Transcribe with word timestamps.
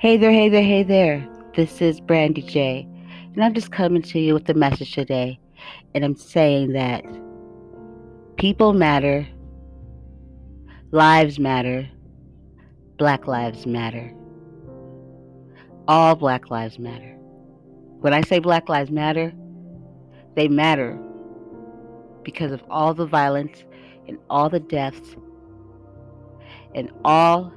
Hey 0.00 0.16
there, 0.16 0.30
hey 0.30 0.48
there, 0.48 0.62
hey 0.62 0.84
there. 0.84 1.28
This 1.56 1.82
is 1.82 1.98
Brandy 2.00 2.42
J. 2.42 2.86
And 3.34 3.42
I'm 3.42 3.52
just 3.52 3.72
coming 3.72 4.00
to 4.02 4.20
you 4.20 4.32
with 4.32 4.48
a 4.48 4.54
message 4.54 4.92
today. 4.92 5.40
And 5.92 6.04
I'm 6.04 6.14
saying 6.14 6.72
that 6.74 7.04
people 8.36 8.74
matter, 8.74 9.26
lives 10.92 11.40
matter, 11.40 11.88
black 12.96 13.26
lives 13.26 13.66
matter. 13.66 14.14
All 15.88 16.14
black 16.14 16.48
lives 16.48 16.78
matter. 16.78 17.16
When 17.98 18.14
I 18.14 18.20
say 18.20 18.38
black 18.38 18.68
lives 18.68 18.92
matter, 18.92 19.32
they 20.36 20.46
matter 20.46 20.96
because 22.22 22.52
of 22.52 22.62
all 22.70 22.94
the 22.94 23.06
violence 23.06 23.64
and 24.06 24.16
all 24.30 24.48
the 24.48 24.60
deaths 24.60 25.16
and 26.72 26.88
all 27.04 27.52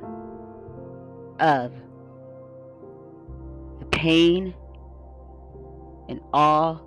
of 1.40 1.72
pain 4.02 4.52
and 6.10 6.20
all 6.34 6.82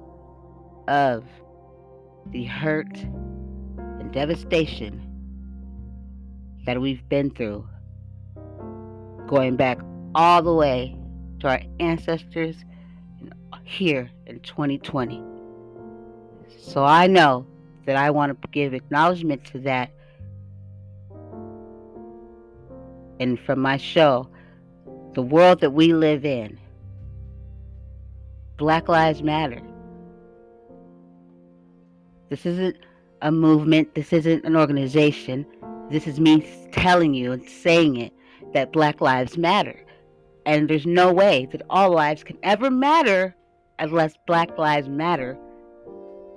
of 0.88 1.22
the 2.32 2.42
hurt 2.42 2.92
and 2.96 4.12
devastation 4.12 5.00
that 6.66 6.80
we've 6.80 7.08
been 7.08 7.30
through, 7.30 7.64
going 9.28 9.54
back 9.54 9.78
all 10.16 10.42
the 10.42 10.52
way 10.52 10.98
to 11.38 11.46
our 11.46 11.60
ancestors 11.78 12.56
here 13.62 14.10
in 14.26 14.40
2020. 14.40 15.22
So 16.58 16.84
I 16.84 17.06
know 17.06 17.46
that 17.86 17.94
I 17.94 18.10
want 18.10 18.42
to 18.42 18.48
give 18.48 18.74
acknowledgement 18.74 19.44
to 19.52 19.60
that. 19.60 19.92
And 23.20 23.38
from 23.38 23.60
my 23.60 23.76
show, 23.76 24.28
the 25.14 25.22
world 25.22 25.60
that 25.60 25.70
we 25.70 25.92
live 25.92 26.24
in, 26.24 26.58
Black 28.56 28.88
Lives 28.88 29.20
Matter. 29.20 29.60
This 32.30 32.46
isn't 32.46 32.76
a 33.20 33.32
movement, 33.32 33.96
this 33.96 34.12
isn't 34.12 34.44
an 34.44 34.54
organization. 34.54 35.44
This 35.90 36.06
is 36.06 36.20
me 36.20 36.46
telling 36.70 37.14
you 37.14 37.32
and 37.32 37.42
saying 37.48 37.96
it 37.96 38.12
that 38.52 38.72
Black 38.72 39.00
Lives 39.00 39.36
Matter. 39.36 39.84
And 40.46 40.68
there's 40.68 40.86
no 40.86 41.12
way 41.12 41.48
that 41.50 41.62
all 41.68 41.90
lives 41.90 42.22
can 42.22 42.38
ever 42.44 42.70
matter 42.70 43.34
unless 43.80 44.14
Black 44.26 44.56
Lives 44.56 44.88
Matter, 44.88 45.36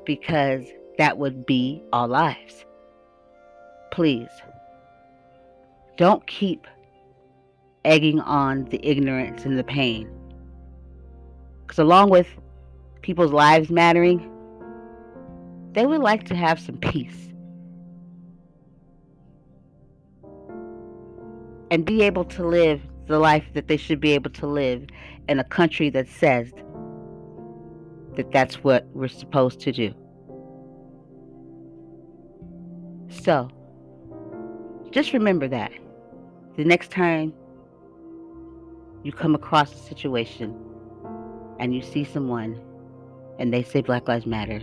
because 0.03 0.65
that 0.97 1.19
would 1.19 1.45
be 1.45 1.83
all 1.93 2.07
lives. 2.07 2.65
Please, 3.91 4.29
don't 5.97 6.25
keep 6.25 6.65
egging 7.85 8.19
on 8.21 8.65
the 8.65 8.83
ignorance 8.83 9.45
and 9.45 9.57
the 9.57 9.63
pain. 9.63 10.09
Because 11.67 11.79
along 11.79 12.09
with 12.11 12.27
people's 13.01 13.33
lives 13.33 13.69
mattering, 13.69 14.31
they 15.73 15.85
would 15.85 15.99
like 15.99 16.23
to 16.27 16.35
have 16.35 16.61
some 16.61 16.77
peace 16.77 17.27
and 21.69 21.85
be 21.85 22.03
able 22.03 22.23
to 22.23 22.47
live 22.47 22.81
the 23.07 23.19
life 23.19 23.43
that 23.53 23.67
they 23.67 23.75
should 23.75 23.99
be 23.99 24.13
able 24.13 24.31
to 24.31 24.47
live 24.47 24.87
in 25.27 25.39
a 25.39 25.43
country 25.43 25.89
that 25.89 26.07
says 26.07 26.53
that 28.15 28.31
that's 28.31 28.63
what 28.63 28.87
we're 28.93 29.09
supposed 29.09 29.59
to 29.59 29.73
do. 29.73 29.93
So, 33.09 33.49
just 34.91 35.11
remember 35.11 35.49
that 35.49 35.73
the 36.55 36.63
next 36.63 36.91
time 36.91 37.33
you 39.03 39.11
come 39.11 39.35
across 39.35 39.73
a 39.73 39.77
situation 39.77 40.55
and 41.59 41.73
you 41.73 41.81
see 41.81 42.03
someone 42.03 42.59
and 43.39 43.53
they 43.53 43.63
say 43.63 43.81
Black 43.81 44.07
Lives 44.07 44.25
Matter, 44.25 44.61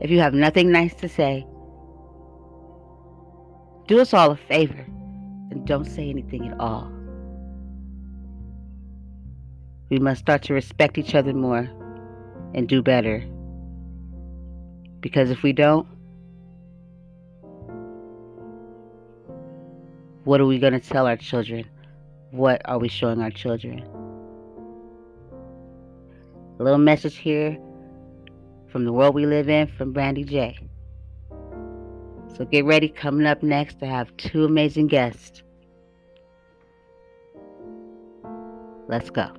if 0.00 0.10
you 0.10 0.20
have 0.20 0.34
nothing 0.34 0.70
nice 0.72 0.94
to 0.94 1.08
say, 1.08 1.46
do 3.86 4.00
us 4.00 4.14
all 4.14 4.30
a 4.30 4.36
favor 4.36 4.86
and 5.50 5.66
don't 5.66 5.84
say 5.84 6.08
anything 6.08 6.48
at 6.48 6.58
all. 6.60 6.90
We 9.90 9.98
must 9.98 10.20
start 10.20 10.42
to 10.44 10.54
respect 10.54 10.98
each 10.98 11.14
other 11.14 11.34
more 11.34 11.68
and 12.54 12.68
do 12.68 12.82
better. 12.82 13.24
Because 15.00 15.30
if 15.30 15.42
we 15.42 15.52
don't, 15.52 15.86
what 20.24 20.40
are 20.40 20.46
we 20.46 20.58
going 20.58 20.74
to 20.74 20.80
tell 20.80 21.06
our 21.06 21.16
children? 21.16 21.64
What 22.30 22.62
are 22.66 22.78
we 22.78 22.88
showing 22.88 23.20
our 23.20 23.30
children? 23.30 23.84
A 26.60 26.62
little 26.62 26.78
message 26.78 27.16
here 27.16 27.58
from 28.68 28.84
the 28.84 28.92
world 28.92 29.14
we 29.14 29.24
live 29.24 29.48
in 29.48 29.66
from 29.66 29.94
Brandy 29.94 30.24
J. 30.24 30.58
So 32.36 32.44
get 32.44 32.66
ready 32.66 32.86
coming 32.86 33.26
up 33.26 33.42
next 33.42 33.82
I 33.82 33.86
have 33.86 34.14
two 34.18 34.44
amazing 34.44 34.88
guests. 34.88 35.42
Let's 38.88 39.08
go. 39.08 39.32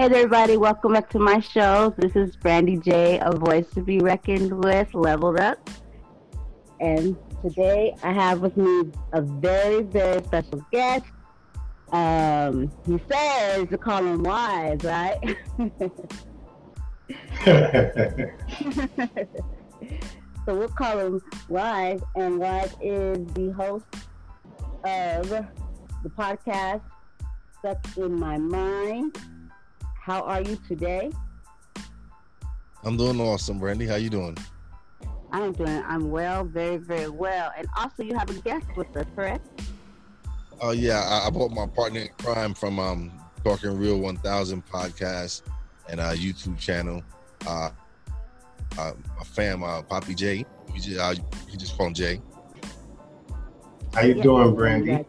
Hey 0.00 0.06
everybody, 0.06 0.56
welcome 0.56 0.94
back 0.94 1.10
to 1.10 1.18
my 1.18 1.40
show. 1.40 1.94
This 1.98 2.16
is 2.16 2.34
Brandy 2.34 2.78
J, 2.78 3.18
a 3.20 3.32
voice 3.32 3.68
to 3.74 3.82
be 3.82 3.98
reckoned 3.98 4.64
with, 4.64 4.94
leveled 4.94 5.38
up. 5.38 5.68
And 6.80 7.18
today 7.42 7.94
I 8.02 8.10
have 8.10 8.40
with 8.40 8.56
me 8.56 8.90
a 9.12 9.20
very, 9.20 9.82
very 9.82 10.24
special 10.24 10.64
guest. 10.72 11.04
Um, 11.92 12.72
he 12.86 12.98
says 13.10 13.68
to 13.68 13.76
call 13.76 14.02
him 14.02 14.24
Wize, 14.24 14.82
right? 14.84 15.36
so 20.46 20.54
we'll 20.54 20.68
call 20.68 20.98
him 20.98 21.20
Wize, 21.50 22.02
and 22.16 22.40
Wize 22.40 22.74
is 22.80 23.18
the 23.34 23.52
host 23.52 23.84
of 24.82 25.28
the 25.28 25.46
podcast 26.16 26.80
Stuck 27.58 27.98
in 27.98 28.18
My 28.18 28.38
Mind 28.38 29.14
how 30.10 30.22
are 30.22 30.42
you 30.42 30.58
today? 30.66 31.12
I'm 32.82 32.96
doing 32.96 33.20
awesome, 33.20 33.60
Brandy. 33.60 33.86
How 33.86 33.94
you 33.94 34.10
doing? 34.10 34.36
I'm 35.30 35.52
doing. 35.52 35.84
I'm 35.86 36.10
well, 36.10 36.42
very, 36.42 36.78
very 36.78 37.08
well. 37.08 37.52
And 37.56 37.68
also, 37.78 38.02
you 38.02 38.16
have 38.18 38.28
a 38.28 38.34
guest 38.40 38.66
with 38.76 38.96
us, 38.96 39.06
correct? 39.14 39.46
Oh 40.60 40.72
yeah, 40.72 40.98
I, 40.98 41.28
I 41.28 41.30
bought 41.30 41.52
my 41.52 41.66
partner 41.68 42.00
in 42.00 42.08
crime 42.18 42.54
from 42.54 42.80
um, 42.80 43.12
Talking 43.44 43.78
Real 43.78 44.00
1000 44.00 44.66
podcast 44.66 45.42
and 45.88 46.00
uh, 46.00 46.10
YouTube 46.10 46.58
channel. 46.58 47.04
Uh, 47.46 47.70
uh, 48.78 48.92
a 49.20 49.24
fan, 49.24 49.62
uh, 49.62 49.82
Poppy 49.82 50.16
J. 50.16 50.44
We 50.72 50.80
just, 50.80 50.98
uh, 50.98 51.14
you 51.48 51.56
just 51.56 51.76
call 51.76 51.86
him 51.86 51.94
Jae. 51.94 52.20
How 53.94 54.00
you 54.00 54.20
doing, 54.20 54.56
Brandy? 54.56 55.04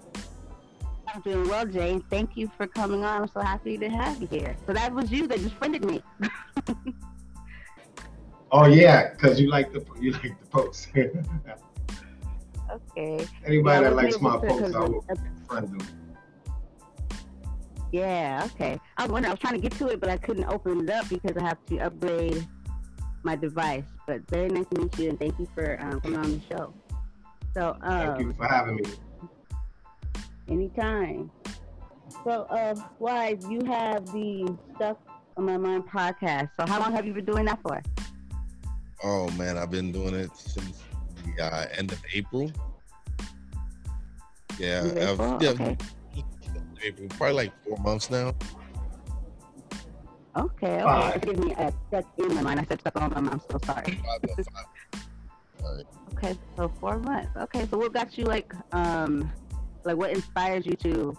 I'm 1.14 1.22
doing 1.22 1.48
well, 1.50 1.66
Jane. 1.66 2.02
Thank 2.10 2.38
you 2.38 2.50
for 2.58 2.68
coming 2.68 3.04
on. 3.04 3.24
I'm 3.24 3.28
so 3.28 3.42
happy 3.42 3.78
to 3.78 3.90
have 3.90 4.22
you 4.22 4.28
here. 4.28 4.56
So 4.66 4.72
that 4.74 4.94
was 4.94 5.12
you 5.12 5.28
that 5.28 5.40
just 5.40 5.56
friended 5.56 5.84
me. 5.84 6.02
oh 8.52 8.66
yeah, 8.66 9.12
because 9.12 9.38
you 9.40 9.50
like 9.50 9.74
the 9.74 9.86
you 10.00 10.14
like 10.14 10.40
the 10.40 10.46
post. 10.50 10.88
okay. 10.96 11.12
Anybody 13.46 13.82
yeah, 13.82 13.82
that 13.82 13.96
likes 13.96 14.22
my 14.22 14.38
posts, 14.38 14.76
I 14.76 14.80
will 14.80 15.06
friend 15.48 15.80
them. 15.80 15.88
Yeah, 17.92 18.48
okay. 18.54 18.80
I 18.98 19.04
was 19.04 19.12
wondering, 19.12 19.32
I 19.32 19.34
was 19.34 19.40
trying 19.40 19.56
to 19.56 19.60
get 19.60 19.74
to 19.80 19.90
it, 19.90 20.00
but 20.00 20.10
I 20.10 20.16
couldn't 20.16 20.46
open 20.46 20.80
it 20.80 20.90
up 20.90 21.10
because 21.10 21.36
I 21.36 21.44
have 21.44 21.58
to 21.66 21.78
upgrade 21.80 22.48
my 23.24 23.36
device. 23.36 23.84
But 24.08 24.22
very 24.30 24.48
nice 24.48 24.66
to 24.74 24.80
meet 24.80 24.98
you, 24.98 25.10
and 25.10 25.20
thank 25.20 25.38
you 25.38 25.50
for 25.54 25.78
um, 25.82 26.00
coming 26.00 26.20
on 26.20 26.32
the 26.32 26.40
show. 26.50 26.74
So, 27.54 27.76
um, 27.82 28.00
thank 28.00 28.22
you 28.22 28.32
for 28.34 28.48
having 28.48 28.78
me 28.78 28.84
anytime. 30.48 31.32
So, 32.24 32.44
uh, 32.50 32.76
Wize, 33.00 33.50
you 33.50 33.66
have 33.66 34.06
the 34.08 34.58
Stuff 34.76 34.98
on 35.38 35.46
My 35.46 35.58
Mind 35.58 35.86
podcast. 35.88 36.50
So, 36.60 36.66
how 36.68 36.80
long 36.80 36.92
have 36.94 37.06
you 37.06 37.14
been 37.14 37.26
doing 37.26 37.46
that 37.46 37.60
for? 37.62 37.82
Oh, 39.04 39.30
man, 39.32 39.58
I've 39.58 39.72
been 39.72 39.92
doing 39.92 40.14
it 40.14 40.36
since 40.36 40.84
the 41.24 41.44
uh, 41.44 41.66
end 41.78 41.92
of 41.92 42.02
April. 42.14 42.52
Yeah, 44.60 44.86
April? 44.96 45.38
yeah, 45.42 45.50
okay. 45.52 45.78
April, 46.84 47.08
probably 47.10 47.36
like 47.36 47.52
four 47.64 47.78
months 47.78 48.10
now. 48.10 48.34
Okay, 50.36 50.82
okay. 50.82 51.16
Excuse 51.16 51.38
me, 51.40 51.54
uh, 51.56 51.72
stuck 51.88 52.06
in 52.18 52.36
my 52.36 52.42
mind. 52.42 52.60
I 52.60 52.66
said 52.66 52.80
stuck 52.80 53.02
on 53.02 53.12
my 53.12 53.20
mind. 53.20 53.30
I'm 53.34 53.42
so 53.50 53.66
sorry. 53.66 54.00
Five, 54.04 54.46
five. 54.46 54.66
Okay, 56.14 56.38
so 56.56 56.72
four 56.80 57.00
months. 57.00 57.30
Okay, 57.36 57.66
so 57.68 57.78
what 57.78 57.94
got 57.94 58.16
you 58.16 58.26
like 58.26 58.54
um 58.74 59.32
like 59.84 59.98
what 59.98 60.12
inspires 60.12 60.66
you 60.66 60.74
to 60.74 61.18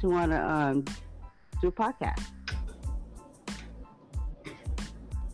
to 0.00 0.08
want 0.08 0.32
to 0.32 0.50
um, 0.50 0.84
do 1.60 1.68
a 1.68 1.72
podcast? 1.72 2.22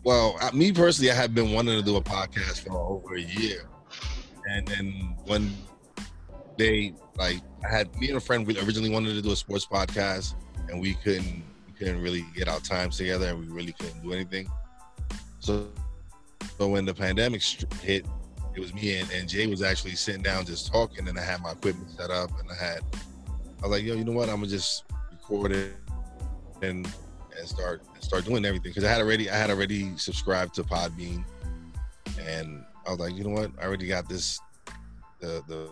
Well, 0.03 0.39
me 0.53 0.71
personally, 0.71 1.11
I 1.11 1.15
have 1.15 1.35
been 1.35 1.51
wanting 1.51 1.77
to 1.77 1.85
do 1.85 1.97
a 1.97 2.01
podcast 2.01 2.65
for 2.65 2.77
over 2.77 3.15
a 3.15 3.21
year, 3.21 3.67
and 4.49 4.67
then 4.67 5.15
one 5.25 5.53
day, 6.57 6.93
like 7.17 7.41
I 7.65 7.69
had 7.69 7.95
me 7.99 8.07
and 8.07 8.17
a 8.17 8.21
friend 8.21 8.47
we 8.47 8.57
originally 8.59 8.89
wanted 8.89 9.13
to 9.15 9.21
do 9.21 9.31
a 9.31 9.35
sports 9.35 9.65
podcast, 9.65 10.35
and 10.69 10.79
we 10.79 10.93
couldn't 10.95 11.43
we 11.67 11.73
couldn't 11.77 12.01
really 12.01 12.25
get 12.35 12.47
our 12.47 12.59
times 12.59 12.97
together, 12.97 13.27
and 13.27 13.39
we 13.39 13.47
really 13.47 13.73
couldn't 13.73 14.01
do 14.01 14.13
anything. 14.13 14.49
So, 15.39 15.67
so 16.57 16.67
when 16.67 16.85
the 16.85 16.93
pandemic 16.93 17.41
hit, 17.81 18.05
it 18.55 18.59
was 18.59 18.73
me 18.73 18.97
and, 18.97 19.09
and 19.11 19.29
Jae 19.29 19.49
was 19.49 19.61
actually 19.61 19.95
sitting 19.95 20.21
down 20.21 20.45
just 20.45 20.71
talking, 20.71 21.07
and 21.07 21.17
I 21.17 21.23
had 21.23 21.41
my 21.41 21.51
equipment 21.51 21.91
set 21.91 22.09
up, 22.09 22.31
and 22.39 22.49
I 22.49 22.55
had 22.55 22.81
I 23.61 23.67
was 23.67 23.71
like, 23.71 23.83
yo, 23.83 23.95
you 23.95 24.05
know 24.05 24.13
what? 24.13 24.29
I'm 24.29 24.35
gonna 24.35 24.47
just 24.47 24.85
record 25.11 25.51
it 25.51 25.73
and 26.61 26.91
and 27.37 27.47
start 27.47 27.81
start 27.99 28.25
doing 28.25 28.45
everything 28.45 28.71
because 28.71 28.83
I 28.83 28.89
had 28.91 29.01
already 29.01 29.29
I 29.29 29.35
had 29.35 29.49
already 29.49 29.97
subscribed 29.97 30.55
to 30.55 30.63
Podbean, 30.63 31.23
and 32.19 32.63
I 32.87 32.91
was 32.91 32.99
like, 32.99 33.15
you 33.15 33.23
know 33.23 33.31
what? 33.31 33.51
I 33.61 33.65
already 33.65 33.87
got 33.87 34.07
this 34.07 34.39
the 35.19 35.43
the, 35.47 35.69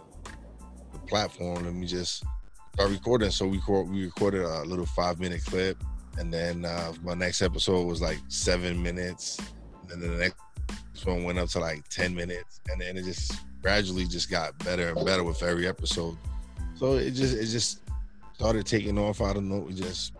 the 0.94 1.00
platform. 1.08 1.66
Let 1.66 1.74
me 1.74 1.88
just 1.88 2.24
start 2.74 2.90
recording. 2.90 3.32
So 3.32 3.48
we 3.48 3.58
record, 3.58 3.90
we 3.90 4.06
recorded 4.06 4.44
a 4.44 4.64
little 4.64 4.86
five 4.86 5.20
minute 5.20 5.44
clip, 5.46 5.82
and 6.18 6.34
then 6.34 6.66
uh, 6.66 6.94
my 7.04 7.14
next 7.14 7.42
episode 7.42 7.86
was 7.86 8.02
like 8.02 8.20
seven 8.28 8.82
minutes, 8.82 9.40
and 9.90 10.02
then 10.02 10.12
the 10.12 10.18
next 10.18 10.38
went 11.16 11.40
up 11.40 11.50
to 11.50 11.60
like 11.60 11.88
ten 11.90 12.14
minutes, 12.16 12.62
and 12.70 12.82
then 12.82 12.98
it 12.98 13.04
just 13.04 13.40
gradually 13.62 14.06
just 14.06 14.30
got 14.30 14.58
better 14.60 14.90
and 14.90 15.06
better 15.06 15.24
with 15.24 15.44
every 15.44 15.68
episode. 15.68 16.18
So 16.76 16.94
it 16.94 17.12
just 17.12 17.36
it 17.36 17.48
just 17.48 17.82
started 18.34 18.66
taking 18.66 18.98
off. 18.98 19.22
I 19.22 19.34
don't 19.34 19.50
know. 19.50 19.60
We 19.60 19.74
just 19.74 20.14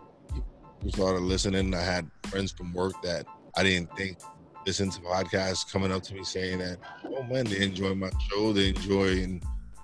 we 0.82 0.90
started 0.90 1.22
listening. 1.22 1.74
I 1.74 1.82
had 1.82 2.10
friends 2.24 2.52
from 2.52 2.72
work 2.72 2.94
that 3.02 3.26
I 3.56 3.62
didn't 3.62 3.96
think 3.96 4.18
listen 4.66 4.90
to 4.90 5.00
podcasts 5.00 5.70
coming 5.72 5.90
up 5.90 6.02
to 6.02 6.14
me 6.14 6.22
saying 6.22 6.58
that, 6.58 6.78
oh 7.06 7.22
man, 7.22 7.46
they 7.46 7.62
enjoy 7.62 7.94
my 7.94 8.10
show, 8.28 8.52
they 8.52 8.68
enjoy 8.68 9.40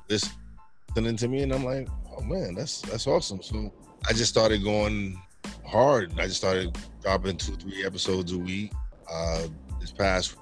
this 0.08 0.28
listening 0.94 1.16
to 1.16 1.28
me, 1.28 1.42
and 1.42 1.52
I'm 1.52 1.64
like, 1.64 1.88
oh 2.16 2.22
man, 2.22 2.54
that's 2.54 2.82
that's 2.82 3.06
awesome. 3.06 3.42
So 3.42 3.72
I 4.08 4.12
just 4.12 4.30
started 4.30 4.62
going 4.62 5.20
hard. 5.66 6.12
I 6.18 6.26
just 6.26 6.36
started 6.36 6.76
dropping 7.02 7.36
two, 7.38 7.56
three 7.56 7.84
episodes 7.84 8.32
a 8.32 8.38
week. 8.38 8.72
Uh, 9.10 9.46
this 9.80 9.92
past 9.92 10.36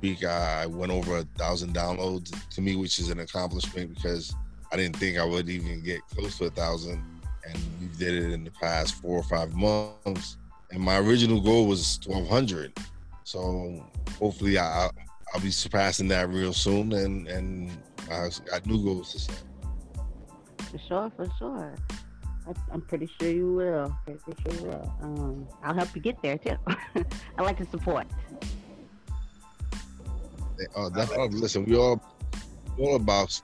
week, 0.00 0.24
I 0.24 0.66
went 0.66 0.92
over 0.92 1.18
a 1.18 1.24
thousand 1.36 1.74
downloads 1.74 2.34
to 2.50 2.60
me, 2.60 2.76
which 2.76 2.98
is 2.98 3.10
an 3.10 3.20
accomplishment 3.20 3.94
because 3.94 4.34
I 4.72 4.76
didn't 4.76 4.96
think 4.96 5.18
I 5.18 5.24
would 5.24 5.48
even 5.48 5.82
get 5.82 6.00
close 6.14 6.38
to 6.38 6.46
a 6.46 6.50
thousand 6.50 7.04
and 7.44 7.58
we 7.80 7.86
did 7.98 8.14
it 8.14 8.32
in 8.32 8.44
the 8.44 8.50
past 8.50 8.94
four 8.96 9.18
or 9.18 9.22
five 9.22 9.54
months. 9.54 10.36
And 10.70 10.80
my 10.80 10.98
original 10.98 11.40
goal 11.40 11.66
was 11.66 11.98
1,200. 12.06 12.72
So 13.24 13.84
hopefully 14.18 14.58
I, 14.58 14.90
I'll 15.32 15.40
be 15.40 15.50
surpassing 15.50 16.08
that 16.08 16.28
real 16.28 16.52
soon, 16.52 16.92
and 16.92 17.28
and 17.28 17.70
I 18.10 18.28
got 18.44 18.66
new 18.66 18.82
goals 18.82 19.12
to 19.12 19.20
set. 19.20 19.42
For 20.70 20.78
sure, 20.78 21.12
for 21.16 21.28
sure. 21.38 21.74
I'm 22.72 22.80
pretty 22.80 23.08
sure 23.20 23.30
you 23.30 23.52
will. 23.52 23.96
Pretty 24.04 24.42
sure 24.42 24.60
you 24.60 24.70
will. 24.70 24.94
Um, 25.02 25.48
I'll 25.62 25.74
help 25.74 25.94
you 25.94 26.02
get 26.02 26.20
there 26.22 26.38
too. 26.38 26.56
I 27.38 27.42
like 27.42 27.58
to 27.58 27.66
support. 27.66 28.06
Oh, 30.74 30.90
definitely. 30.90 31.38
Listen, 31.38 31.64
we 31.64 31.76
all 31.76 32.02
all 32.78 32.96
about 32.96 33.40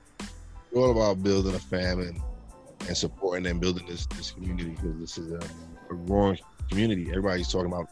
all 0.74 0.90
about 0.90 1.22
building 1.22 1.54
a 1.54 1.58
family 1.58 2.14
and 2.88 2.96
supporting 2.96 3.46
and 3.46 3.60
building 3.60 3.86
this 3.86 4.06
this 4.06 4.32
community 4.32 4.70
because 4.70 4.98
this 4.98 5.18
is 5.18 5.32
a, 5.32 5.40
a 5.90 5.94
growing 6.06 6.38
community. 6.68 7.08
Everybody's 7.08 7.50
talking 7.50 7.72
about 7.72 7.88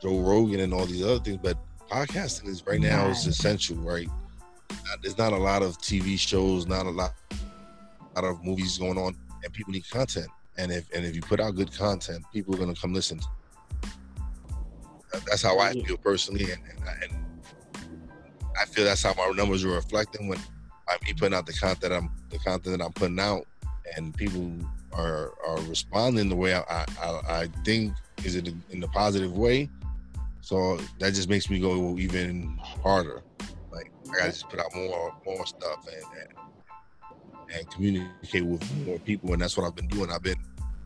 Joe 0.00 0.20
Rogan 0.20 0.60
and 0.60 0.72
all 0.72 0.86
these 0.86 1.02
other 1.02 1.18
things, 1.18 1.38
but 1.42 1.56
podcasting 1.90 2.48
is 2.48 2.66
right 2.66 2.80
now 2.80 3.08
is 3.08 3.26
essential, 3.26 3.76
right? 3.76 4.08
There's 5.02 5.18
not 5.18 5.32
a 5.32 5.38
lot 5.38 5.62
of 5.62 5.78
TV 5.78 6.18
shows, 6.18 6.66
not 6.66 6.86
a 6.86 6.90
lot, 6.90 7.14
a 7.30 8.20
lot 8.20 8.30
of 8.30 8.44
movies 8.44 8.78
going 8.78 8.98
on, 8.98 9.16
and 9.42 9.52
people 9.52 9.72
need 9.72 9.88
content. 9.88 10.28
And 10.58 10.70
if 10.70 10.86
and 10.94 11.04
if 11.04 11.14
you 11.14 11.22
put 11.22 11.40
out 11.40 11.54
good 11.54 11.72
content, 11.76 12.24
people 12.32 12.54
are 12.54 12.58
gonna 12.58 12.74
come 12.74 12.92
listen. 12.92 13.20
That's 15.26 15.42
how 15.42 15.58
I 15.58 15.72
feel 15.72 15.98
personally, 15.98 16.44
and, 16.44 16.62
and, 16.70 17.12
and 17.12 17.21
I 18.60 18.64
feel 18.66 18.84
that's 18.84 19.02
how 19.02 19.14
my 19.14 19.30
numbers 19.34 19.64
are 19.64 19.70
reflecting 19.70 20.28
when 20.28 20.38
I'm 20.88 20.98
putting 21.16 21.34
out 21.34 21.46
the 21.46 21.52
content 21.52 21.92
I'm 21.92 22.10
the 22.30 22.38
content 22.38 22.78
that 22.78 22.84
I'm 22.84 22.92
putting 22.92 23.20
out 23.20 23.46
and 23.96 24.14
people 24.14 24.52
are 24.92 25.32
are 25.46 25.60
responding 25.62 26.28
the 26.28 26.36
way 26.36 26.54
I 26.54 26.62
I, 26.68 26.86
I 27.28 27.48
think 27.64 27.94
is 28.24 28.36
it 28.36 28.48
in 28.70 28.80
the 28.80 28.88
positive 28.88 29.36
way. 29.36 29.68
So 30.40 30.78
that 30.98 31.14
just 31.14 31.28
makes 31.28 31.48
me 31.48 31.60
go 31.60 31.96
even 31.98 32.58
harder. 32.60 33.22
Like 33.70 33.90
I 34.08 34.18
gotta 34.18 34.30
just 34.30 34.48
put 34.48 34.60
out 34.60 34.74
more 34.74 35.14
more 35.24 35.46
stuff 35.46 35.86
and, 35.86 36.04
and 36.20 36.38
and 37.54 37.70
communicate 37.70 38.44
with 38.44 38.86
more 38.86 38.98
people, 39.00 39.32
and 39.32 39.42
that's 39.42 39.56
what 39.56 39.66
I've 39.66 39.76
been 39.76 39.88
doing. 39.88 40.10
I've 40.10 40.22
been 40.22 40.40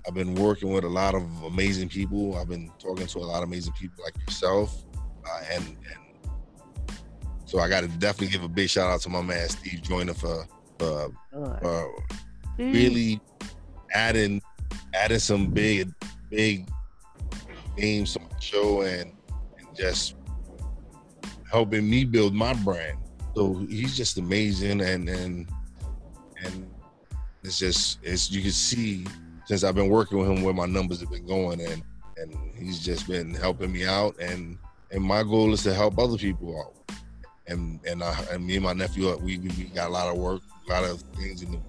I've 0.06 0.14
been 0.14 0.34
working 0.34 0.72
with 0.72 0.84
a 0.84 0.88
lot 0.88 1.14
of 1.14 1.22
amazing 1.44 1.88
people. 1.88 2.36
I've 2.36 2.48
been 2.48 2.70
talking 2.78 3.06
to 3.06 3.18
a 3.18 3.20
lot 3.20 3.42
of 3.42 3.48
amazing 3.48 3.72
people 3.74 4.04
like 4.04 4.16
yourself, 4.26 4.84
uh, 5.24 5.40
and 5.50 5.64
and 5.64 6.05
so 7.46 7.60
I 7.60 7.68
got 7.68 7.82
to 7.82 7.88
definitely 7.88 8.28
give 8.28 8.42
a 8.42 8.48
big 8.48 8.68
shout 8.68 8.90
out 8.90 9.00
to 9.02 9.08
my 9.08 9.22
man 9.22 9.48
Steve 9.48 9.82
Joyner 9.82 10.14
for 10.14 10.46
uh, 10.80 11.08
uh, 11.34 11.86
mm. 12.58 12.72
really 12.72 13.20
adding 13.94 14.42
adding 14.94 15.18
some 15.18 15.46
big 15.48 15.92
big 16.30 16.68
names 17.78 18.12
to 18.14 18.20
my 18.20 18.26
show 18.40 18.82
and, 18.82 19.12
and 19.58 19.76
just 19.76 20.16
helping 21.50 21.88
me 21.88 22.04
build 22.04 22.34
my 22.34 22.52
brand. 22.54 22.98
So 23.34 23.54
he's 23.68 23.96
just 23.96 24.18
amazing 24.18 24.80
and 24.80 25.08
and 25.08 25.48
and 26.42 26.70
it's 27.44 27.58
just 27.58 28.00
it's 28.02 28.30
you 28.30 28.42
can 28.42 28.50
see 28.50 29.06
since 29.44 29.62
I've 29.62 29.74
been 29.74 29.88
working 29.88 30.18
with 30.18 30.28
him 30.28 30.42
where 30.42 30.54
my 30.54 30.66
numbers 30.66 31.00
have 31.00 31.10
been 31.10 31.26
going 31.26 31.60
and 31.60 31.82
and 32.16 32.34
he's 32.58 32.80
just 32.80 33.06
been 33.06 33.34
helping 33.34 33.70
me 33.72 33.86
out 33.86 34.18
and 34.18 34.58
and 34.90 35.02
my 35.02 35.22
goal 35.22 35.52
is 35.52 35.62
to 35.64 35.74
help 35.74 35.98
other 35.98 36.16
people 36.16 36.58
out. 36.60 36.75
And 37.48 37.80
and 37.86 38.02
I 38.02 38.18
and 38.32 38.44
me 38.44 38.56
and 38.56 38.64
my 38.64 38.72
nephew 38.72 39.08
uh, 39.08 39.16
we 39.16 39.38
we 39.38 39.48
got 39.74 39.88
a 39.88 39.92
lot 39.92 40.08
of 40.08 40.18
work, 40.18 40.42
a 40.68 40.72
lot 40.72 40.84
of 40.84 41.00
things 41.16 41.42
in 41.42 41.52
the 41.52 41.60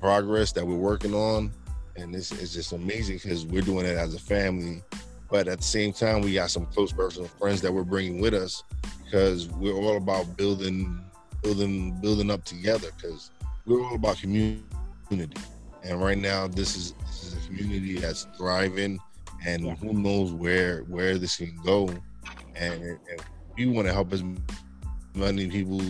progress 0.00 0.52
that 0.52 0.66
we're 0.66 0.74
working 0.76 1.14
on, 1.14 1.52
and 1.96 2.14
this 2.14 2.32
is 2.32 2.52
just 2.52 2.72
amazing 2.72 3.20
because 3.22 3.46
we're 3.46 3.62
doing 3.62 3.86
it 3.86 3.96
as 3.96 4.14
a 4.14 4.18
family. 4.18 4.82
But 5.30 5.48
at 5.48 5.58
the 5.58 5.64
same 5.64 5.92
time, 5.92 6.22
we 6.22 6.34
got 6.34 6.50
some 6.50 6.66
close 6.66 6.92
personal 6.92 7.28
friends 7.28 7.60
that 7.62 7.72
we're 7.72 7.84
bringing 7.84 8.20
with 8.20 8.34
us 8.34 8.62
because 9.04 9.48
we're 9.48 9.74
all 9.74 9.96
about 9.96 10.36
building, 10.36 11.00
building, 11.42 11.92
building 12.00 12.30
up 12.30 12.44
together. 12.44 12.88
Because 12.96 13.30
we're 13.64 13.84
all 13.84 13.96
about 13.96 14.18
community, 14.18 14.62
and 15.82 16.00
right 16.00 16.18
now, 16.18 16.46
this 16.46 16.76
is 16.76 16.92
this 17.06 17.24
is 17.24 17.44
a 17.44 17.46
community 17.48 17.98
that's 17.98 18.26
thriving, 18.36 19.00
and 19.44 19.66
yeah. 19.66 19.74
who 19.76 19.92
knows 19.92 20.32
where 20.32 20.82
where 20.82 21.18
this 21.18 21.36
can 21.36 21.56
go. 21.64 21.88
And, 22.54 22.82
and 22.82 23.22
we 23.56 23.66
want 23.66 23.86
to 23.86 23.92
help 23.92 24.12
as 24.12 24.22
many 25.16 25.48
people 25.48 25.80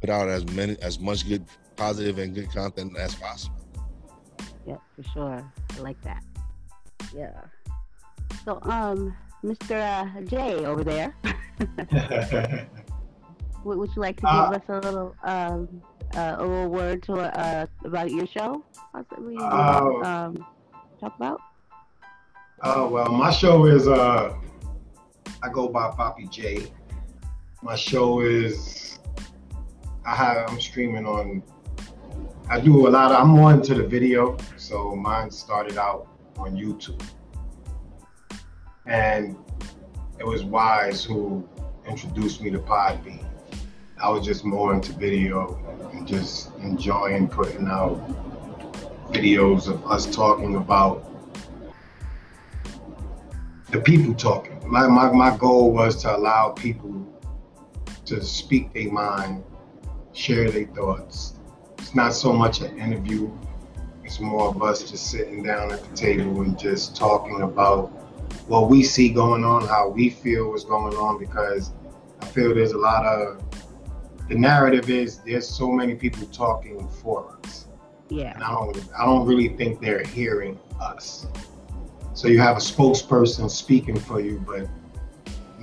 put 0.00 0.10
out 0.10 0.28
as 0.28 0.46
many 0.50 0.76
as 0.80 0.98
much 0.98 1.28
good 1.28 1.44
positive 1.76 2.18
and 2.18 2.34
good 2.34 2.50
content 2.50 2.96
as 2.96 3.14
possible. 3.14 3.56
Yeah, 4.66 4.76
for 4.94 5.02
sure. 5.12 5.52
I 5.76 5.80
like 5.80 6.00
that. 6.02 6.22
Yeah. 7.14 7.40
So, 8.44 8.58
um, 8.62 9.16
Mr. 9.44 9.80
Uh, 9.80 10.20
J 10.22 10.64
over 10.64 10.84
there, 10.84 11.14
would, 13.64 13.78
would 13.78 13.90
you 13.94 14.00
like 14.00 14.20
to 14.20 14.26
uh, 14.26 14.50
give 14.50 14.62
us 14.62 14.68
a 14.68 14.86
little, 14.86 15.14
um, 15.24 15.82
uh, 16.14 16.36
a 16.38 16.44
little 16.44 16.68
word 16.68 17.02
to 17.04 17.14
uh, 17.14 17.66
about 17.84 18.10
your 18.10 18.26
show? 18.26 18.64
Possibly 18.92 19.36
uh, 19.38 19.84
um, 20.04 20.46
talk 21.00 21.16
about. 21.16 21.40
Oh 22.62 22.88
well, 22.88 23.12
my 23.12 23.30
show 23.30 23.66
is 23.66 23.86
uh, 23.88 24.34
I 25.42 25.48
go 25.50 25.68
by 25.68 25.90
Poppy 25.90 26.26
J. 26.26 26.72
My 27.64 27.76
show 27.76 28.20
is 28.20 28.98
I 30.04 30.14
have 30.14 30.50
I'm 30.50 30.60
streaming 30.60 31.06
on 31.06 31.42
I 32.50 32.60
do 32.60 32.86
a 32.86 32.90
lot 32.90 33.10
of, 33.10 33.22
I'm 33.22 33.28
more 33.28 33.54
into 33.54 33.74
the 33.74 33.82
video. 33.82 34.36
So 34.58 34.94
mine 34.94 35.30
started 35.30 35.78
out 35.78 36.06
on 36.36 36.54
YouTube. 36.54 37.02
And 38.84 39.34
it 40.18 40.26
was 40.26 40.44
Wize 40.44 41.06
who 41.06 41.48
introduced 41.88 42.42
me 42.42 42.50
to 42.50 42.58
Podbean. 42.58 43.24
I 43.96 44.10
was 44.10 44.26
just 44.26 44.44
more 44.44 44.74
into 44.74 44.92
video 44.92 45.58
and 45.94 46.06
just 46.06 46.54
enjoying 46.56 47.28
putting 47.28 47.66
out 47.66 47.96
videos 49.10 49.68
of 49.68 49.90
us 49.90 50.04
talking 50.14 50.56
about 50.56 51.10
the 53.70 53.80
people 53.80 54.12
talking. 54.12 54.60
My, 54.68 54.86
my, 54.86 55.10
my 55.10 55.34
goal 55.38 55.72
was 55.72 55.96
to 56.02 56.14
allow 56.14 56.50
people 56.50 57.13
to 58.06 58.22
speak 58.22 58.72
their 58.72 58.90
mind, 58.90 59.44
share 60.12 60.50
their 60.50 60.66
thoughts, 60.66 61.34
it's 61.78 61.94
not 61.94 62.14
so 62.14 62.32
much 62.32 62.60
an 62.60 62.78
interview 62.78 63.30
it's 64.04 64.20
more 64.20 64.48
of 64.48 64.62
us 64.62 64.90
just 64.90 65.10
sitting 65.10 65.42
down 65.42 65.72
at 65.72 65.82
the 65.82 65.96
table 65.96 66.42
and 66.42 66.58
just 66.58 66.94
talking 66.94 67.40
about 67.40 67.86
what 68.48 68.68
we 68.68 68.82
see 68.82 69.08
going 69.08 69.44
on, 69.44 69.66
how 69.66 69.88
we 69.88 70.10
feel 70.10 70.54
is 70.54 70.64
going 70.64 70.94
on, 70.94 71.18
because 71.18 71.72
I 72.20 72.26
feel 72.26 72.54
there's 72.54 72.72
a 72.72 72.78
lot 72.78 73.06
of 73.06 73.42
the 74.28 74.34
narrative 74.34 74.90
is 74.90 75.18
there's 75.18 75.48
so 75.48 75.70
many 75.70 75.94
people 75.94 76.26
talking 76.26 76.86
for 76.88 77.38
us. 77.44 77.66
Yeah. 78.08 78.34
And 78.34 78.44
I 78.44 78.50
don't 78.50 78.88
I 78.98 79.06
don't 79.06 79.26
really 79.26 79.48
think 79.48 79.80
they're 79.80 80.04
hearing 80.04 80.58
us. 80.80 81.26
So 82.12 82.28
you 82.28 82.38
have 82.40 82.56
a 82.56 82.60
spokesperson 82.60 83.50
speaking 83.50 83.98
for 83.98 84.20
you, 84.20 84.44
but 84.46 84.68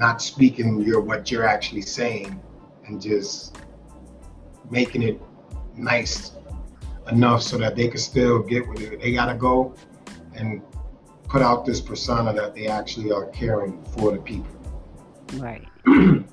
not 0.01 0.19
speaking 0.19 0.81
your 0.81 0.99
what 0.99 1.29
you're 1.29 1.45
actually 1.45 1.83
saying 1.83 2.41
and 2.87 2.99
just 2.99 3.55
making 4.71 5.03
it 5.03 5.21
nice 5.77 6.31
enough 7.11 7.43
so 7.43 7.55
that 7.55 7.75
they 7.75 7.87
can 7.87 7.99
still 7.99 8.39
get 8.39 8.67
what 8.67 8.79
they 8.79 9.13
gotta 9.13 9.35
go 9.35 9.75
and 10.33 10.63
put 11.29 11.43
out 11.43 11.67
this 11.67 11.79
persona 11.79 12.33
that 12.33 12.55
they 12.55 12.65
actually 12.65 13.11
are 13.11 13.27
caring 13.27 13.79
for 13.93 14.11
the 14.11 14.17
people. 14.17 14.51
Right. 15.35 15.67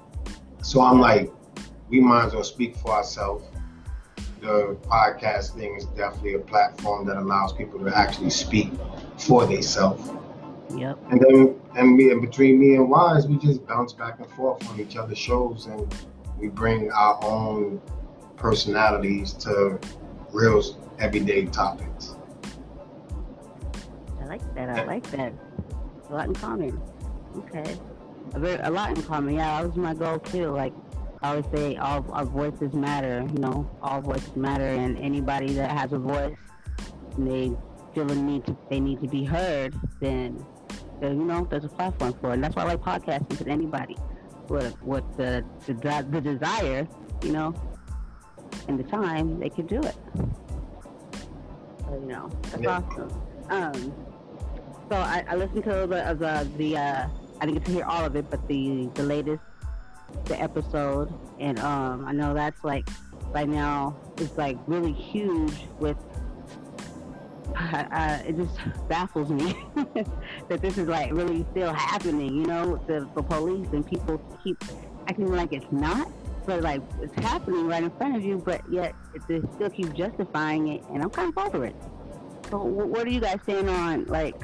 so 0.63 0.81
I'm 0.81 0.99
like, 0.99 1.31
we 1.91 2.01
might 2.01 2.25
as 2.25 2.35
well 2.35 2.45
speak 2.45 2.75
for 2.75 2.93
ourselves. 2.93 3.45
The 4.41 4.79
podcast 4.85 5.57
thing 5.57 5.75
is 5.77 5.85
definitely 5.85 6.35
a 6.35 6.39
platform 6.39 7.07
that 7.07 7.19
allows 7.19 7.53
people 7.53 7.79
to 7.81 7.95
actually 7.95 8.31
speak 8.31 8.73
for 9.19 9.45
themselves. 9.45 10.11
Yep. 10.75 10.99
And 11.11 11.21
then, 11.21 11.61
and 11.77 11.97
me, 11.97 12.11
and 12.11 12.21
between 12.21 12.59
me 12.59 12.75
and 12.75 12.89
Wize, 12.89 13.27
we 13.29 13.39
just 13.39 13.67
bounce 13.67 13.93
back 13.93 14.19
and 14.21 14.31
forth 14.33 14.69
on 14.69 14.79
each 14.79 14.97
other's 14.97 15.19
shows, 15.19 15.67
and 15.67 15.95
we 16.39 16.49
bring 16.49 16.91
our 16.93 17.19
own 17.25 17.81
personalities 18.37 19.33
to 19.35 19.79
real 20.33 20.63
everyday 20.99 21.47
topics. 21.47 22.17
I 24.21 24.27
like 24.27 24.55
that. 24.55 24.69
I 24.69 24.85
like 24.85 25.11
that. 25.11 25.33
A 26.11 26.13
lot 26.13 26.27
in 26.27 26.35
common. 26.35 26.81
Okay. 27.39 27.77
A, 28.35 28.39
very, 28.39 28.61
a 28.63 28.71
lot 28.71 28.97
in 28.97 29.03
common. 29.03 29.35
Yeah, 29.35 29.61
that 29.61 29.69
was 29.69 29.77
my 29.77 29.95
goal 29.95 30.19
too. 30.19 30.51
Like 30.51 30.75
I 31.23 31.31
always 31.31 31.47
say, 31.53 31.77
all 31.77 32.05
our 32.13 32.25
voices 32.25 32.75
matter. 32.75 33.27
You 33.33 33.41
know, 33.41 33.71
all 33.83 34.01
voices 34.03 34.37
matter, 34.37 34.67
and 34.67 34.99
anybody 34.99 35.55
that 35.55 35.71
has 35.71 35.93
a 35.93 35.99
voice, 35.99 36.37
and 37.17 37.27
they 37.27 37.57
feel 37.95 38.05
the 38.05 38.15
need 38.15 38.45
to, 38.47 38.57
they 38.69 38.81
need 38.81 39.01
to 39.01 39.09
be 39.09 39.25
heard, 39.25 39.75
then, 40.01 40.45
you 41.03 41.25
know, 41.25 41.47
there's 41.51 41.65
a 41.65 41.69
platform 41.69 42.13
for 42.21 42.31
it. 42.31 42.35
And 42.35 42.45
that's 42.45 42.57
why 42.57 42.63
I 42.63 42.67
like 42.67 42.81
podcasting. 42.81 43.29
Because 43.29 43.47
anybody 43.47 43.97
with 44.49 44.81
with 44.83 45.05
the, 45.17 45.45
the 45.67 46.07
the 46.11 46.21
desire, 46.21 46.87
you 47.23 47.33
know, 47.33 47.55
and 48.69 48.79
the 48.79 48.85
time, 48.85 49.39
they 49.39 49.51
can 49.51 49.67
do 49.67 49.81
it. 49.81 49.97
So, 51.87 51.95
you 51.95 52.07
know, 52.07 52.29
that's 52.51 52.63
Yeah. 52.63 52.83
awesome. 52.91 53.23
Um, 53.51 53.95
so 54.91 54.97
I, 54.97 55.25
I 55.29 55.37
listened 55.37 55.65
to 55.65 55.71
a 55.71 55.87
little 55.87 56.15
the 56.15 56.15
the, 56.15 56.51
the 56.57 56.77
uh, 56.77 57.09
I 57.41 57.47
didn't 57.47 57.59
get 57.59 57.65
to 57.67 57.73
hear 57.73 57.85
all 57.85 58.05
of 58.05 58.17
it, 58.17 58.29
but 58.31 58.47
the 58.49 58.89
the 58.95 59.03
latest 59.03 59.43
the 60.25 60.41
episode, 60.41 61.13
and 61.39 61.59
um, 61.61 62.05
I 62.07 62.13
know 62.13 62.33
that's 62.35 62.65
like 62.65 62.89
right 63.33 63.49
now 63.49 63.97
it's 64.19 64.37
like 64.37 64.57
really 64.67 64.93
huge 64.93 65.55
with. 65.79 65.97
Uh, 67.59 68.23
it 68.25 68.37
just 68.37 68.59
baffles 68.89 69.31
me 69.31 69.57
that 70.49 70.63
this 70.63 70.79
is 70.79 70.87
like 70.87 71.13
really 71.13 71.45
still 71.51 71.73
happening. 71.73 72.35
You 72.35 72.47
know, 72.47 72.77
the, 72.87 73.09
the 73.15 73.23
police 73.23 73.67
and 73.73 73.85
people 73.85 74.19
keep 74.45 74.63
acting 75.09 75.33
like 75.33 75.53
it's 75.53 75.67
not, 75.73 76.11
but 76.47 76.63
like 76.63 76.83
it's 77.03 77.15
happening 77.17 77.67
right 77.67 77.83
in 77.83 77.91
front 77.91 78.17
of 78.17 78.25
you, 78.25 78.39
but 78.39 78.63
yet 78.71 78.95
they 79.29 79.41
still 79.57 79.71
keep 79.71 79.93
justifying 79.95 80.69
it, 80.69 80.85
and 80.93 81.03
I'm 81.03 81.11
kind 81.11 81.33
of 81.37 81.47
over 81.47 81.65
it. 81.65 81.75
So, 82.51 82.59
wh- 82.59 82.89
what 82.89 83.07
are 83.07 83.11
you 83.11 83.21
guys 83.21 83.39
saying 83.45 83.69
on 83.69 84.05
like, 84.05 84.41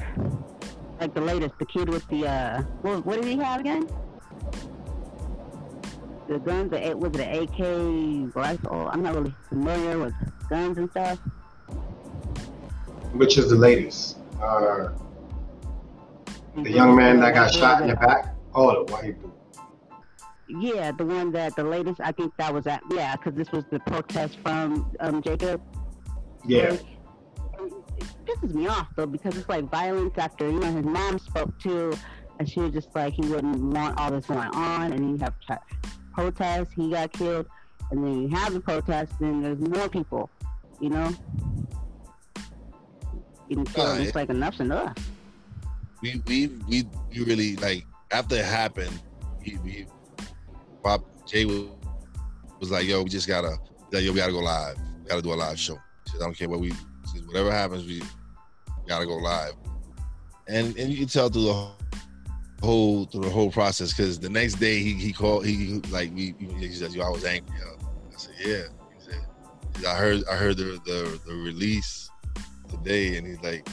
like 0.99 1.13
the 1.13 1.21
latest, 1.21 1.57
the 1.57 1.65
kid 1.65 1.89
with 1.89 2.07
the 2.09 2.27
uh, 2.27 2.61
what, 2.81 3.05
what 3.05 3.15
did 3.21 3.25
he 3.25 3.37
have 3.37 3.61
again? 3.61 3.87
The 6.27 6.39
guns, 6.39 6.71
the 6.71 6.97
was 6.97 7.11
it 7.13 7.21
an 7.21 8.29
AK 8.29 8.35
rifle? 8.35 8.89
I'm 8.91 9.03
not 9.03 9.15
really 9.15 9.33
familiar 9.47 9.99
with 9.99 10.13
guns 10.49 10.77
and 10.77 10.89
stuff. 10.91 11.19
Which 13.13 13.37
is 13.37 13.49
the 13.49 13.55
latest? 13.55 14.17
Uh, 14.41 14.89
the 16.55 16.71
young 16.71 16.95
man 16.95 17.19
that 17.19 17.33
got 17.33 17.53
shot 17.53 17.81
in 17.81 17.89
the 17.89 17.95
back. 17.95 18.35
Oh, 18.53 18.85
the 18.85 18.91
white 18.91 19.21
dude. 19.21 19.31
Yeah, 20.47 20.91
the 20.91 21.05
one 21.05 21.31
that 21.31 21.55
the 21.55 21.63
latest. 21.63 21.99
I 22.03 22.11
think 22.11 22.33
that 22.37 22.53
was 22.53 22.67
at 22.67 22.81
yeah, 22.91 23.15
because 23.15 23.33
this 23.33 23.51
was 23.51 23.63
the 23.71 23.79
protest 23.79 24.37
from 24.43 24.91
um, 24.99 25.21
Jacob. 25.21 25.61
Yeah, 26.45 26.71
Like, 27.59 27.71
it 27.97 28.05
pisses 28.25 28.53
me 28.53 28.67
off 28.67 28.87
though 28.95 29.07
because 29.07 29.35
it's 29.35 29.49
like 29.49 29.69
violence 29.71 30.13
after 30.17 30.45
you 30.45 30.59
know 30.59 30.71
his 30.71 30.85
mom 30.85 31.17
spoke 31.17 31.57
too, 31.59 31.93
and 32.39 32.47
she 32.47 32.59
was 32.59 32.71
just 32.71 32.93
like 32.95 33.13
he 33.13 33.23
wouldn't 33.23 33.59
want 33.73 33.97
all 33.99 34.11
this 34.11 34.27
going 34.27 34.49
on, 34.49 34.93
and 34.93 35.09
you 35.09 35.17
have 35.17 35.33
tra- 35.45 35.61
protests, 36.13 36.73
he 36.73 36.91
got 36.91 37.11
killed, 37.11 37.47
and 37.91 38.05
then 38.05 38.21
you 38.21 38.27
have 38.29 38.53
the 38.53 38.59
protests, 38.59 39.19
and 39.19 39.43
there's 39.43 39.59
more 39.59 39.89
people, 39.89 40.29
you 40.79 40.89
know, 40.89 41.11
getting 43.49 43.65
killed. 43.65 43.87
Nah, 43.87 43.95
it's 43.95 44.09
it- 44.09 44.15
like 44.15 44.29
enough's 44.29 44.59
enough. 44.59 44.97
we 46.01 46.21
we 46.27 46.47
we, 46.67 46.83
we 47.11 47.23
really 47.23 47.55
like 47.57 47.85
after 48.11 48.35
it 48.35 48.45
happened, 48.45 49.01
he, 49.41 49.57
he 49.65 49.85
Poppy 50.83 51.05
J 51.27 51.45
was, 51.45 51.63
was 52.59 52.71
like, 52.71 52.85
"Yo, 52.85 53.01
we 53.03 53.09
just 53.09 53.27
gotta, 53.27 53.57
like, 53.91 54.03
yo, 54.03 54.11
we 54.11 54.17
gotta 54.17 54.31
go 54.31 54.39
live. 54.39 54.77
We 55.03 55.09
gotta 55.09 55.21
do 55.21 55.33
a 55.33 55.35
live 55.35 55.59
show. 55.59 55.77
Said, 56.07 56.21
I 56.21 56.25
don't 56.25 56.37
care 56.37 56.47
what 56.47 56.59
we, 56.59 56.71
said, 56.71 57.25
whatever 57.25 57.51
happens, 57.51 57.85
we 57.85 58.01
gotta 58.87 59.05
go 59.05 59.15
live." 59.15 59.53
And 60.47 60.77
and 60.77 60.91
you 60.91 60.97
can 60.97 61.07
tell 61.07 61.29
through 61.29 61.45
the 61.45 61.67
whole 62.61 63.05
through 63.05 63.21
the 63.21 63.29
whole 63.29 63.51
process 63.51 63.91
because 63.93 64.19
the 64.19 64.29
next 64.29 64.55
day 64.55 64.79
he 64.79 64.93
he 64.93 65.11
called 65.11 65.45
he, 65.45 65.55
he 65.55 65.73
like 65.89 66.13
we 66.13 66.35
he 66.59 66.71
said, 66.71 66.91
"Yo, 66.93 67.03
I 67.03 67.09
was 67.09 67.25
angry." 67.25 67.55
Yo. 67.59 67.77
I 68.13 68.17
said, 68.17 68.35
"Yeah." 68.39 68.63
He 68.95 69.81
said, 69.81 69.85
"I 69.87 69.95
heard 69.95 70.23
I 70.29 70.35
heard 70.35 70.57
the 70.57 70.79
the, 70.85 71.19
the 71.25 71.33
release 71.33 72.09
today," 72.77 73.17
and 73.17 73.25
he's 73.27 73.41
like. 73.41 73.67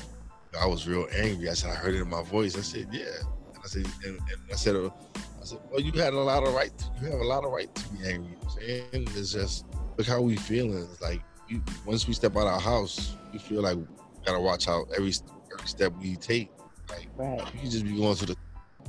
I 0.61 0.67
was 0.67 0.87
real 0.87 1.07
angry. 1.17 1.49
I 1.49 1.55
said, 1.55 1.71
I 1.71 1.75
heard 1.77 1.95
it 1.95 2.03
in 2.03 2.11
my 2.11 2.23
voice. 2.23 2.59
I 2.59 2.61
said, 2.61 2.87
yeah. 2.93 3.05
And 3.55 3.59
I 3.65 3.67
said, 3.67 3.87
and, 4.05 4.19
and 4.19 4.39
I 4.53 4.55
said, 4.55 4.77
uh, 4.77 4.91
I 5.17 5.45
said, 5.45 5.61
well, 5.71 5.81
you 5.81 5.93
had 5.93 6.13
a 6.13 6.21
lot 6.21 6.43
of 6.47 6.53
right. 6.53 6.77
To, 6.77 6.85
you 7.01 7.11
have 7.11 7.21
a 7.21 7.25
lot 7.25 7.43
of 7.47 7.53
right 7.53 7.75
to 7.75 7.89
be 7.89 8.07
angry. 8.07 8.33
You 8.33 8.37
know 8.37 8.49
saying 8.51 9.09
it's 9.17 9.33
just 9.33 9.65
look 9.97 10.07
how 10.07 10.21
we 10.21 10.37
feeling. 10.37 10.87
It's 10.93 11.01
like 11.01 11.23
you, 11.49 11.63
once 11.87 12.07
we 12.07 12.13
step 12.13 12.37
out 12.37 12.43
of 12.47 12.53
our 12.53 12.61
house, 12.61 13.17
we 13.33 13.39
feel 13.39 13.63
like 13.63 13.77
we 13.79 13.87
gotta 14.27 14.41
watch 14.41 14.69
out 14.69 14.89
every 14.95 15.15
every 15.55 15.67
step 15.67 15.95
we 15.99 16.17
take. 16.17 16.51
Like 16.91 17.09
Right. 17.17 17.39
you 17.55 17.61
can 17.61 17.71
just 17.71 17.85
be 17.85 17.97
going 17.97 18.15
to 18.17 18.27
the 18.27 18.37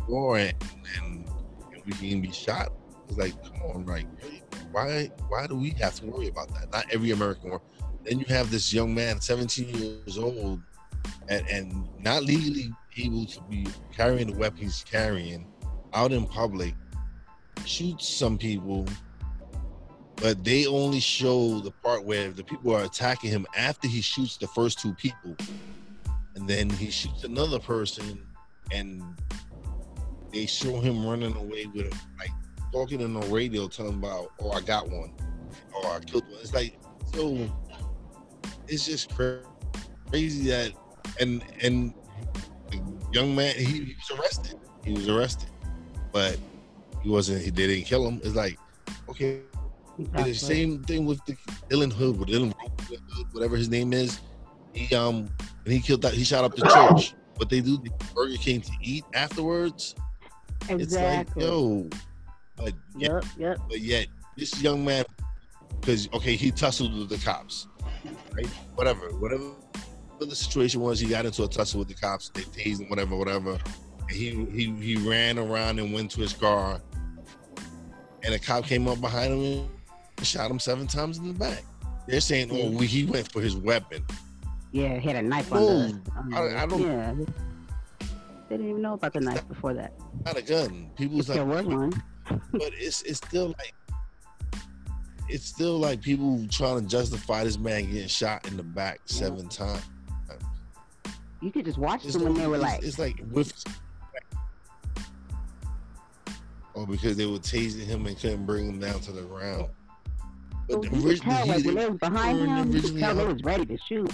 door 0.05 0.37
and, 0.37 0.53
and, 1.01 1.25
and 1.73 1.81
we 1.85 1.93
can 1.93 2.21
be 2.21 2.31
shot. 2.33 2.73
It's 3.07 3.17
like, 3.17 3.41
come 3.41 3.61
on, 3.73 3.85
like 3.85 4.07
why 4.73 5.11
why 5.29 5.47
do 5.47 5.55
we 5.55 5.69
have 5.79 5.95
to 6.01 6.07
worry 6.07 6.27
about 6.27 6.53
that? 6.55 6.71
Not 6.73 6.87
every 6.91 7.11
American 7.11 7.51
war. 7.51 7.61
Then 8.03 8.19
you 8.19 8.25
have 8.25 8.51
this 8.51 8.73
young 8.73 8.93
man, 8.93 9.21
17 9.21 9.69
years 9.69 10.17
old, 10.17 10.61
and, 11.29 11.47
and 11.49 11.87
not 11.99 12.23
legally 12.23 12.71
able 12.97 13.25
to 13.25 13.41
be 13.43 13.67
carrying 13.95 14.27
the 14.27 14.37
weapon 14.37 14.63
he's 14.63 14.83
carrying 14.83 15.47
out 15.93 16.11
in 16.11 16.25
public, 16.25 16.73
shoots 17.65 18.07
some 18.07 18.37
people, 18.37 18.87
but 20.17 20.43
they 20.43 20.65
only 20.65 20.99
show 20.99 21.59
the 21.59 21.71
part 21.71 22.03
where 22.03 22.31
the 22.31 22.43
people 22.43 22.75
are 22.75 22.83
attacking 22.83 23.29
him 23.29 23.45
after 23.55 23.87
he 23.87 24.01
shoots 24.01 24.37
the 24.37 24.47
first 24.47 24.79
two 24.79 24.93
people. 24.93 25.35
And 26.35 26.47
then 26.47 26.69
he 26.69 26.89
shoots 26.89 27.23
another 27.23 27.59
person 27.59 28.25
and 28.71 29.03
they 30.31 30.45
show 30.45 30.79
him 30.79 31.05
running 31.05 31.35
away 31.35 31.67
with 31.67 31.93
like 32.17 32.31
talking 32.71 33.03
on 33.03 33.13
the 33.13 33.27
radio, 33.27 33.67
telling 33.67 33.95
about, 33.95 34.31
oh, 34.39 34.51
I 34.51 34.61
got 34.61 34.89
one, 34.89 35.13
or 35.75 35.85
I 35.85 35.99
killed 35.99 36.23
one. 36.23 36.39
It's 36.41 36.53
like, 36.53 36.79
so 37.13 37.47
it's 38.67 38.85
just 38.85 39.11
crazy 39.15 40.49
that, 40.49 40.71
and 41.19 41.43
and 41.61 41.93
young 43.11 43.35
man, 43.35 43.55
he, 43.55 43.63
he 43.65 43.95
was 43.95 44.19
arrested. 44.19 44.59
He 44.83 44.93
was 44.93 45.09
arrested, 45.09 45.49
but 46.11 46.37
he 47.01 47.09
wasn't. 47.09 47.41
He 47.41 47.49
they 47.49 47.67
didn't 47.67 47.85
kill 47.85 48.07
him. 48.07 48.21
It's 48.23 48.35
like, 48.35 48.57
okay, 49.09 49.41
and 49.97 50.25
the 50.25 50.33
same 50.33 50.83
thing 50.83 51.05
with 51.05 51.23
the 51.25 51.33
Dylan 51.69 51.91
Hood, 51.91 52.19
with 52.19 52.29
Dylan 52.29 52.53
Hood, 52.59 53.27
whatever 53.31 53.55
his 53.55 53.69
name 53.69 53.93
is. 53.93 54.19
He 54.73 54.93
um 54.95 55.29
and 55.65 55.73
he 55.73 55.79
killed 55.79 56.01
that 56.01 56.13
he 56.13 56.23
shot 56.23 56.43
up 56.43 56.55
the 56.55 56.67
church. 56.67 57.13
But 57.37 57.49
they 57.49 57.61
do, 57.61 57.79
get 57.79 57.93
Burger 58.13 58.37
King 58.37 58.61
to 58.61 58.71
eat 58.81 59.05
afterwards. 59.13 59.95
Exactly. 60.69 60.83
It's 60.83 60.95
like, 60.95 61.27
yo, 61.35 61.89
but 62.55 62.73
yet, 62.95 63.11
Yep. 63.11 63.25
Yep. 63.37 63.57
but 63.69 63.79
yet 63.79 64.07
this 64.37 64.61
young 64.61 64.85
man, 64.85 65.03
because 65.79 66.09
okay, 66.13 66.35
he 66.35 66.51
tussled 66.51 66.93
with 66.93 67.09
the 67.09 67.17
cops, 67.17 67.67
right? 68.33 68.45
Whatever, 68.75 69.07
whatever 69.19 69.51
the 70.19 70.35
situation 70.35 70.79
was, 70.81 70.99
he 70.99 71.07
got 71.07 71.25
into 71.25 71.43
a 71.43 71.47
tussle 71.47 71.79
with 71.79 71.87
the 71.89 71.93
cops. 71.95 72.29
They 72.29 72.41
tased 72.41 72.79
him, 72.81 72.89
whatever, 72.89 73.15
whatever. 73.15 73.57
He 74.09 74.29
he 74.45 74.71
he 74.79 74.95
ran 75.09 75.37
around 75.39 75.79
and 75.79 75.93
went 75.93 76.11
to 76.11 76.21
his 76.21 76.33
car, 76.33 76.81
and 78.23 78.33
a 78.33 78.39
cop 78.39 78.65
came 78.65 78.87
up 78.87 79.01
behind 79.01 79.33
him 79.33 79.69
and 80.17 80.27
shot 80.27 80.49
him 80.49 80.59
seven 80.59 80.87
times 80.87 81.17
in 81.17 81.27
the 81.27 81.33
back. 81.33 81.63
They're 82.07 82.19
saying, 82.21 82.49
oh, 82.51 82.69
we, 82.71 82.85
he 82.85 83.05
went 83.05 83.31
for 83.31 83.41
his 83.41 83.55
weapon. 83.55 84.05
Yeah, 84.73 84.97
he 84.99 85.07
had 85.07 85.15
a 85.17 85.21
knife 85.21 85.51
No, 85.51 85.67
on 85.67 86.01
the. 86.29 86.35
I- 86.37 86.63
I 86.63 86.65
don't- 86.65 86.81
Yeah. 86.81 87.13
They 88.49 88.57
didn't 88.57 88.69
even 88.71 88.81
know 88.81 88.93
about 88.93 89.13
the 89.13 89.21
knife 89.21 89.47
before 89.47 89.73
that. 89.75 89.93
Not 90.25 90.37
a 90.37 90.41
gun. 90.41 90.89
People's 90.97 91.29
If 91.29 91.35
there 91.35 91.45
like, 91.45 91.65
was 91.65 91.75
one. 91.75 92.03
but 92.51 92.71
it's 92.73 93.01
it's 93.03 93.17
still 93.17 93.47
like 93.47 93.73
it's 95.29 95.45
still 95.45 95.77
like 95.79 96.01
people 96.01 96.45
trying 96.49 96.81
to 96.81 96.87
justify 96.87 97.43
this 97.43 97.57
man 97.57 97.85
getting 97.91 98.07
shot 98.07 98.47
in 98.47 98.57
the 98.57 98.63
back 98.63 98.99
Yeah. 99.07 99.15
seven 99.15 99.49
times. 99.49 99.83
You 101.41 101.51
could 101.51 101.65
just 101.65 101.77
watch 101.77 102.05
It's 102.05 102.13
them 102.13 102.23
when 102.23 102.33
they 102.35 102.47
were 102.47 102.57
like, 102.57 102.83
it's 102.83 102.97
like 102.99 103.19
with 103.31 103.51
or 106.73 106.87
because 106.87 107.17
they 107.17 107.25
were 107.25 107.37
tasing 107.37 107.85
him 107.85 108.05
and 108.07 108.17
couldn't 108.17 108.45
bring 108.45 108.67
him 108.67 108.79
down 108.79 108.99
to 109.01 109.11
the 109.11 109.21
ground. 109.23 109.67
But 110.67 110.79
well, 110.79 110.81
the 110.81 110.85
you 110.85 111.01
could 111.01 111.05
orig- 111.05 111.21
tell 111.21 111.43
he- 111.43 111.49
like 111.51 111.65
when 111.65 111.75
they 111.75 111.89
was 111.89 111.99
behind 111.99 112.39
him, 112.39 112.71
you 112.71 112.81
could 112.81 112.97
tell 112.99 113.15
they 113.15 113.21
out- 113.23 113.33
was 113.33 113.43
ready 113.43 113.65
to 113.65 113.77
shoot. 113.87 114.11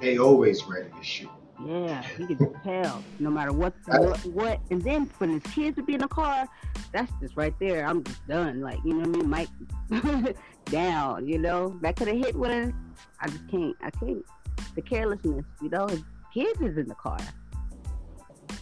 They 0.00 0.18
always 0.18 0.64
ready 0.64 0.88
to 0.90 1.04
shoot. 1.04 1.30
Yeah, 1.64 2.04
you 2.18 2.26
could 2.26 2.38
just 2.38 2.54
tell 2.64 3.02
no 3.18 3.30
matter 3.30 3.52
what, 3.52 3.72
what, 3.86 4.18
what. 4.26 4.60
And 4.70 4.82
then 4.82 5.10
when 5.18 5.40
his 5.40 5.52
kids 5.54 5.76
would 5.76 5.86
be 5.86 5.94
in 5.94 6.00
the 6.00 6.08
car, 6.08 6.46
that's 6.92 7.10
just 7.20 7.36
right 7.36 7.54
there. 7.58 7.86
I'm 7.86 8.04
just 8.04 8.26
done. 8.28 8.60
Like 8.60 8.78
you 8.84 8.94
know 8.94 9.08
what 9.08 9.16
I 9.30 9.44
mean? 9.44 9.48
Mike 9.90 10.36
down. 10.66 11.26
You 11.26 11.38
know 11.38 11.78
that 11.80 11.96
could 11.96 12.08
have 12.08 12.18
hit 12.18 12.36
with 12.36 12.50
a. 12.50 12.72
I 13.20 13.28
just 13.28 13.48
can't. 13.48 13.74
I 13.82 13.90
can't. 13.90 14.24
The 14.74 14.82
carelessness. 14.82 15.44
You 15.62 15.70
know, 15.70 15.86
his 15.86 16.02
kids 16.32 16.60
is 16.60 16.76
in 16.76 16.88
the 16.88 16.94
car. 16.94 17.18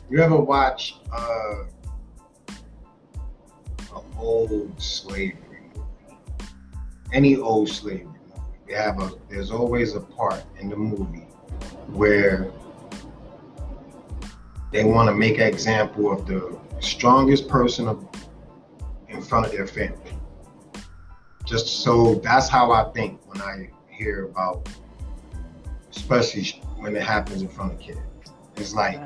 You 0.08 0.20
ever 0.20 0.36
watch 0.36 0.96
uh, 1.12 1.64
an 3.96 4.04
old 4.18 4.80
slavery 4.80 5.36
movie? 5.74 6.18
Any 7.12 7.36
old 7.36 7.68
slavery 7.68 8.04
movie? 8.04 8.18
They 8.68 8.74
have 8.74 9.00
a. 9.00 9.10
There's 9.28 9.50
always 9.50 9.96
a 9.96 10.00
part 10.00 10.44
in 10.60 10.68
the 10.68 10.76
movie 10.76 11.26
where 11.88 12.52
they 14.74 14.82
want 14.82 15.08
to 15.08 15.14
make 15.14 15.36
an 15.36 15.46
example 15.46 16.10
of 16.10 16.26
the 16.26 16.58
strongest 16.80 17.46
person 17.46 18.08
in 19.08 19.22
front 19.22 19.46
of 19.46 19.52
their 19.52 19.68
family. 19.68 20.18
Just 21.44 21.84
so 21.84 22.16
that's 22.16 22.48
how 22.48 22.72
I 22.72 22.90
think 22.92 23.20
when 23.28 23.40
I 23.40 23.70
hear 23.88 24.24
about, 24.24 24.68
especially 25.94 26.60
when 26.78 26.96
it 26.96 27.04
happens 27.04 27.42
in 27.42 27.48
front 27.48 27.72
of 27.72 27.78
kids. 27.78 28.00
It's 28.56 28.74
like 28.74 29.00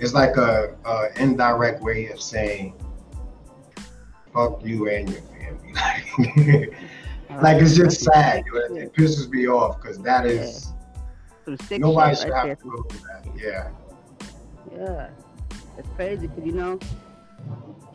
it's 0.00 0.14
like 0.14 0.38
a, 0.38 0.74
a 0.86 1.08
indirect 1.20 1.82
way 1.82 2.08
of 2.08 2.22
saying 2.22 2.74
fuck 4.32 4.64
you 4.64 4.88
and 4.88 5.10
your 5.10 5.20
family. 5.20 6.70
like 7.42 7.60
it's 7.60 7.76
just 7.76 8.00
sad. 8.00 8.44
It, 8.46 8.94
pisses 8.94 9.28
me 9.28 9.46
off 9.48 9.82
because 9.82 9.98
that 9.98 10.24
is 10.24 10.72
nobody 11.72 12.16
should 12.16 12.30
right 12.30 12.36
have 12.36 12.46
there. 12.46 12.56
to 12.56 12.70
go 12.70 12.82
through 12.84 13.00
that. 13.08 13.26
Yeah. 13.36 13.68
Yeah, 14.74 15.10
it's 15.78 15.88
crazy 15.96 16.26
because 16.26 16.44
you 16.44 16.52
know, 16.52 16.78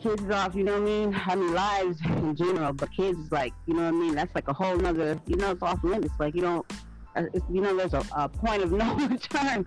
kids 0.02 0.22
is 0.22 0.30
off. 0.30 0.54
You 0.54 0.64
know 0.64 0.74
what 0.74 0.82
I 0.82 0.84
mean? 0.84 1.20
I 1.26 1.34
mean 1.34 1.54
lives 1.54 2.00
in 2.04 2.36
general, 2.36 2.72
but 2.72 2.90
kids 2.92 3.18
is 3.18 3.32
like, 3.32 3.52
you 3.66 3.74
know 3.74 3.82
what 3.82 3.94
I 3.94 3.98
mean? 3.98 4.14
That's 4.14 4.34
like 4.34 4.48
a 4.48 4.52
whole 4.52 4.76
nother. 4.76 5.20
You 5.26 5.36
know, 5.36 5.52
it's 5.52 5.62
off 5.62 5.82
limits. 5.82 6.14
Like 6.18 6.34
you 6.34 6.42
don't, 6.42 6.72
uh, 7.16 7.24
you 7.50 7.60
know, 7.60 7.76
there's 7.76 7.94
a, 7.94 8.04
a 8.16 8.28
point 8.28 8.62
of 8.62 8.72
no 8.72 8.94
return. 8.94 9.66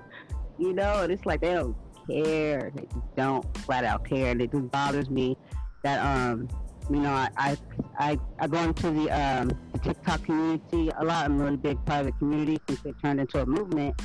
You 0.58 0.74
know, 0.74 1.04
and 1.04 1.12
it's 1.12 1.26
like 1.26 1.42
they 1.42 1.54
don't 1.54 1.76
care. 2.08 2.72
They 2.76 2.84
just 2.84 3.16
don't 3.16 3.58
flat 3.60 3.84
out 3.84 4.06
care. 4.06 4.32
And 4.32 4.42
it 4.42 4.52
just 4.52 4.70
bothers 4.72 5.10
me 5.10 5.38
that 5.84 6.00
um, 6.06 6.48
you 6.90 7.00
know, 7.00 7.12
I 7.12 7.30
I 7.38 7.58
I, 7.98 8.20
I 8.40 8.48
go 8.48 8.60
into 8.60 8.92
the 8.92 9.10
um 9.10 9.52
TikTok 9.84 10.24
community 10.24 10.92
a 10.98 11.04
lot. 11.04 11.26
I'm 11.26 11.40
a 11.40 11.44
really 11.44 11.58
big 11.58 11.84
part 11.86 12.02
of 12.02 12.06
the 12.08 12.12
community 12.14 12.60
since 12.68 12.86
it 12.86 12.96
turned 13.02 13.20
into 13.20 13.42
a 13.42 13.46
movement. 13.46 14.00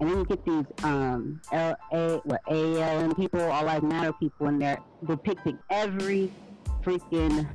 And 0.00 0.10
then 0.10 0.18
you 0.18 0.24
get 0.24 0.44
these 0.44 0.64
um 0.82 1.40
L 1.52 1.76
A 1.92 2.16
what 2.24 2.40
ALM 2.48 3.14
people, 3.14 3.40
all 3.40 3.64
life 3.64 3.82
matter 3.82 4.12
people, 4.14 4.46
and 4.46 4.60
they're 4.60 4.78
depicting 5.06 5.58
every 5.70 6.32
freaking 6.82 7.46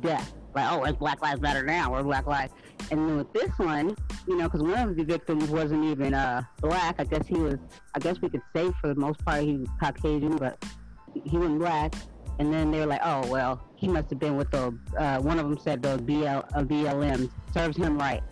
death. 0.00 0.32
Like, 0.54 0.72
oh, 0.72 0.84
it's 0.84 0.98
Black 0.98 1.20
Lives 1.20 1.40
Matter 1.40 1.64
now, 1.64 1.92
or 1.92 2.02
Black 2.02 2.26
Lives. 2.26 2.52
And 2.90 3.00
then 3.00 3.16
with 3.16 3.32
this 3.32 3.50
one, 3.58 3.94
you 4.26 4.36
know, 4.36 4.44
because 4.44 4.62
one 4.62 4.88
of 4.88 4.96
the 4.96 5.04
victims 5.04 5.50
wasn't 5.50 5.84
even 5.84 6.14
uh 6.14 6.42
black. 6.60 6.96
I 6.98 7.04
guess 7.04 7.26
he 7.26 7.34
was. 7.34 7.56
I 7.94 7.98
guess 7.98 8.20
we 8.20 8.28
could 8.28 8.42
say 8.54 8.70
for 8.80 8.88
the 8.88 9.00
most 9.00 9.24
part 9.24 9.42
he 9.42 9.56
was 9.56 9.68
Caucasian, 9.80 10.36
but 10.36 10.64
he 11.12 11.36
wasn't 11.36 11.58
black. 11.58 11.94
And 12.38 12.52
then 12.52 12.70
they 12.70 12.78
were 12.78 12.86
like, 12.86 13.00
oh 13.02 13.26
well, 13.28 13.60
he 13.74 13.88
must 13.88 14.10
have 14.10 14.20
been 14.20 14.36
with 14.36 14.50
the. 14.52 14.78
Uh, 14.96 15.18
one 15.18 15.40
of 15.40 15.48
them 15.48 15.58
said 15.58 15.82
those 15.82 16.00
BL 16.00 16.24
uh, 16.26 17.16
serves 17.52 17.76
him 17.76 17.98
right. 17.98 18.22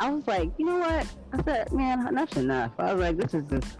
I 0.00 0.10
was 0.10 0.26
like, 0.26 0.50
you 0.58 0.66
know 0.66 0.78
what? 0.78 1.06
I 1.32 1.42
said, 1.44 1.72
man, 1.72 2.06
enough's 2.06 2.36
enough. 2.36 2.72
I 2.78 2.92
was 2.92 3.00
like, 3.00 3.16
this 3.16 3.34
is 3.34 3.48
just 3.48 3.78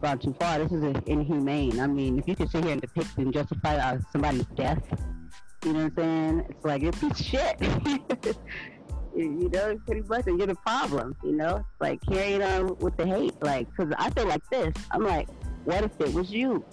gone 0.00 0.18
too 0.18 0.34
far. 0.38 0.58
This 0.58 0.72
is 0.72 0.96
inhumane. 1.06 1.80
I 1.80 1.86
mean, 1.86 2.18
if 2.18 2.28
you 2.28 2.36
could 2.36 2.50
sit 2.50 2.64
here 2.64 2.72
and 2.72 2.80
depict 2.80 3.16
and 3.18 3.32
justify 3.32 3.76
uh, 3.76 3.98
somebody's 4.12 4.46
death, 4.56 4.82
you 5.64 5.72
know 5.72 5.84
what 5.84 5.92
I'm 5.92 5.96
saying? 5.96 6.46
It's 6.48 6.64
like 6.64 6.82
a 6.82 6.92
piece 6.92 7.22
shit. 7.22 7.56
you 9.16 9.38
you 9.40 9.48
know, 9.50 9.78
pretty 9.86 10.02
much, 10.02 10.26
and 10.26 10.38
you're 10.38 10.46
the 10.46 10.54
problem. 10.56 11.14
You 11.22 11.32
know, 11.32 11.56
it's 11.56 11.80
like 11.80 12.00
carrying 12.08 12.42
on 12.42 12.76
with 12.78 12.96
the 12.96 13.06
hate. 13.06 13.34
Like, 13.42 13.68
because 13.70 13.92
I 13.98 14.10
feel 14.10 14.26
like 14.26 14.42
this. 14.50 14.74
I'm 14.90 15.04
like, 15.04 15.28
what 15.64 15.84
if 15.84 16.00
it 16.00 16.12
was 16.12 16.30
you? 16.30 16.64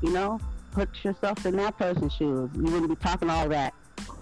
You 0.00 0.12
know, 0.12 0.40
put 0.72 0.88
yourself 1.04 1.44
in 1.46 1.56
that 1.56 1.78
person's 1.78 2.12
shoes. 2.12 2.50
You 2.54 2.64
wouldn't 2.64 2.88
be 2.88 2.96
talking 2.96 3.30
all 3.30 3.48
that 3.48 3.74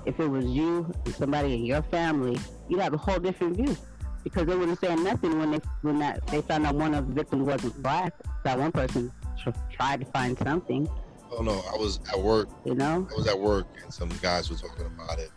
if 0.06 0.18
it 0.18 0.28
was 0.28 0.44
you 0.46 0.92
and 1.04 1.14
somebody 1.14 1.54
in 1.54 1.64
your 1.64 1.82
family. 1.84 2.38
You'd 2.70 2.80
have 2.80 2.94
a 2.94 2.96
whole 2.96 3.18
different 3.18 3.56
view 3.56 3.76
because 4.24 4.46
they 4.46 4.56
wouldn't 4.56 4.80
say 4.80 4.94
nothing 4.94 5.38
when 5.38 5.50
they 5.50 5.60
when 5.82 5.98
that 5.98 6.24
they 6.28 6.40
found 6.40 6.66
out 6.66 6.76
one 6.76 6.94
of 6.94 7.08
the 7.08 7.12
victims 7.12 7.42
wasn't 7.42 7.82
black. 7.82 8.14
That 8.44 8.58
one 8.58 8.70
person 8.72 9.12
tr- 9.42 9.50
tried 9.70 10.00
to 10.00 10.06
find 10.06 10.38
something. 10.38 10.88
Oh 11.32 11.42
no, 11.42 11.62
I 11.72 11.76
was 11.76 11.98
at 12.12 12.18
work. 12.18 12.48
You 12.64 12.74
know, 12.76 13.08
I 13.10 13.14
was 13.16 13.26
at 13.26 13.38
work 13.38 13.66
and 13.82 13.92
some 13.92 14.08
guys 14.22 14.48
were 14.50 14.56
talking 14.56 14.86
about 14.86 15.18
it. 15.18 15.30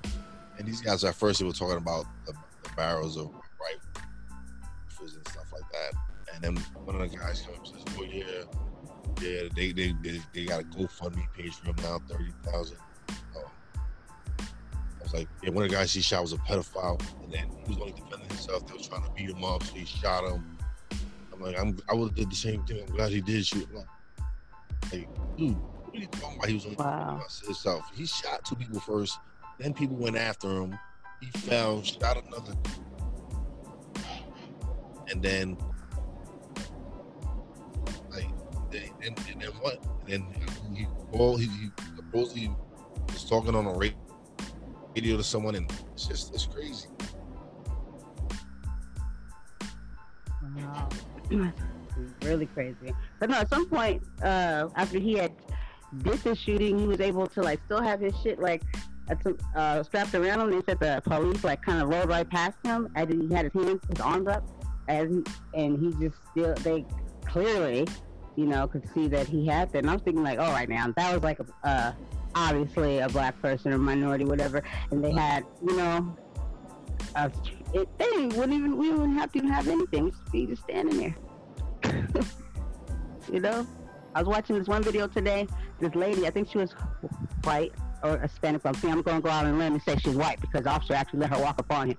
And 0.58 0.68
these 0.68 0.82
guys 0.82 1.04
at 1.04 1.16
first 1.16 1.40
they 1.40 1.46
were 1.46 1.54
talking 1.54 1.78
about 1.78 2.06
the, 2.28 2.34
the 2.64 2.70
barrels 2.78 3.18
of 3.18 3.32
rifles 3.60 5.16
and 5.16 5.28
stuff 5.28 5.52
like 5.52 5.72
that. 5.72 5.94
And 6.36 6.44
then 6.44 6.64
one 6.86 7.02
of 7.02 7.10
the 7.12 7.18
guys 7.18 7.42
comes 7.42 7.72
and 7.72 7.88
says, 7.88 7.98
"Oh 7.98 8.04
yeah, 8.04 8.44
yeah, 9.22 9.50
they 9.56 9.72
they 9.72 9.96
they, 10.04 10.22
they 10.34 10.46
got 10.46 10.62
a 10.62 10.64
GoFundMe 10.66 11.26
page 11.34 11.56
for 11.56 11.68
him 11.68 11.76
now, 11.82 12.00
thirty 12.08 12.32
thousand. 12.44 12.78
I 13.10 13.38
was 13.38 13.46
like, 15.14 15.28
yeah, 15.44 15.50
one 15.52 15.64
of 15.64 15.70
the 15.70 15.76
guys 15.76 15.94
he 15.94 16.02
shot 16.02 16.22
was 16.22 16.34
a 16.34 16.38
pedophile, 16.38 17.00
and 17.24 17.32
then 17.32 17.48
he 17.66 17.70
was 17.74 17.78
only 17.80 17.94
defending 17.94 18.28
himself. 18.30 18.66
They 18.68 18.74
was 18.74 18.88
trying 18.88 19.04
to 19.04 19.12
beat 19.12 19.30
him 19.30 19.44
up, 19.44 19.64
so 19.64 19.74
he 19.76 19.86
shot 19.86 20.24
him. 20.30 20.58
I'm 21.32 21.40
like, 21.42 21.58
I'm, 21.60 21.78
I 21.90 21.94
would 21.94 22.10
have 22.10 22.16
did 22.16 22.32
the 22.32 22.36
same 22.36 22.64
thing. 22.66 22.84
I'm 22.88 22.96
glad 22.96 23.12
he 23.12 23.22
did 23.22 23.46
shoot. 23.46 23.68
him. 23.70 23.84
Like, 24.92 25.08
dude, 25.38 25.56
what 25.56 25.96
are 25.96 25.98
you 26.00 26.08
talking 26.08 26.38
about? 26.38 26.48
He 26.50 26.54
was 26.56 26.66
only 26.66 26.78
Wow. 26.78 27.20
defending 27.22 27.46
himself. 27.48 27.84
He 27.94 28.06
shot 28.06 28.46
two 28.46 28.56
people 28.56 28.80
first, 28.80 29.20
then 29.60 29.74
people 29.74 29.96
went 29.96 30.16
after 30.18 30.50
him. 30.50 30.78
He 31.22 31.30
fell, 31.40 31.82
shot 31.84 32.22
another, 32.26 32.54
and 35.10 35.22
then 35.22 35.58
like, 38.10 38.28
and, 39.06 39.18
and 39.32 39.42
then 39.42 39.50
what? 39.62 39.84
And 40.10 40.24
then 40.34 40.76
he, 40.76 40.86
well, 41.12 41.38
he, 41.38 41.46
he 41.46 41.70
supposedly 41.96 42.52
was 43.10 43.24
talking 43.26 43.56
on 43.56 43.66
a 43.66 43.74
ra- 43.74 43.88
radio 44.96 45.18
to 45.18 45.24
someone, 45.24 45.56
and 45.56 45.72
it's 45.94 46.08
just 46.08 46.34
it's 46.34 46.46
crazy. 46.46 46.88
Wow. 50.56 50.90
really 52.22 52.46
crazy. 52.48 52.94
But 53.20 53.30
no, 53.30 53.38
at 53.38 53.50
some 53.50 53.68
point, 53.68 54.04
uh, 54.22 54.70
after 54.76 55.00
he 55.00 55.14
had 55.14 55.34
did 56.00 56.20
the 56.20 56.36
shooting, 56.36 56.80
he 56.80 56.88
was 56.88 57.00
able 57.00 57.28
to 57.28 57.42
like 57.42 57.60
still 57.66 57.82
have 57.82 58.00
his 58.00 58.14
shit 58.22 58.40
like 58.40 58.64
uh, 59.56 59.84
strapped 59.84 60.16
around 60.16 60.42
him. 60.42 60.52
They 60.52 60.62
said 60.66 60.80
the 60.80 61.02
police 61.06 61.44
like 61.44 61.62
kind 61.62 61.82
of 61.82 61.90
rolled 61.90 62.10
right 62.10 62.30
past 62.30 62.58
him, 62.64 62.90
and 62.96 63.10
he 63.10 63.34
had 63.34 63.46
his 63.46 63.54
hands, 63.54 63.82
his 63.90 64.00
arms 64.00 64.28
up, 64.28 64.48
he, 65.10 65.24
and 65.54 65.80
he 65.80 66.06
just 66.06 66.18
still 66.32 66.54
they 66.56 66.86
clearly, 67.26 67.88
you 68.36 68.46
know, 68.46 68.68
could 68.68 68.88
see 68.94 69.08
that 69.08 69.28
he 69.28 69.46
had 69.46 69.72
that. 69.74 69.80
And 69.80 69.90
I 69.90 69.94
was 69.94 70.02
thinking 70.02 70.24
like, 70.24 70.40
right, 70.52 70.70
now 70.70 70.92
that 70.96 71.14
was 71.14 71.24
like 71.24 71.40
a, 71.40 71.68
uh, 71.68 71.94
obviously 72.36 73.00
a 73.00 73.10
black 73.10 73.42
person 73.42 73.74
or 73.74 73.78
minority, 73.78 74.26
whatever, 74.26 74.64
and 74.92 75.04
they 75.04 75.12
had, 75.12 75.46
you 75.66 75.76
know, 75.76 76.16
uh, 77.16 77.30
it, 77.74 77.88
they 77.98 78.28
wouldn't 78.38 78.54
even 78.54 78.78
we 78.78 78.92
wouldn't 78.92 79.18
have 79.18 79.32
to 79.32 79.40
even 79.40 79.50
have 79.50 79.68
anything. 79.68 80.12
Just 80.12 80.32
be 80.32 80.46
just 80.46 80.64
standing 80.64 80.98
there. 80.98 81.16
you 83.32 83.40
know, 83.40 83.68
I 84.16 84.20
was 84.20 84.28
watching 84.28 84.58
this 84.58 84.68
one 84.68 84.84
video 84.84 85.08
today. 85.08 85.48
This 85.80 85.96
lady, 85.96 86.28
I 86.28 86.30
think 86.30 86.50
she 86.50 86.58
was 86.58 86.74
white 87.44 87.74
or 88.04 88.18
Hispanic. 88.18 88.62
Saying 88.62 88.94
I'm 88.94 89.02
going 89.02 89.18
to 89.18 89.24
go 89.24 89.30
out 89.30 89.46
and 89.46 89.58
limb 89.58 89.74
and 89.74 89.82
say 89.82 89.98
she's 89.98 90.16
white 90.16 90.40
because 90.40 90.64
the 90.64 90.70
officer 90.70 90.94
actually 90.94 91.20
let 91.20 91.32
her 91.32 91.42
walk 91.42 91.60
up 91.60 91.72
on 91.72 91.90
him. 91.90 91.98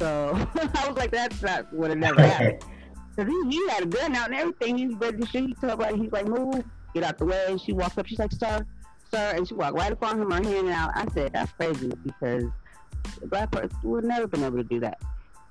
So 0.00 0.32
I 0.74 0.88
was 0.88 0.96
like, 0.96 1.10
that's 1.10 1.42
not 1.42 1.72
would 1.72 1.90
have 1.90 1.98
never 1.98 2.22
happened. 2.22 2.62
Cause 3.16 3.26
he, 3.26 3.50
he 3.50 3.68
had 3.70 3.82
a 3.82 3.86
gun 3.86 4.14
out 4.14 4.26
and 4.26 4.36
everything. 4.36 4.78
He's 4.78 4.94
ready 4.94 5.18
to 5.18 5.26
shoot. 5.26 5.46
He 5.48 5.54
told 5.54 5.82
her, 5.82 5.96
he's 5.96 6.12
like, 6.12 6.28
move, 6.28 6.62
get 6.94 7.02
out 7.02 7.18
the 7.18 7.24
way. 7.24 7.58
She 7.64 7.72
walked 7.72 7.98
up. 7.98 8.06
She's 8.06 8.20
like, 8.20 8.30
sir, 8.30 8.64
sir, 9.10 9.32
and 9.36 9.46
she 9.48 9.54
walked 9.54 9.76
right 9.76 9.92
up 9.92 10.02
on 10.04 10.20
him, 10.20 10.30
her 10.30 10.42
hand 10.42 10.68
out. 10.68 10.90
I 10.94 11.06
said, 11.14 11.32
that's 11.32 11.52
crazy 11.52 11.90
because 12.04 12.44
a 13.22 13.26
black 13.26 13.50
person 13.50 13.76
would 13.84 14.04
never 14.04 14.26
been 14.26 14.44
able 14.44 14.58
to 14.58 14.64
do 14.64 14.80
that. 14.80 15.00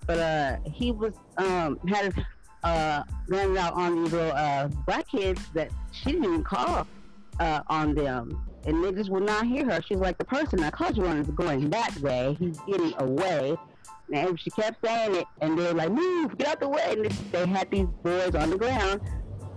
but 0.05 0.19
uh, 0.19 0.57
he 0.71 0.91
was 0.91 1.13
um 1.37 1.79
had 1.87 2.13
uh 2.63 3.03
running 3.27 3.57
out 3.57 3.73
on 3.73 4.03
these 4.03 4.13
little 4.13 4.31
uh 4.31 4.67
black 4.85 5.07
kids 5.07 5.41
that 5.53 5.69
she 5.91 6.11
didn't 6.11 6.25
even 6.25 6.43
call 6.43 6.87
uh 7.39 7.61
on 7.67 7.93
them, 7.95 8.41
and 8.65 8.95
just 8.95 9.09
would 9.09 9.23
not 9.23 9.45
hear 9.45 9.65
her. 9.65 9.81
She's 9.87 9.97
like 9.97 10.17
the 10.17 10.25
person 10.25 10.63
I 10.63 10.69
called 10.71 10.97
you 10.97 11.05
on 11.05 11.17
is 11.17 11.27
going 11.29 11.69
that 11.69 11.95
way. 11.99 12.35
He's 12.39 12.59
getting 12.61 12.93
away. 12.99 13.57
And 14.13 14.39
she 14.39 14.49
kept 14.51 14.83
saying 14.85 15.15
it, 15.15 15.25
and 15.41 15.59
they 15.59 15.63
were 15.63 15.73
like, 15.73 15.91
"Move, 15.91 16.37
get 16.37 16.47
out 16.47 16.59
the 16.61 16.69
way!" 16.69 16.93
And 16.93 17.11
they 17.33 17.45
had 17.45 17.69
these 17.69 17.87
boys 18.03 18.35
on 18.35 18.51
the 18.51 18.57
ground, 18.57 19.01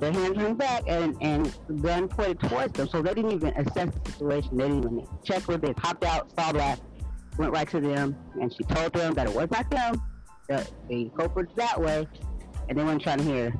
their 0.00 0.12
hands 0.12 0.36
hung 0.36 0.54
back, 0.54 0.82
and 0.86 1.16
and 1.20 1.54
the 1.68 1.74
gun 1.74 2.08
pointed 2.08 2.40
towards 2.40 2.72
them. 2.72 2.88
So 2.88 3.02
they 3.02 3.14
didn't 3.14 3.32
even 3.32 3.52
assess 3.54 3.90
the 4.02 4.10
situation. 4.10 4.56
They 4.56 4.68
didn't 4.68 4.78
even 4.78 5.06
check 5.24 5.46
with 5.46 5.62
it. 5.64 5.76
Popped 5.76 6.04
out, 6.04 6.30
saw 6.38 6.52
that, 6.52 6.80
went 7.36 7.52
right 7.52 7.68
to 7.68 7.80
them, 7.80 8.16
and 8.40 8.52
she 8.52 8.64
told 8.64 8.92
them 8.94 9.14
that 9.14 9.28
it 9.28 9.34
was 9.34 9.50
not 9.50 9.70
them. 9.70 10.02
That 10.48 10.70
the 10.88 11.10
culprits 11.16 11.52
that 11.56 11.80
way, 11.80 12.08
and 12.68 12.78
they 12.78 12.82
weren't 12.82 13.02
trying 13.02 13.18
to 13.18 13.24
hear. 13.24 13.52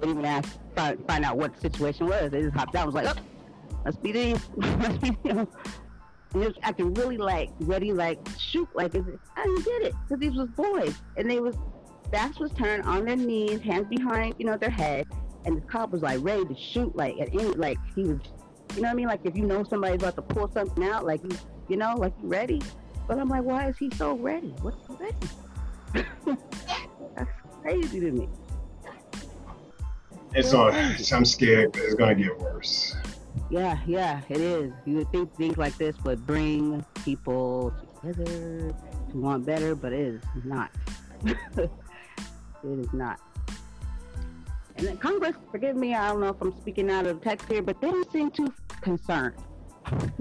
They 0.00 0.08
didn't 0.08 0.18
even 0.18 0.24
ask, 0.24 0.58
find, 0.74 1.06
find 1.06 1.24
out 1.24 1.36
what 1.36 1.54
the 1.54 1.60
situation 1.60 2.06
was. 2.06 2.30
They 2.30 2.42
just 2.42 2.54
hopped 2.54 2.74
out. 2.74 2.86
Was 2.86 2.94
like, 2.94 3.06
oh, 3.06 3.20
must 3.84 4.02
be 4.02 4.12
these, 4.12 4.40
must 4.56 5.00
be 5.00 5.10
them. 5.24 5.46
And 6.32 6.42
was 6.42 6.54
acting 6.62 6.94
really 6.94 7.18
like 7.18 7.50
ready, 7.60 7.92
like 7.92 8.18
shoot, 8.38 8.68
like 8.74 8.94
I 8.94 9.44
didn't 9.44 9.64
get 9.64 9.82
it 9.82 9.94
because 10.08 10.20
these 10.20 10.34
was 10.34 10.48
boys, 10.48 10.94
and 11.16 11.30
they 11.30 11.38
was 11.38 11.54
backs 12.10 12.38
was 12.38 12.52
turned 12.52 12.84
on 12.84 13.04
their 13.04 13.16
knees, 13.16 13.60
hands 13.60 13.86
behind, 13.88 14.34
you 14.38 14.46
know, 14.46 14.56
their 14.56 14.70
head, 14.70 15.06
and 15.44 15.56
the 15.56 15.60
cop 15.62 15.90
was 15.90 16.02
like 16.02 16.18
ready 16.22 16.44
to 16.44 16.54
shoot, 16.54 16.94
like 16.96 17.18
at 17.20 17.28
any, 17.28 17.44
like 17.44 17.78
he 17.94 18.04
was, 18.04 18.20
you 18.74 18.82
know 18.82 18.88
what 18.88 18.90
I 18.90 18.94
mean? 18.94 19.06
Like 19.06 19.20
if 19.24 19.36
you 19.36 19.44
know 19.44 19.64
somebody's 19.64 20.02
about 20.02 20.16
to 20.16 20.22
pull 20.22 20.50
something 20.50 20.84
out, 20.84 21.04
like 21.04 21.22
you, 21.22 21.36
you 21.68 21.76
know, 21.76 21.94
like 21.96 22.12
you 22.22 22.28
ready. 22.28 22.62
But 23.06 23.18
I'm 23.18 23.28
like, 23.28 23.42
why 23.42 23.68
is 23.68 23.76
he 23.76 23.90
so 23.96 24.14
ready? 24.16 24.54
What's 24.62 24.86
he 24.86 24.94
ready? 24.94 26.06
That's 27.16 27.30
crazy 27.62 28.00
to 28.00 28.10
me. 28.10 28.28
It's 30.32 30.52
on. 30.52 30.74
I'm 30.74 31.24
scared 31.24 31.76
it's 31.76 31.94
gonna 31.94 32.14
get 32.14 32.36
worse. 32.38 32.96
Yeah, 33.50 33.78
yeah, 33.86 34.20
it 34.28 34.40
is. 34.40 34.72
You 34.84 34.96
would 34.96 35.12
think 35.12 35.34
things 35.36 35.56
like 35.56 35.76
this 35.76 35.96
would 36.04 36.26
bring 36.26 36.84
people 37.04 37.72
together 38.00 38.74
to 39.10 39.16
want 39.16 39.46
better, 39.46 39.74
but 39.74 39.92
it 39.92 40.14
is 40.14 40.44
not. 40.44 40.70
it 42.64 42.78
is 42.80 42.92
not. 42.92 43.20
And 44.76 44.86
then 44.88 44.96
Congress, 44.96 45.36
forgive 45.52 45.76
me, 45.76 45.94
I 45.94 46.08
don't 46.08 46.20
know 46.20 46.28
if 46.28 46.40
I'm 46.40 46.52
speaking 46.60 46.90
out 46.90 47.06
of 47.06 47.20
text 47.22 47.48
here, 47.48 47.62
but 47.62 47.80
they 47.80 47.90
don't 47.90 48.10
seem 48.10 48.30
too 48.30 48.52
concerned. 48.80 49.36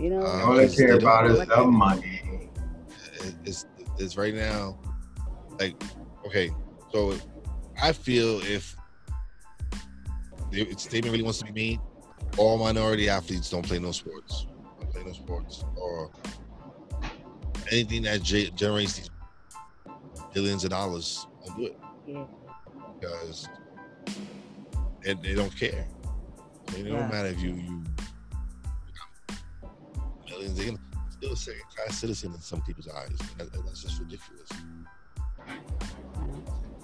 you 0.00 0.10
know, 0.10 0.22
Uh, 0.22 0.46
All 0.46 0.54
they 0.54 0.68
care 0.68 0.96
they 0.98 1.04
about 1.04 1.26
is 1.30 1.38
the 1.46 1.64
money. 1.64 2.48
it's 3.44 3.66
it's 3.98 4.16
right 4.16 4.34
now 4.34 4.78
like 5.60 5.80
okay 6.26 6.50
so 6.92 7.14
i 7.80 7.92
feel 7.92 8.40
if 8.40 8.74
the 10.50 10.64
statement 10.76 11.12
really 11.12 11.22
wants 11.22 11.38
to 11.38 11.44
be 11.44 11.52
made 11.52 11.80
all 12.38 12.58
minority 12.58 13.08
athletes 13.08 13.48
don't 13.50 13.62
play 13.64 13.78
no 13.78 13.92
sports 13.92 14.46
don't 14.80 14.90
play 14.92 15.04
no 15.04 15.12
sports 15.12 15.64
or 15.76 16.10
anything 17.70 18.02
that 18.02 18.22
generates 18.22 18.94
these 18.96 19.10
billions 20.32 20.64
of 20.64 20.70
dollars 20.70 21.26
don't 21.46 21.56
do 21.58 21.66
it 21.66 21.78
yeah, 22.06 22.24
because 23.00 23.48
they, 25.02 25.14
they 25.14 25.34
don't 25.34 25.54
care 25.58 25.86
it 26.68 26.82
don't 26.84 26.86
Yeah. 26.86 27.08
matter 27.08 27.28
if 27.28 27.40
you 27.40 27.54
you 27.54 27.82
millions 30.28 30.58
they're 30.58 30.74
still 31.10 31.32
a 31.32 31.36
second 31.36 31.62
class 31.74 31.98
citizen 31.98 32.32
in 32.32 32.40
some 32.40 32.62
people's 32.62 32.88
eyes 32.88 33.16
that, 33.38 33.52
that's 33.52 33.82
just 33.82 33.98
ridiculous 34.00 34.48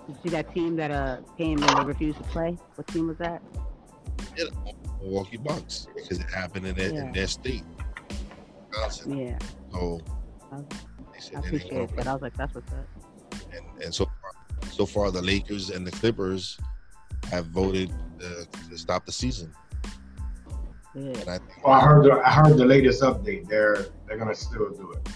you 0.08 0.16
see 0.22 0.28
that 0.30 0.52
team 0.54 0.74
that 0.76 0.90
uh 0.90 1.18
came 1.36 1.62
and 1.62 1.78
they 1.78 1.84
refused 1.84 2.16
to 2.16 2.24
play? 2.24 2.56
What 2.76 2.86
team 2.86 3.08
was 3.08 3.18
that? 3.18 3.42
Yeah, 4.36 4.44
Milwaukee 5.02 5.36
Bucks 5.36 5.86
because 5.94 6.18
it 6.18 6.30
happened 6.30 6.66
in 6.66 6.74
their, 6.74 6.92
Yeah. 6.94 7.04
in 7.04 7.12
their 7.12 7.26
state. 7.26 7.62
Wisconsin. 8.70 9.18
Yeah, 9.18 9.38
So 9.72 10.00
I, 10.50 10.56
they 10.56 10.62
I 11.16 11.20
said 11.20 11.34
appreciate 11.44 11.72
it, 11.72 11.90
but. 11.94 12.06
I 12.06 12.12
was 12.14 12.22
like, 12.22 12.36
that's 12.38 12.54
what's 12.54 12.72
up. 12.72 12.86
And, 13.78 13.84
and 13.84 13.94
so 13.94 14.06
far, 14.06 14.32
so 14.70 14.86
far, 14.86 15.10
the 15.10 15.22
Lakers 15.22 15.70
and 15.70 15.86
the 15.86 15.92
Clippers 15.92 16.58
have 17.30 17.46
voted 17.46 17.92
uh, 18.20 18.44
to 18.68 18.76
stop 18.78 19.06
the 19.06 19.12
season. 19.12 19.52
Good. 20.94 21.16
And 21.18 21.30
I 21.30 21.38
think 21.38 21.64
Well, 21.64 21.74
I 21.74 21.80
heard 21.84 22.04
the 22.06 22.12
I 22.26 22.32
heard 22.32 22.56
the 22.56 22.64
latest 22.64 23.02
update. 23.02 23.48
They're 23.48 23.86
they're 24.06 24.18
gonna 24.18 24.34
still 24.34 24.70
do 24.70 24.92
it. 24.92 25.08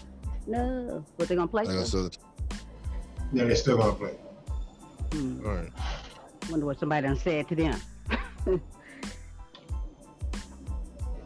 No, 0.47 1.05
but 1.17 1.27
they're 1.29 1.37
gonna 1.37 1.49
play? 1.49 1.65
like 1.65 1.77
I 1.77 1.81
for? 1.81 1.87
said, 1.87 2.17
Yeah, 3.33 3.45
they're 3.45 3.57
still 3.57 3.79
gonna 3.79 3.95
play. 3.95 4.15
Hmm. 5.13 5.45
all 5.45 5.55
right. 5.55 5.73
Wonder 6.51 6.67
what 6.67 6.79
somebody 6.79 7.07
done 7.07 7.19
said 7.19 7.49
to 7.49 7.55
them. 7.57 7.81
this 8.47 8.59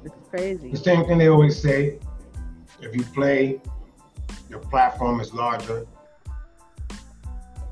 is 0.04 0.28
crazy. 0.30 0.70
The 0.70 0.76
same 0.76 1.04
thing 1.06 1.18
they 1.18 1.28
always 1.28 1.60
say. 1.60 1.98
If 2.80 2.94
you 2.94 3.02
play, 3.04 3.60
your 4.48 4.58
platform 4.60 5.20
is 5.20 5.32
larger. 5.34 5.86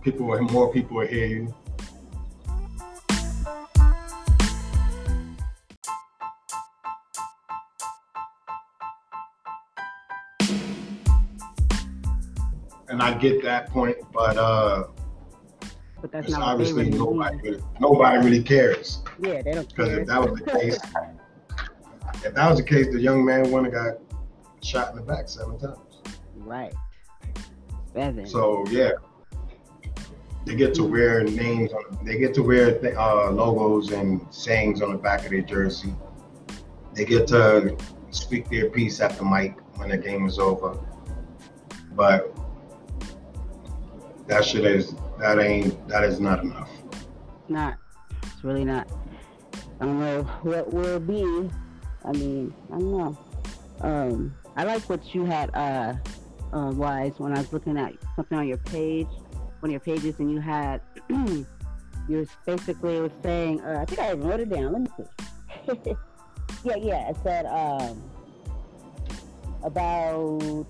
People, 0.04 0.26
will- 0.26 0.42
more 0.42 0.72
people 0.72 0.98
will 0.98 1.06
hear 1.06 1.26
you. 1.26 1.54
And 12.88 13.02
I 13.02 13.16
get 13.18 13.42
that 13.42 13.70
point, 13.70 13.96
but 14.12 14.36
uh, 14.36 14.84
But 16.00 16.12
that's 16.12 16.30
not 16.30 16.42
obviously 16.42 16.84
really 16.84 16.98
nobody, 16.98 17.36
really, 17.38 17.62
nobody 17.80 18.18
really 18.24 18.42
cares. 18.42 19.02
Yeah, 19.18 19.42
they 19.42 19.52
don't 19.52 19.68
Because 19.68 19.88
care. 19.88 20.00
if 20.00 20.06
that 20.08 20.20
was 20.30 20.38
the 20.40 20.50
case, 20.50 20.78
if 22.24 22.34
that 22.34 22.50
was 22.50 22.58
the 22.58 22.64
case, 22.64 22.88
the 22.92 23.00
young 23.00 23.24
man 23.24 23.50
wouldn't 23.50 23.72
have 23.72 23.94
got 23.94 24.00
shot 24.62 24.90
in 24.90 24.96
the 24.96 25.02
back 25.02 25.28
seven 25.28 25.58
times. 25.58 25.78
right. 26.36 26.74
Seven. 27.94 28.26
So 28.26 28.64
yeah, 28.70 28.90
they 30.44 30.54
get 30.54 30.74
to 30.74 30.84
wear 30.84 31.24
names 31.24 31.72
on. 31.72 31.98
They 32.04 32.18
get 32.18 32.34
to 32.34 32.42
wear 32.42 32.78
th- 32.78 32.94
uh, 32.94 33.30
logos 33.30 33.92
and 33.92 34.26
sayings 34.30 34.82
on 34.82 34.92
the 34.92 34.98
back 34.98 35.24
of 35.24 35.30
their 35.30 35.42
jersey. 35.42 35.94
They 36.94 37.04
get 37.04 37.26
to 37.28 37.76
speak 38.10 38.48
their 38.48 38.70
piece 38.70 39.00
at 39.00 39.16
the 39.16 39.24
mic 39.24 39.56
when 39.76 39.88
the 39.88 39.98
game 39.98 40.26
is 40.26 40.38
over. 40.38 40.78
But 41.92 42.36
that 44.26 44.44
shit 44.44 44.64
is 44.64 44.94
that 45.18 45.38
ain't 45.38 45.88
that 45.88 46.04
is 46.04 46.20
not 46.20 46.40
enough. 46.40 46.70
It's 46.92 47.50
not. 47.50 47.78
It's 48.22 48.44
really 48.44 48.64
not. 48.64 48.88
I 49.80 49.86
don't 49.86 50.00
know 50.00 50.22
what 50.42 50.72
will 50.72 51.00
be. 51.00 51.50
I 52.04 52.12
mean, 52.12 52.54
I 52.70 52.78
don't 52.78 52.92
know. 52.92 53.18
Um, 53.80 54.34
I 54.56 54.64
like 54.64 54.82
what 54.88 55.14
you 55.14 55.24
had, 55.24 55.50
uh, 55.54 55.94
uh, 56.52 56.70
Wize, 56.70 57.18
when 57.18 57.32
I 57.32 57.38
was 57.38 57.52
looking 57.52 57.76
at 57.76 57.94
something 58.14 58.38
on 58.38 58.46
your 58.46 58.58
page, 58.58 59.08
one 59.64 59.74
of 59.74 59.86
your 59.86 59.96
pages, 59.96 60.20
and 60.20 60.30
you 60.30 60.40
had, 60.40 60.82
you 61.08 61.46
was 62.08 62.28
basically 62.44 63.00
was 63.00 63.10
saying, 63.22 63.62
uh, 63.62 63.78
I 63.80 63.86
think 63.86 63.98
I 63.98 64.12
even 64.12 64.20
wrote 64.20 64.40
it 64.40 64.50
down. 64.50 64.72
Let 64.74 64.82
me 64.82 64.88
see. 64.94 65.96
yeah, 66.64 66.76
yeah. 66.76 67.08
It 67.08 67.16
said 67.22 67.46
um, 67.46 68.02
about 69.62 70.66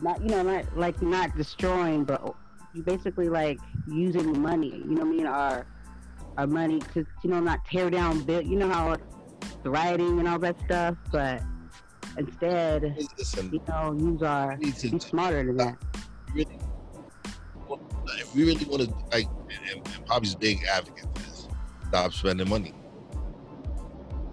not, 0.00 0.22
you 0.22 0.28
know, 0.28 0.44
not 0.44 0.76
like 0.76 1.02
not 1.02 1.36
destroying, 1.36 2.04
but 2.04 2.36
you 2.74 2.84
basically 2.84 3.28
like 3.28 3.58
using 3.88 4.40
money. 4.40 4.68
You 4.68 4.94
know 4.94 5.04
what 5.04 5.14
I 5.14 5.16
mean? 5.16 5.26
Our 5.26 5.66
our 6.36 6.46
money 6.46 6.78
to 6.94 7.04
you 7.24 7.30
know 7.30 7.40
not 7.40 7.64
tear 7.64 7.90
down 7.90 8.22
bill. 8.22 8.40
You 8.40 8.54
know 8.54 8.68
how 8.68 8.96
the 9.64 9.70
rioting 9.70 10.20
and 10.20 10.28
all 10.28 10.38
that 10.38 10.60
stuff, 10.60 10.96
but 11.10 11.42
instead, 12.16 12.96
Listen, 13.18 13.52
you 13.52 13.60
know, 13.66 13.96
use 13.98 14.22
our 14.22 14.56
be 14.58 14.70
smarter 14.70 15.44
than 15.44 15.56
that. 15.56 15.76
really, 16.32 16.56
we 18.34 18.44
really 18.44 18.64
want 18.64 18.82
to, 18.82 18.94
like, 19.10 19.26
and, 19.50 19.84
and 19.84 20.06
Poppy's 20.06 20.34
big 20.34 20.64
advocate 20.64 21.06
for 21.14 21.22
this, 21.22 21.48
stop 21.88 22.12
spending 22.12 22.48
money. 22.48 22.72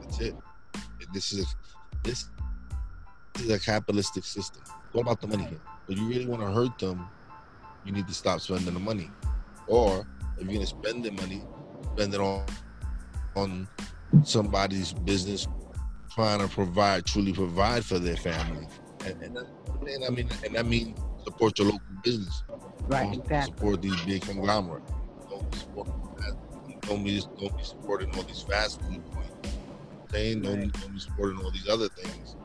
That's 0.02 0.20
it. 0.20 0.36
This 1.14 1.34
is 1.34 1.56
this 2.04 2.30
is 3.40 3.50
a 3.50 3.60
capitalistic 3.60 4.24
system. 4.24 4.62
What 4.92 5.02
about 5.02 5.22
the 5.22 5.28
money 5.28 5.46
here. 5.46 5.62
But 5.88 5.98
you 5.98 6.08
really 6.08 6.26
want 6.26 6.42
to 6.42 6.52
hurt 6.52 6.78
them, 6.78 7.08
you 7.86 7.92
need 7.92 8.08
to 8.08 8.14
stop 8.14 8.42
spending 8.42 8.74
the 8.74 8.80
money. 8.80 9.10
Or 9.68 10.06
if 10.38 10.44
you're 10.44 10.54
gonna 10.54 10.66
spend 10.66 11.04
the 11.04 11.12
money, 11.12 11.44
spend 11.96 12.14
it 12.14 12.20
on 12.20 12.46
on 13.36 13.68
somebody's 14.24 14.94
business 14.94 15.48
trying 16.12 16.40
to 16.40 16.48
provide, 16.48 17.06
truly 17.06 17.34
provide 17.34 17.86
for 17.86 18.00
their 18.00 18.18
family. 18.18 18.68
And, 19.06 19.22
and, 19.22 19.38
and 19.38 20.06
I 20.06 20.10
mean, 20.10 20.30
and 20.44 20.56
that 20.56 20.66
means 20.66 21.00
support 21.24 21.58
your 21.60 21.68
local 21.68 21.82
business. 22.04 22.44
Right, 22.88 23.04
Don't 23.04 23.14
exactly. 23.22 23.54
support 23.56 23.82
these 23.82 24.02
big 24.02 24.22
conglomerates. 24.24 24.92
Don't 25.30 25.52
be 25.52 25.58
support, 25.58 25.88
don't 26.82 27.04
be 27.04 27.22
don't 27.40 27.58
be 27.58 27.64
supporting 27.64 28.16
all 28.16 28.24
these 28.24 28.42
fast 28.42 28.82
food 28.82 29.02
joints. 29.14 29.56
Saying 30.12 30.42
don't, 30.42 30.60
Right. 30.60 30.74
don't 30.74 30.94
be 30.94 31.00
supporting 31.00 31.40
all 31.44 31.52
these 31.52 31.68
other 31.70 31.88
things. 31.90 32.36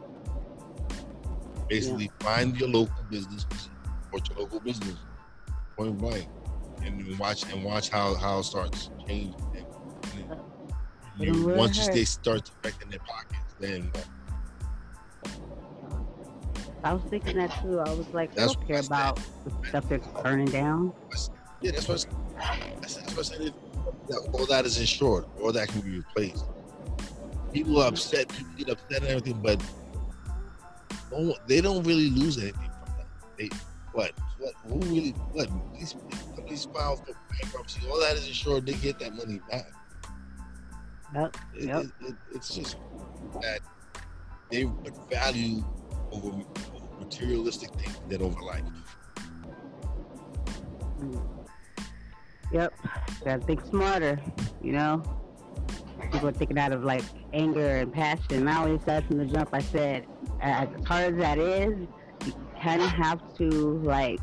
Basically, 1.68 2.10
find 2.20 2.58
your 2.58 2.68
local 2.68 3.02
business, 3.10 3.46
support 4.02 4.28
your 4.28 4.38
local 4.40 4.60
business. 4.60 4.96
Point 5.76 5.98
blank. 5.98 6.28
And 6.82 7.18
watch 7.18 7.50
and 7.50 7.64
watch 7.64 7.88
how 7.88 8.14
how 8.14 8.40
it 8.40 8.44
starts 8.44 8.90
changing. 9.06 9.34
And, 9.56 10.30
and 11.18 11.36
you, 11.36 11.48
once 11.48 11.78
you 11.78 11.92
they 11.92 12.04
start 12.04 12.50
affecting 12.50 12.90
their 12.90 12.98
pockets, 13.00 13.54
then 13.58 13.90
I 16.84 16.92
was 16.92 17.02
thinking 17.04 17.38
that 17.38 17.50
too. 17.62 17.80
I 17.80 17.90
was 17.94 18.06
like, 18.12 18.38
I 18.38 18.44
don't 18.44 18.66
care 18.66 18.80
about 18.80 19.18
the 19.44 19.68
stuff 19.68 19.88
they're 19.88 19.98
burning 20.22 20.46
down. 20.46 20.92
Yeah, 21.62 21.70
that's 21.72 21.88
what 21.88 22.06
that's, 22.80 22.96
that's 22.96 23.16
what 23.16 23.18
I 23.18 23.22
said. 23.22 23.54
That, 24.08 24.28
all 24.34 24.44
that 24.46 24.66
is 24.66 24.78
insured. 24.78 25.24
All 25.40 25.50
that 25.50 25.68
can 25.68 25.80
be 25.80 25.96
replaced. 25.96 26.44
People 27.54 27.80
are 27.80 27.88
upset. 27.88 28.28
People 28.28 28.52
get 28.58 28.68
upset 28.68 29.00
and 29.00 29.06
everything, 29.06 29.40
but 29.42 29.64
don't, 31.10 31.34
they 31.48 31.62
don't 31.62 31.82
really 31.84 32.10
lose 32.10 32.36
anything 32.36 32.70
from 32.84 32.96
that. 32.98 33.06
They 33.38 33.48
what? 33.92 34.12
What? 34.38 34.52
Who 34.66 34.78
really? 34.80 35.10
What? 35.32 35.48
These 35.78 35.96
companies 36.36 36.64
for 36.66 37.14
bankruptcy. 37.40 37.80
All 37.88 37.98
that 38.00 38.16
is 38.16 38.26
insured. 38.28 38.66
They 38.66 38.74
get 38.74 38.98
that 38.98 39.14
money 39.14 39.40
back. 39.50 39.72
Yep. 41.14 41.36
It, 41.54 41.64
yep. 41.64 41.84
It, 41.84 41.90
it, 42.08 42.14
it's 42.34 42.54
just 42.54 42.76
that 43.40 43.60
they 44.50 44.66
put 44.66 45.10
value 45.10 45.64
over 46.12 46.44
materialistic 46.98 47.70
things 47.74 48.00
than 48.08 48.22
over 48.22 48.40
life. 48.40 48.64
Yep. 52.52 52.74
Gotta 53.24 53.44
think 53.44 53.64
smarter, 53.64 54.20
you 54.62 54.72
know? 54.72 55.02
People 56.12 56.28
are 56.28 56.32
thinking 56.32 56.58
out 56.58 56.72
of 56.72 56.84
like 56.84 57.02
anger 57.32 57.76
and 57.76 57.92
passion. 57.92 58.34
And 58.34 58.50
I 58.50 58.58
always 58.58 58.82
said 58.84 59.06
from 59.06 59.18
the 59.18 59.26
jump, 59.26 59.50
I 59.52 59.60
said, 59.60 60.06
as 60.40 60.68
hard 60.86 61.14
as 61.14 61.20
that 61.20 61.38
is, 61.38 61.88
you 62.24 62.32
kind 62.60 62.80
of 62.80 62.90
have 62.90 63.36
to 63.38 63.48
like 63.82 64.20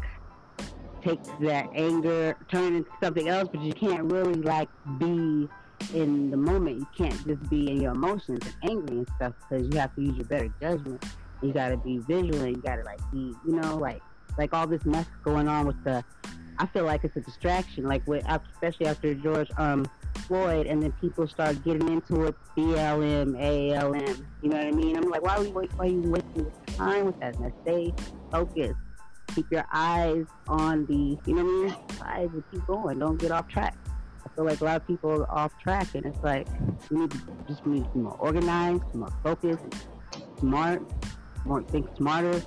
take 1.01 1.19
that 1.41 1.69
anger, 1.73 2.37
turn 2.49 2.73
it 2.73 2.77
into 2.77 2.91
something 3.01 3.27
else, 3.27 3.49
but 3.51 3.61
you 3.61 3.73
can't 3.73 4.11
really 4.11 4.35
like 4.35 4.69
be 4.97 5.49
in 5.93 6.31
the 6.31 6.37
moment. 6.37 6.79
You 6.79 6.87
can't 6.95 7.27
just 7.27 7.49
be 7.49 7.69
in 7.69 7.81
your 7.81 7.91
emotions 7.91 8.45
and 8.45 8.71
angry 8.71 8.97
and 8.97 9.07
stuff 9.15 9.33
because 9.49 9.67
you 9.67 9.79
have 9.79 9.93
to 9.95 10.01
use 10.01 10.15
your 10.15 10.25
better 10.25 10.53
judgment. 10.61 11.03
You 11.41 11.53
gotta 11.53 11.77
be 11.77 11.99
vigilant. 11.99 12.57
You 12.57 12.61
gotta 12.61 12.83
like 12.83 12.99
be, 13.11 13.33
you 13.45 13.55
know, 13.55 13.77
like 13.77 14.01
like 14.37 14.53
all 14.53 14.67
this 14.67 14.85
mess 14.85 15.07
going 15.23 15.47
on 15.47 15.67
with 15.67 15.83
the. 15.83 16.03
I 16.59 16.67
feel 16.67 16.85
like 16.85 17.03
it's 17.03 17.15
a 17.15 17.21
distraction. 17.21 17.85
Like 17.85 18.05
with 18.07 18.25
especially 18.27 18.87
after 18.87 19.13
George 19.15 19.49
um 19.57 19.85
Floyd, 20.27 20.67
and 20.67 20.81
then 20.81 20.91
people 20.93 21.27
start 21.27 21.63
getting 21.63 21.87
into 21.89 22.23
it, 22.23 22.35
BLM, 22.55 23.35
ALM. 23.35 24.27
You 24.41 24.49
know 24.49 24.57
what 24.57 24.67
I 24.67 24.71
mean? 24.71 24.97
I'm 24.97 25.09
like, 25.09 25.21
why 25.21 25.35
are 25.35 25.43
we? 25.43 25.49
Why 25.49 25.67
are 25.79 25.87
you 25.87 26.01
wasting 26.01 26.51
time 26.77 27.05
with 27.05 27.19
that? 27.19 27.39
Now 27.39 27.51
stay 27.63 27.93
focused. 28.31 28.79
Keep 29.35 29.51
your 29.51 29.65
eyes 29.71 30.25
on 30.47 30.85
the, 30.87 31.17
you 31.25 31.35
know 31.35 31.45
what 31.45 31.73
I 31.73 32.17
mean? 32.17 32.25
Eyes 32.25 32.29
and 32.33 32.43
keep 32.51 32.65
going. 32.67 32.99
Don't 32.99 33.17
get 33.17 33.31
off 33.31 33.47
track. 33.47 33.77
I 34.25 34.35
feel 34.35 34.45
like 34.45 34.59
a 34.59 34.65
lot 34.65 34.75
of 34.77 34.87
people 34.87 35.09
are 35.09 35.31
off 35.31 35.57
track, 35.59 35.87
and 35.95 36.05
it's 36.05 36.21
like 36.23 36.47
we 36.89 36.99
need 36.99 37.11
to 37.11 37.17
just 37.47 37.65
need 37.65 37.83
to 37.83 37.89
be 37.89 37.99
more 37.99 38.17
organized, 38.19 38.83
more 38.93 39.11
focused, 39.23 39.63
smart, 40.39 40.81
more 41.45 41.63
think 41.63 41.87
smarter, 41.97 42.41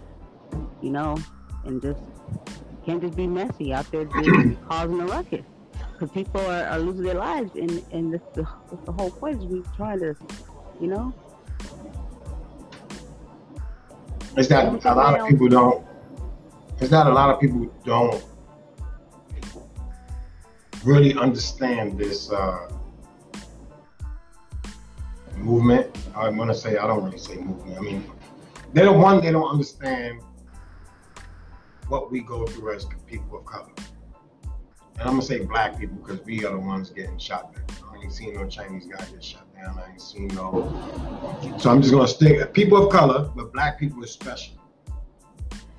you 0.83 0.91
know, 0.91 1.17
and 1.65 1.81
just 1.83 2.01
can't 2.85 3.01
just 3.01 3.17
be 3.17 3.27
messy 3.27 3.73
out 3.73 3.91
there 3.91 4.05
just 4.05 4.61
causing 4.69 5.01
a 5.01 5.07
ruckus. 5.07 5.45
Because 5.93 6.11
people 6.11 6.41
are, 6.41 6.65
are, 6.65 6.79
losing 6.79 7.05
their 7.05 7.15
lives, 7.15 7.53
and 7.55 7.83
and 7.93 8.13
this 8.13 8.21
the, 8.35 8.47
the 8.85 8.93
whole 8.93 9.11
point 9.11 9.39
is 9.39 9.45
we 9.45 9.63
trying 9.77 10.01
to, 10.01 10.17
you 10.81 10.89
know. 10.89 11.15
It's 14.37 14.49
that 14.49 14.67
a 14.67 14.95
lot 14.95 15.21
of 15.21 15.29
people 15.29 15.49
don't. 15.49 15.87
It's 16.81 16.91
that 16.91 17.07
a 17.07 17.13
lot 17.13 17.31
of 17.31 17.41
people 17.41 17.73
don't 17.85 18.25
really 20.85 21.15
understand 21.15 21.97
this 21.97 22.31
uh, 22.33 22.69
movement. 25.37 25.97
I'm 26.17 26.37
gonna 26.37 26.55
say 26.55 26.77
I 26.77 26.87
don't 26.87 27.05
really 27.05 27.19
say 27.19 27.37
movement. 27.37 27.79
I 27.79 27.81
mean, 27.81 28.11
they 28.75 28.83
don't 28.83 29.01
one. 29.01 29.21
They 29.23 29.31
don't 29.31 29.49
understand 29.49 30.21
what 31.87 32.11
we 32.11 32.21
go 32.21 32.45
through 32.45 32.75
as 32.75 32.87
people 33.07 33.39
of 33.39 33.45
color. 33.45 33.71
And 34.99 35.03
I'm 35.03 35.15
gonna 35.15 35.23
say 35.23 35.45
black 35.45 35.79
people 35.79 35.97
because 35.97 36.25
we 36.27 36.45
are 36.45 36.53
the 36.53 36.59
ones 36.59 36.91
getting 36.91 37.19
shot 37.19 37.55
down. 37.55 37.65
I 37.93 38.03
ain't 38.03 38.13
seen 38.13 38.35
no 38.35 38.47
Chinese 38.49 38.87
guy 38.87 39.05
get 39.05 39.23
shot 39.23 39.47
down. 39.55 39.79
I 39.79 39.93
ain't 39.93 40.01
seen 40.01 40.29
no. 40.29 40.53
So 41.59 41.71
I'm 41.71 41.83
just 41.83 41.95
gonna 41.95 42.09
stick 42.09 42.53
people 42.53 42.85
of 42.85 42.93
color, 42.93 43.31
but 43.37 43.53
black 43.53 43.79
people 43.79 44.03
is 44.03 44.11
special. 44.11 44.55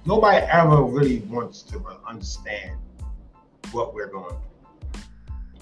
Nobody 0.05 0.45
ever 0.45 0.84
really 0.84 1.19
wants 1.19 1.63
to 1.63 1.84
understand 2.08 2.79
what 3.71 3.93
we're 3.93 4.08
going 4.08 4.29
through. 4.29 5.01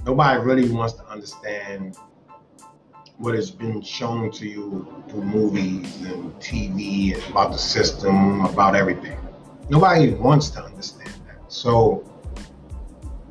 Nobody 0.05 0.39
really 0.39 0.69
wants 0.69 0.93
to 0.95 1.05
understand 1.07 1.97
what 3.17 3.35
has 3.35 3.51
been 3.51 3.81
shown 3.81 4.31
to 4.31 4.47
you 4.47 5.03
through 5.09 5.23
movies 5.23 6.01
and 6.01 6.33
TV 6.35 7.13
and 7.13 7.23
about 7.31 7.51
the 7.51 7.57
system, 7.57 8.41
about 8.45 8.75
everything. 8.75 9.17
Nobody 9.69 10.13
wants 10.13 10.49
to 10.51 10.63
understand 10.63 11.13
that. 11.27 11.51
So 11.51 12.03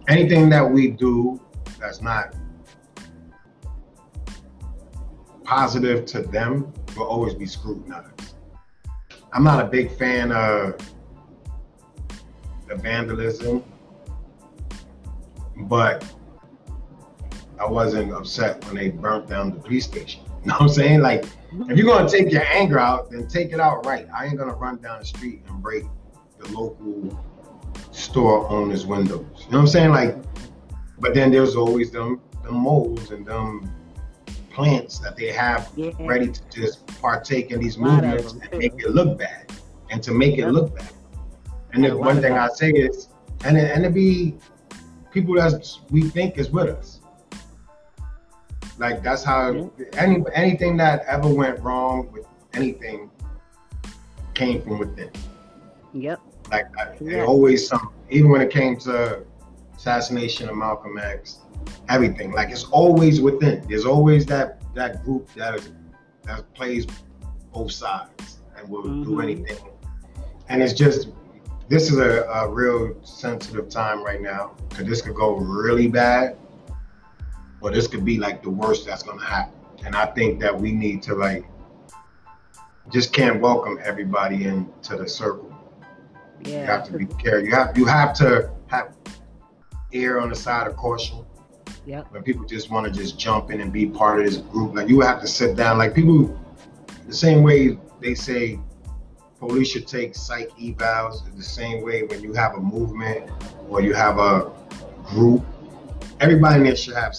anything 0.08 0.48
that 0.50 0.68
we 0.68 0.88
do 0.88 1.40
that's 1.78 2.00
not 2.00 2.34
positive 5.44 6.06
to 6.06 6.22
them 6.22 6.72
will 6.96 7.06
always 7.06 7.34
be 7.34 7.46
scrutinized. 7.46 8.34
I'm 9.32 9.44
not 9.44 9.64
a 9.64 9.68
big 9.68 9.90
fan 9.96 10.30
of 10.32 10.76
the 12.68 12.76
vandalism, 12.76 13.64
but 15.56 16.04
I 17.62 17.70
wasn't 17.70 18.12
upset 18.12 18.64
when 18.64 18.74
they 18.74 18.90
burnt 18.90 19.28
down 19.28 19.50
the 19.50 19.60
police 19.60 19.84
station. 19.84 20.22
You 20.42 20.48
know 20.48 20.54
what 20.54 20.62
I'm 20.62 20.68
saying? 20.70 21.02
Like, 21.02 21.24
if 21.68 21.78
you're 21.78 21.86
gonna 21.86 22.08
take 22.08 22.32
your 22.32 22.42
anger 22.42 22.76
out, 22.76 23.12
then 23.12 23.28
take 23.28 23.52
it 23.52 23.60
out 23.60 23.86
right. 23.86 24.08
I 24.12 24.26
ain't 24.26 24.36
gonna 24.36 24.54
run 24.54 24.78
down 24.78 24.98
the 24.98 25.04
street 25.04 25.44
and 25.46 25.62
break 25.62 25.84
the 26.40 26.48
local 26.50 27.16
store 27.92 28.50
owner's 28.50 28.84
windows. 28.84 29.24
You 29.36 29.52
know 29.52 29.58
what 29.58 29.60
I'm 29.60 29.66
saying? 29.68 29.90
Like, 29.90 30.16
but 30.98 31.14
then 31.14 31.30
there's 31.30 31.54
always 31.54 31.92
them 31.92 32.20
them 32.42 32.56
moles 32.56 33.12
and 33.12 33.24
them 33.24 33.72
plants 34.50 34.98
that 34.98 35.16
they 35.16 35.30
have 35.30 35.70
yeah. 35.76 35.92
ready 36.00 36.32
to 36.32 36.40
just 36.50 36.84
partake 37.00 37.52
in 37.52 37.60
these 37.60 37.78
movements 37.78 38.32
and 38.32 38.58
make 38.58 38.74
it 38.78 38.90
look 38.90 39.16
bad 39.16 39.52
and 39.90 40.02
to 40.02 40.10
make 40.10 40.38
it 40.38 40.48
look 40.48 40.74
bad. 40.74 40.92
And 41.72 41.84
the 41.84 41.96
one 41.96 42.20
thing 42.20 42.32
I 42.32 42.48
say 42.48 42.70
is, 42.70 43.10
and 43.44 43.56
it, 43.56 43.70
and 43.70 43.86
it 43.86 43.94
be 43.94 44.34
people 45.12 45.36
that 45.36 45.64
we 45.90 46.02
think 46.02 46.36
is 46.36 46.50
with 46.50 46.68
us. 46.68 46.98
Like 48.82 49.00
that's 49.00 49.22
how 49.22 49.70
any 49.96 50.24
anything 50.34 50.76
that 50.78 51.04
ever 51.06 51.28
went 51.28 51.60
wrong 51.60 52.10
with 52.10 52.26
anything 52.52 53.12
came 54.34 54.60
from 54.60 54.80
within. 54.80 55.12
Yep. 55.94 56.20
Like 56.50 56.66
yeah. 57.00 57.24
always 57.24 57.68
some, 57.68 57.92
even 58.10 58.28
when 58.32 58.40
it 58.40 58.50
came 58.50 58.76
to 58.78 59.22
assassination 59.76 60.48
of 60.48 60.56
Malcolm 60.56 60.98
X, 60.98 61.38
everything. 61.88 62.32
Like 62.32 62.50
it's 62.50 62.64
always 62.64 63.20
within. 63.20 63.64
There's 63.68 63.86
always 63.86 64.26
that 64.26 64.60
that 64.74 65.04
group 65.04 65.32
that 65.34 65.54
is 65.54 65.70
that 66.24 66.52
plays 66.52 66.84
both 67.52 67.70
sides 67.70 68.40
and 68.56 68.68
will 68.68 68.82
mm-hmm. 68.82 69.04
do 69.04 69.20
anything. 69.20 69.58
And 70.48 70.60
it's 70.60 70.72
just 70.72 71.10
this 71.68 71.88
is 71.88 71.98
a, 71.98 72.24
a 72.24 72.48
real 72.48 72.96
sensitive 73.04 73.68
time 73.68 74.02
right 74.02 74.20
now 74.20 74.56
because 74.68 74.86
this 74.86 75.02
could 75.02 75.14
go 75.14 75.36
really 75.36 75.86
bad, 75.86 76.36
or 77.62 77.70
this 77.70 77.86
could 77.86 78.04
be 78.04 78.18
like 78.18 78.42
the 78.42 78.50
worst 78.50 78.86
that's 78.86 79.02
gonna 79.02 79.24
happen. 79.24 79.54
And 79.84 79.96
I 79.96 80.06
think 80.06 80.40
that 80.40 80.58
we 80.58 80.72
need 80.72 81.02
to 81.04 81.14
like 81.14 81.44
just 82.90 83.12
can't 83.12 83.40
welcome 83.40 83.78
everybody 83.82 84.44
into 84.44 84.96
the 84.96 85.08
circle 85.08 85.52
yeah. 86.44 86.60
You 86.60 86.66
have 86.66 86.84
to 86.86 86.98
be 86.98 87.06
careful. 87.06 87.44
You 87.44 87.50
have 87.52 87.78
you 87.78 87.84
have 87.84 88.14
to 88.14 88.50
have 88.68 88.94
ear 89.92 90.18
on 90.18 90.30
the 90.30 90.34
side 90.34 90.66
of 90.66 90.76
caution. 90.76 91.24
Yeah. 91.86 92.02
When 92.10 92.22
people 92.22 92.44
just 92.44 92.70
want 92.70 92.86
to 92.86 92.92
just 92.92 93.18
jump 93.18 93.50
in 93.50 93.60
and 93.60 93.72
be 93.72 93.86
part 93.86 94.20
of 94.20 94.26
this 94.26 94.38
group, 94.38 94.74
like 94.74 94.88
you 94.88 95.00
have 95.00 95.20
to 95.20 95.26
sit 95.26 95.56
down. 95.56 95.78
Like 95.78 95.94
people, 95.94 96.38
the 97.06 97.14
same 97.14 97.42
way 97.42 97.78
they 98.00 98.14
say 98.14 98.58
police 99.38 99.68
should 99.68 99.88
take 99.88 100.14
psych 100.14 100.50
evals, 100.50 101.24
the 101.36 101.42
same 101.42 101.82
way 101.82 102.04
when 102.04 102.22
you 102.22 102.32
have 102.32 102.54
a 102.54 102.60
movement 102.60 103.30
or 103.68 103.80
you 103.80 103.92
have 103.94 104.18
a 104.18 104.52
group, 105.04 105.44
everybody 106.20 106.56
in 106.56 106.64
there 106.64 106.76
should 106.76 106.94
have. 106.94 107.16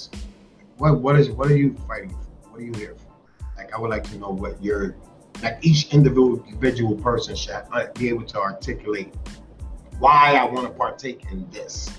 What 0.83 0.99
what 0.99 1.17
is 1.17 1.29
what 1.29 1.49
are 1.49 1.55
you 1.55 1.77
fighting 1.87 2.09
for? 2.09 2.49
What 2.49 2.59
are 2.59 2.65
you 2.65 2.73
here 2.73 2.93
for? 2.97 3.13
Like 3.55 3.73
I 3.73 3.79
would 3.79 3.89
like 3.89 4.03
to 4.11 4.17
know 4.17 4.31
what 4.31 4.61
you're 4.61 4.97
like 5.41 5.57
each 5.61 5.93
individual 5.93 6.43
individual 6.43 6.95
person 6.95 7.37
should 7.37 7.63
uh, 7.71 7.85
be 7.97 8.09
able 8.09 8.25
to 8.25 8.37
articulate 8.37 9.15
why 9.99 10.35
I 10.35 10.43
want 10.43 10.67
to 10.67 10.73
partake 10.73 11.31
in 11.31 11.49
this. 11.51 11.89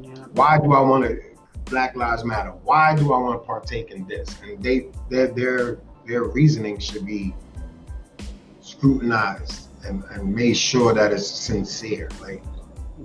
Yeah. 0.00 0.14
Why 0.32 0.58
do 0.58 0.72
I 0.72 0.80
want 0.80 1.04
to 1.04 1.20
Black 1.66 1.94
Lives 1.94 2.24
Matter? 2.24 2.50
Why 2.64 2.96
do 2.96 3.12
I 3.12 3.18
want 3.18 3.40
to 3.40 3.46
partake 3.46 3.92
in 3.92 4.04
this? 4.08 4.36
And 4.42 4.60
they 4.60 4.88
their 5.08 5.28
their 5.28 5.78
their 6.04 6.24
reasoning 6.24 6.80
should 6.80 7.06
be 7.06 7.32
scrutinized 8.60 9.68
and, 9.84 10.02
and 10.10 10.34
made 10.34 10.56
sure 10.56 10.92
that 10.92 11.12
it's 11.12 11.28
sincere. 11.28 12.08
Like 12.20 12.42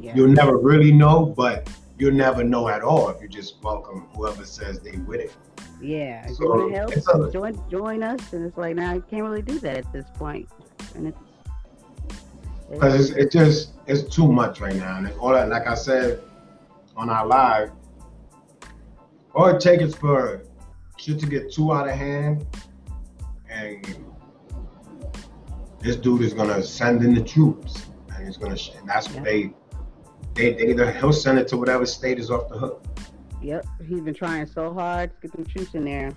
Yeah. 0.01 0.15
You'll 0.15 0.33
never 0.41 0.57
really 0.57 0.91
know, 0.91 1.36
but 1.38 1.69
you'll 1.97 2.13
never 2.13 2.43
know 2.43 2.67
at 2.69 2.81
all 2.81 3.10
if 3.10 3.21
you 3.21 3.27
just 3.27 3.62
welcome 3.63 4.07
whoever 4.15 4.45
says 4.45 4.79
they 4.79 4.97
with 4.97 5.21
it. 5.21 5.36
Yeah, 5.81 6.25
so 6.27 6.43
you 6.43 6.49
want 6.49 6.93
to 6.93 7.01
help, 7.01 7.33
join, 7.33 7.69
join 7.69 8.03
us, 8.03 8.33
and 8.33 8.45
it's 8.45 8.57
like 8.57 8.75
now 8.75 8.93
you 8.93 9.03
can't 9.10 9.23
really 9.23 9.41
do 9.41 9.60
that 9.60 9.77
at 9.77 9.93
this 9.93 10.05
point, 10.15 10.49
and 10.95 11.07
it's 11.07 11.17
because 12.69 13.10
it's, 13.10 13.17
it 13.17 13.31
just 13.31 13.71
it's 13.86 14.03
too 14.13 14.31
much 14.31 14.60
right 14.60 14.75
now, 14.75 14.97
and 14.97 15.12
all 15.19 15.31
that, 15.31 15.49
like 15.49 15.67
I 15.67 15.75
said 15.75 16.21
on 16.95 17.10
our 17.10 17.25
live, 17.25 17.71
all 19.36 19.47
it 19.47 19.62
takes 19.62 19.83
is 19.83 19.95
for 19.95 20.43
shit 20.97 21.19
to 21.19 21.27
get 21.27 21.51
too 21.51 21.71
out 21.71 21.88
of 21.88 21.95
hand, 21.95 22.45
and 23.49 23.86
this 25.79 25.95
dude 25.95 26.23
is 26.23 26.33
gonna 26.33 26.62
send 26.63 27.03
in 27.03 27.13
the 27.13 27.21
troops, 27.21 27.86
and 28.15 28.25
he's 28.25 28.38
gonna, 28.38 28.57
and 28.77 28.89
that's 28.89 29.10
what 29.12 29.23
they, 29.23 29.53
they, 30.38 30.54
they 30.54 30.69
either 30.69 30.91
he'll 30.91 31.12
send 31.12 31.39
it 31.39 31.47
to 31.50 31.58
whatever 31.58 31.86
state 31.86 32.19
is 32.19 32.30
off 32.30 32.50
the 32.50 32.58
hook. 32.58 32.86
Yep, 33.41 33.65
he's 33.86 34.02
been 34.02 34.13
trying 34.13 34.45
so 34.45 34.73
hard 34.73 35.12
to 35.12 35.28
get 35.28 35.32
them 35.36 35.45
troops 35.45 35.73
in 35.73 35.86
there. 35.86 36.12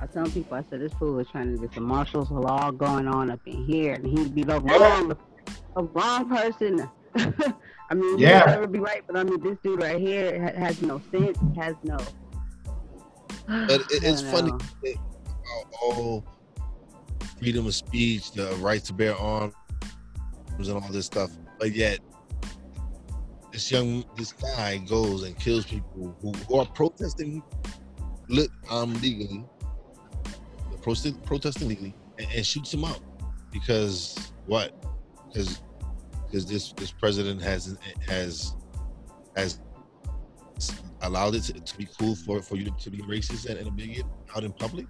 I 0.00 0.06
tell 0.06 0.26
people, 0.26 0.56
I 0.56 0.64
said 0.70 0.80
this 0.80 0.92
fool 0.94 1.18
is 1.18 1.28
trying 1.28 1.54
to 1.54 1.60
get 1.60 1.72
the 1.72 1.80
martial 1.80 2.26
law 2.30 2.70
going 2.70 3.06
on 3.06 3.30
up 3.30 3.40
in 3.46 3.64
here, 3.64 3.94
and 3.94 4.06
he'd 4.06 4.34
be 4.34 4.42
the 4.42 4.60
wrong, 4.60 5.08
the 5.08 5.82
wrong 5.82 6.28
person. 6.28 6.88
I 7.90 7.94
mean, 7.94 8.18
yeah, 8.18 8.38
he'll 8.38 8.46
never 8.46 8.66
be 8.66 8.80
right, 8.80 9.02
but 9.06 9.16
I 9.16 9.22
mean, 9.22 9.40
this 9.40 9.56
dude 9.62 9.80
right 9.80 10.00
here 10.00 10.52
has 10.56 10.82
no 10.82 11.00
sense, 11.10 11.38
has 11.56 11.74
no. 11.82 11.98
But 13.46 13.82
it, 13.82 14.02
it's 14.02 14.22
funny 14.22 14.50
about 14.50 15.74
all 15.82 16.24
freedom 17.38 17.66
of 17.66 17.74
speech, 17.74 18.32
the 18.32 18.54
right 18.56 18.82
to 18.84 18.92
bear 18.92 19.14
arms, 19.16 19.54
and 20.58 20.70
all 20.70 20.88
this 20.90 21.06
stuff, 21.06 21.30
but 21.58 21.72
yet 21.72 22.00
this 23.54 23.70
young 23.70 24.04
this 24.16 24.32
guy 24.32 24.78
goes 24.78 25.22
and 25.22 25.38
kills 25.38 25.64
people 25.64 26.16
who, 26.20 26.32
who 26.32 26.58
are 26.58 26.66
protesting 26.66 27.40
um 28.68 28.92
legally. 28.94 29.44
Protesting 30.82 31.68
legally 31.68 31.94
and, 32.18 32.26
and, 32.34 32.44
shoots 32.44 32.74
him 32.74 32.84
up 32.84 32.98
because 33.52 34.32
what? 34.46 34.74
Because 35.28 35.62
because 36.26 36.44
this 36.46 36.72
this 36.72 36.90
president 36.90 37.40
has 37.40 37.78
has 38.08 38.56
has 39.36 39.60
allowed 41.02 41.36
it 41.36 41.42
to, 41.44 41.52
to, 41.52 41.78
be 41.78 41.86
cool 41.98 42.16
for 42.16 42.42
for 42.42 42.56
you 42.56 42.74
to 42.78 42.90
be 42.90 42.98
racist 42.98 43.48
and, 43.48 43.58
and 43.58 43.68
a 43.68 43.70
bigot 43.70 44.04
out 44.36 44.42
in 44.42 44.52
public 44.52 44.86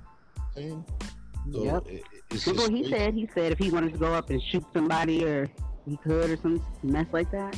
so 0.55 1.65
yep. 1.65 1.87
It, 1.87 2.03
it's 2.31 2.47
what 2.47 2.71
he 2.71 2.89
said. 2.89 3.15
He 3.15 3.29
said 3.35 3.53
if 3.53 3.59
he 3.59 3.71
wanted 3.71 3.93
to 3.93 3.99
go 3.99 4.15
up 4.15 4.31
and 4.31 4.41
shoot 4.43 4.65
somebody 4.73 5.25
or 5.25 5.51
he 5.87 5.97
could 5.99 6.31
or 6.31 6.37
some 6.37 6.65
mess 6.83 7.07
like 7.13 7.31
that 7.33 7.57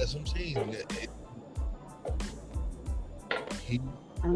that's 0.00 0.14
what 0.14 0.20
I'm 0.20 0.26
saying. 0.26 0.76
He, 3.66 3.80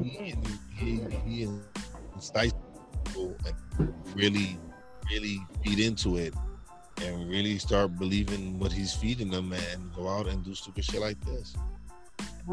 he, 0.03 0.35
he, 0.77 1.01
he 1.25 1.49
incites 2.15 2.55
people 3.07 3.35
and 3.47 3.95
really, 4.15 4.59
really 5.11 5.41
feed 5.65 5.81
into 5.81 6.19
it 6.19 6.35
and 7.03 7.29
really 7.31 7.59
start 7.59 7.99
believing 7.99 8.59
what 8.59 8.73
he's 8.73 8.93
feeding 8.93 9.31
them 9.31 9.55
and 9.55 9.93
go 9.95 10.07
out 10.07 10.29
and 10.29 10.45
do 10.45 10.55
stupid 10.55 10.85
shit 10.85 11.01
like 11.01 11.19
this. 11.25 11.57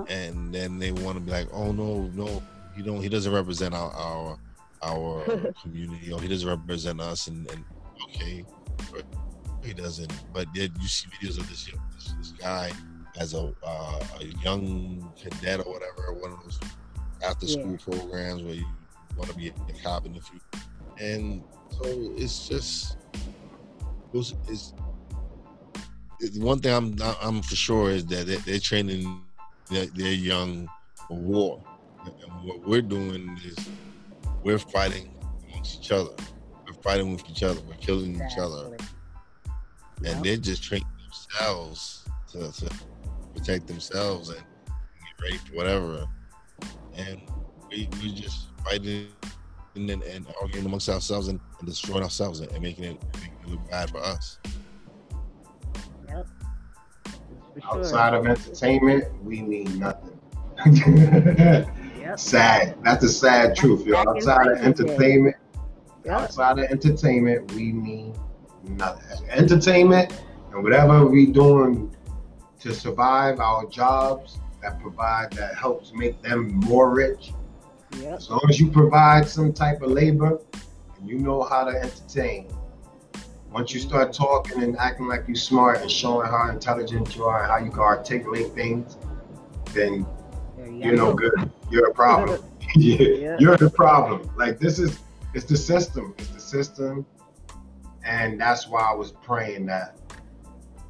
And 0.07 0.55
then 0.55 0.79
they 0.79 0.93
want 0.93 1.17
to 1.17 1.21
be 1.21 1.31
like, 1.31 1.49
oh 1.51 1.73
no, 1.73 2.03
no, 2.13 2.41
he 2.77 2.81
don't 2.81 3.01
he 3.01 3.09
doesn't 3.09 3.33
represent 3.33 3.75
our 3.75 3.91
our, 3.91 4.39
our 4.81 5.53
community 5.61 6.13
or 6.13 6.21
he 6.21 6.29
doesn't 6.29 6.47
represent 6.47 7.01
us 7.01 7.27
and, 7.27 7.51
and 7.51 7.65
okay 8.05 8.45
he 9.63 9.73
doesn't. 9.73 10.11
But 10.33 10.47
yet 10.55 10.71
you 10.79 10.87
see 10.87 11.09
videos 11.09 11.37
of 11.37 11.49
this 11.49 11.65
this, 11.65 12.13
this 12.17 12.31
guy 12.31 12.71
as 13.19 13.33
a, 13.33 13.53
uh, 13.63 13.99
a 14.19 14.25
young 14.43 15.11
cadet 15.21 15.59
or 15.65 15.73
whatever, 15.73 16.13
one 16.13 16.31
of 16.31 16.43
those 16.43 16.59
after 17.25 17.47
school 17.47 17.71
yeah. 17.71 17.77
programs 17.97 18.41
where 18.43 18.55
you 18.55 18.65
want 19.17 19.29
to 19.29 19.35
be 19.35 19.47
a 19.49 19.83
cop 19.83 20.05
in 20.05 20.13
the 20.13 20.21
future. 20.21 20.45
And 20.99 21.43
so 21.69 21.81
it's 21.85 22.47
just 22.47 22.97
it's, 24.13 24.33
it's, 24.47 24.73
it's 26.19 26.37
one 26.37 26.59
thing 26.59 26.73
I'm 26.73 26.95
I'm 27.21 27.41
for 27.41 27.55
sure 27.55 27.89
is 27.89 28.05
that 28.07 28.27
they're, 28.45 28.59
training 28.59 29.23
their, 29.69 29.85
their 29.87 30.11
young 30.11 30.69
for 31.07 31.17
war, 31.17 31.63
and 32.05 32.13
what 32.43 32.67
we're 32.67 32.81
doing 32.81 33.37
is 33.45 33.57
we're 34.43 34.59
fighting 34.59 35.15
amongst 35.49 35.79
each 35.79 35.91
other. 35.91 36.11
We're 36.67 36.73
fighting 36.73 37.11
with 37.11 37.27
each 37.29 37.43
other. 37.43 37.61
We're 37.67 37.75
killing 37.75 38.11
exactly. 38.11 38.33
each 38.33 38.39
other, 38.39 38.77
and 39.97 40.05
yep. 40.05 40.23
they're 40.23 40.37
just 40.37 40.63
training 40.63 40.87
themselves 41.03 42.05
to, 42.31 42.51
to 42.51 42.69
protect 43.33 43.67
themselves 43.67 44.29
and 44.29 44.37
get 44.37 45.23
ready 45.23 45.37
for 45.37 45.55
whatever. 45.55 46.07
And 46.95 47.21
we 47.69 47.87
we 48.01 48.13
just 48.13 48.47
fighting 48.63 49.07
and, 49.75 49.89
and, 49.89 50.03
and 50.03 50.27
arguing 50.41 50.65
amongst 50.65 50.89
ourselves 50.89 51.27
and, 51.27 51.39
and 51.59 51.67
destroying 51.67 52.03
ourselves 52.03 52.39
and, 52.39 52.51
and 52.51 52.61
making, 52.61 52.83
it, 52.83 53.03
making 53.15 53.37
it 53.43 53.49
look 53.49 53.69
bad 53.69 53.89
for 53.89 53.99
us. 53.99 54.37
Yep. 56.09 56.27
Outside 57.63 58.13
of 58.13 58.25
entertainment, 58.25 59.05
we 59.23 59.41
mean 59.41 59.79
nothing. 59.79 60.19
yep. 61.99 62.19
Sad. 62.19 62.77
That's 62.83 63.01
the 63.01 63.09
sad 63.09 63.55
truth, 63.55 63.85
yo. 63.85 63.97
Outside 63.97 64.47
of 64.47 64.57
entertainment, 64.59 65.35
yep. 66.05 66.21
outside 66.21 66.59
of 66.59 66.65
entertainment, 66.65 67.51
we 67.53 67.71
mean 67.71 68.13
nothing. 68.63 69.29
Entertainment 69.29 70.21
and 70.53 70.63
whatever 70.63 71.05
we 71.05 71.27
doing 71.27 71.95
to 72.61 72.73
survive 72.73 73.39
our 73.39 73.65
jobs 73.65 74.39
that 74.61 74.79
provide 74.79 75.31
that 75.33 75.55
helps 75.55 75.91
make 75.93 76.21
them 76.21 76.53
more 76.55 76.93
rich. 76.93 77.33
Yep. 77.99 78.13
As 78.13 78.29
long 78.29 78.41
as 78.49 78.59
you 78.59 78.69
provide 78.69 79.27
some 79.27 79.51
type 79.51 79.81
of 79.81 79.91
labor 79.91 80.39
and 80.97 81.09
you 81.09 81.17
know 81.17 81.43
how 81.43 81.63
to 81.65 81.71
entertain, 81.71 82.47
once 83.51 83.73
you 83.73 83.79
start 83.79 84.13
talking 84.13 84.63
and 84.63 84.77
acting 84.77 85.07
like 85.07 85.27
you're 85.27 85.35
smart 85.35 85.81
and 85.81 85.91
showing 85.91 86.27
how 86.27 86.49
intelligent 86.49 87.15
you 87.15 87.25
are 87.25 87.43
and 87.43 87.51
how 87.51 87.57
you 87.57 87.69
can 87.69 87.79
articulate 87.79 88.53
things, 88.53 88.97
then 89.73 90.05
you're 90.57 90.95
no 90.95 91.13
good. 91.13 91.51
You're 91.69 91.89
a 91.89 91.93
problem. 91.93 92.41
yeah. 92.75 93.35
You're 93.39 93.57
the 93.57 93.69
problem. 93.69 94.29
Like 94.37 94.59
this 94.59 94.79
is 94.79 94.99
it's 95.33 95.45
the 95.45 95.57
system. 95.57 96.13
It's 96.17 96.29
the 96.29 96.39
system. 96.39 97.05
And 98.05 98.39
that's 98.39 98.67
why 98.67 98.81
I 98.81 98.93
was 98.93 99.11
praying 99.11 99.65
that 99.67 99.97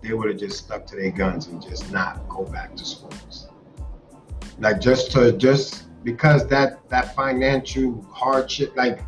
they 0.02 0.14
would 0.14 0.30
have 0.30 0.40
just 0.40 0.58
stuck 0.58 0.86
to 0.88 0.96
their 0.96 1.12
guns 1.12 1.48
and 1.48 1.62
just 1.62 1.92
not 1.92 2.28
go 2.28 2.44
back 2.46 2.76
to 2.76 2.86
sports. 2.86 3.48
Like 4.60 4.80
just 4.80 5.12
to 5.12 5.32
just 5.34 5.86
because 6.04 6.48
that 6.48 6.88
that 6.90 7.16
financial 7.16 8.06
hardship, 8.12 8.76
like 8.76 9.02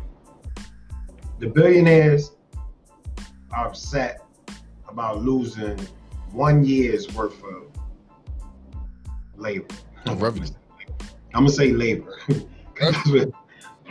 the 1.38 1.48
billionaires 1.48 2.32
are 3.52 3.68
upset 3.68 4.24
about 4.88 5.22
losing 5.22 5.78
one 6.32 6.64
year's 6.64 7.12
worth 7.14 7.42
of 7.44 7.64
labor. 9.36 9.74
Of 10.06 10.22
revenue. 10.22 10.48
I'm 11.34 11.44
gonna 11.44 11.50
say 11.50 11.72
labor. 11.72 12.18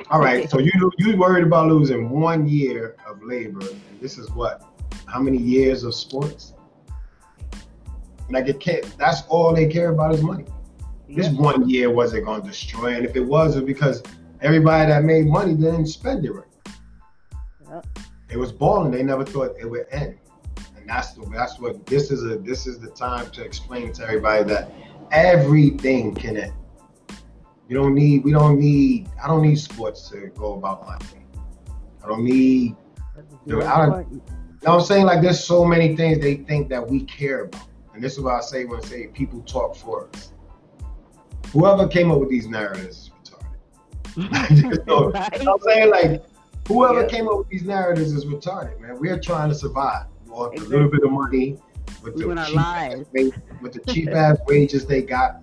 All 0.10 0.20
right, 0.20 0.50
so 0.50 0.60
you 0.60 0.92
you 0.98 1.18
worried 1.18 1.46
about 1.46 1.68
losing 1.68 2.10
one 2.10 2.48
year 2.48 2.96
of 3.08 3.22
labor, 3.24 3.62
and 3.62 3.82
this 4.02 4.18
is 4.18 4.30
what? 4.32 4.64
How 5.06 5.22
many 5.22 5.38
years 5.38 5.84
of 5.84 5.96
sports? 5.96 6.54
Like 8.34 8.48
it 8.48 8.60
can't. 8.60 8.84
That's 8.98 9.22
all 9.30 9.54
they 9.54 9.68
care 9.68 9.90
about 9.90 10.16
is 10.16 10.24
money. 10.24 10.46
This 11.08 11.30
one 11.30 11.70
year 11.70 11.92
wasn't 11.92 12.26
going 12.26 12.42
to 12.42 12.48
destroy, 12.48 12.96
and 12.96 13.06
if 13.06 13.16
it 13.16 13.22
was, 13.22 13.56
it 13.56 13.68
because 13.68 14.02
everybody 14.42 14.92
that 14.92 15.04
made 15.04 15.28
money 15.28 15.54
didn't 15.54 15.86
spend 15.86 16.26
it 16.26 16.32
right. 16.32 16.48
Yep. 17.70 18.00
It 18.32 18.38
was 18.38 18.52
balling. 18.52 18.92
They 18.92 19.04
never 19.04 19.24
thought 19.24 19.56
it 19.60 19.70
would 19.70 19.86
end, 19.92 20.18
and 20.76 20.90
that's 20.90 21.14
the 21.14 21.30
that's 21.32 21.60
what 21.60 21.86
this 21.86 22.10
is 22.10 22.24
a 22.24 22.38
this 22.38 22.66
is 22.66 22.80
the 22.80 22.90
time 22.90 23.30
to 23.32 23.44
explain 23.44 23.94
to 23.94 24.04
everybody 24.04 24.44
that 24.46 24.72
everything 25.12 26.16
can 26.16 26.38
end. 26.38 26.54
You 27.70 27.78
don't 27.78 27.94
need. 27.94 28.24
We 28.24 28.32
don't 28.32 28.60
need. 28.60 29.10
I 29.24 29.28
don't 29.28 29.44
need 29.44 29.60
sports 29.60 30.10
to 30.10 30.32
go 30.36 30.54
about 30.54 30.88
my 30.88 30.98
thing. 30.98 31.28
I 32.04 32.08
don't 32.08 32.24
need. 32.24 32.76
I 33.16 33.22
don't, 33.86 34.12
you 34.12 34.22
know 34.64 34.76
what 34.76 34.82
I'm 34.82 34.82
saying? 34.82 35.06
Like 35.06 35.22
there's 35.22 35.44
so 35.44 35.64
many 35.64 35.96
things 35.96 36.18
they 36.18 36.38
think 36.38 36.70
that 36.70 36.90
we 36.90 37.02
care 37.02 37.44
about. 37.44 37.68
And 37.94 38.04
this 38.04 38.14
is 38.14 38.22
what 38.22 38.36
I 38.36 38.42
say 38.42 38.66
when 38.66 38.80
I 38.80 38.84
say 38.84 39.08
people 39.08 39.42
talk 39.42 39.76
for 39.76 40.10
us. 40.14 40.32
Whoever 41.52 41.88
came 41.88 42.12
up 42.12 42.20
with 42.20 42.30
these 42.30 42.48
narratives 42.48 43.12
is 43.12 43.12
retarded. 44.16 44.86
know, 44.88 45.12
right. 45.12 45.48
I'm 45.48 45.60
saying 45.60 45.92
like 45.92 46.24
whoever 46.68 47.02
yeah. 47.02 47.08
came 47.08 47.28
up 47.28 47.38
with 47.38 47.50
these 47.50 47.64
narratives 47.64 48.12
is 48.12 48.26
retarded, 48.26 48.80
man. 48.80 49.00
We're 49.00 49.20
trying 49.20 49.50
to 49.50 49.56
survive. 49.56 50.06
with 50.26 50.54
exactly. 50.54 50.66
a 50.66 50.70
little 50.70 50.92
bit 50.92 51.04
of 51.04 51.12
money 51.12 51.58
with 52.02 52.16
we 52.16 52.26
the 52.26 52.44
cheap 52.46 52.58
ass, 52.58 53.06
with 53.62 53.74
the 53.74 53.94
cheap 53.94 54.10
ass 54.10 54.38
wages 54.48 54.86
they 54.86 55.02
got 55.02 55.42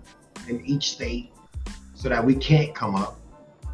in 0.48 0.64
each 0.64 0.92
state, 0.92 1.32
so 1.94 2.08
that 2.08 2.24
we 2.24 2.34
can't 2.34 2.74
come 2.74 2.96
up. 2.96 3.18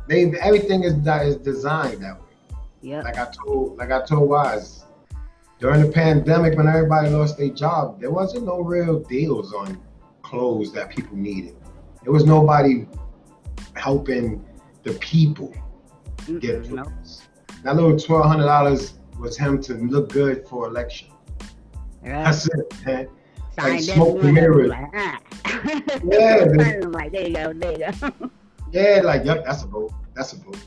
They 0.08 0.32
everything 0.38 0.84
is 0.84 0.94
is 0.94 1.36
designed 1.36 2.02
that 2.02 2.20
way. 2.20 2.56
Yeah. 2.82 3.02
Like 3.02 3.18
I 3.18 3.28
told 3.44 3.78
like 3.78 3.90
I 3.90 4.04
told 4.04 4.28
Wize, 4.28 4.84
during 5.58 5.80
the 5.80 5.88
pandemic 5.88 6.56
when 6.56 6.68
everybody 6.68 7.08
lost 7.10 7.38
their 7.38 7.48
job, 7.48 8.00
there 8.00 8.10
wasn't 8.10 8.44
no 8.44 8.60
real 8.60 9.00
deals 9.00 9.52
on 9.54 9.80
clothes 10.22 10.72
that 10.72 10.90
people 10.90 11.16
needed. 11.16 11.56
There 12.02 12.12
was 12.12 12.24
nobody 12.24 12.86
helping 13.74 14.44
the 14.82 14.92
people 14.94 15.52
get 16.40 16.70
no. 16.70 16.82
clothes. 16.84 17.22
That 17.62 17.76
little 17.76 17.98
twelve 17.98 18.26
hundred 18.26 18.44
dollars 18.44 18.94
was 19.18 19.36
him 19.36 19.60
to 19.62 19.74
look 19.74 20.10
good 20.10 20.46
for 20.46 20.66
election. 20.66 21.08
Right. 22.02 22.24
That's 22.24 22.48
it, 22.48 22.86
man. 22.86 23.08
Sign 23.58 23.72
like 23.72 23.82
smoke 23.82 24.20
the 24.20 24.26
one, 24.26 24.34
mirrors. 24.34 24.68
Like, 24.70 24.88
ah. 24.94 25.20
Yeah, 26.04 26.44
the- 26.44 26.88
like, 26.92 27.12
there 27.12 27.26
you 27.26 27.34
go, 27.34 27.52
there 27.52 27.72
you 27.72 27.78
go. 27.78 28.30
Yeah, 28.72 29.00
like 29.04 29.24
yep, 29.24 29.44
that's 29.44 29.62
a 29.62 29.66
vote. 29.68 29.92
That's 30.14 30.32
a 30.32 30.36
vote. 30.36 30.58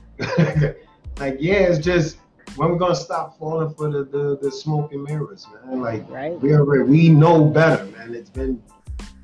like 1.20 1.38
yeah, 1.40 1.68
it's 1.68 1.80
just 1.80 2.18
when 2.56 2.70
we're 2.70 2.78
gonna 2.78 2.96
stop 2.96 3.38
falling 3.38 3.74
for 3.74 3.90
the 3.90 4.04
the, 4.04 4.38
the 4.42 4.52
smoke 4.52 4.92
and 4.94 5.04
mirrors, 5.04 5.48
man. 5.66 5.82
Like 5.82 6.10
right? 6.10 6.40
we 6.40 6.54
already 6.54 6.84
we 6.84 7.10
know 7.10 7.46
better, 7.46 7.86
man. 7.86 8.16
It's 8.16 8.30
been 8.30 8.62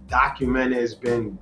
documented. 0.07 0.78
It's 0.78 0.93
been. 0.93 1.38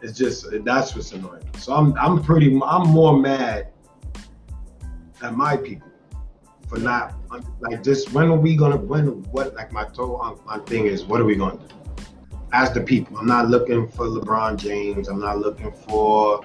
It's 0.00 0.18
just 0.18 0.46
that's 0.64 0.96
what's 0.96 1.12
annoying. 1.12 1.42
So 1.58 1.74
I'm 1.74 1.96
I'm 1.96 2.22
pretty 2.22 2.58
I'm 2.64 2.88
more 2.88 3.18
mad 3.18 3.68
at 5.22 5.36
my 5.36 5.56
people 5.56 5.88
for 6.68 6.78
not 6.78 7.14
like 7.60 7.82
just 7.82 8.12
when 8.12 8.28
are 8.28 8.36
we 8.36 8.56
gonna 8.56 8.76
when 8.76 9.22
what 9.30 9.54
like 9.54 9.72
my 9.72 9.84
total 9.84 10.20
um, 10.20 10.40
my 10.46 10.58
thing 10.60 10.86
is 10.86 11.04
what 11.04 11.20
are 11.20 11.24
we 11.24 11.36
gonna 11.36 11.56
do 11.56 11.72
as 12.52 12.72
the 12.72 12.80
people? 12.80 13.16
I'm 13.16 13.26
not 13.26 13.48
looking 13.48 13.88
for 13.88 14.06
LeBron 14.06 14.56
James. 14.56 15.08
I'm 15.08 15.20
not 15.20 15.38
looking 15.38 15.72
for 15.72 16.44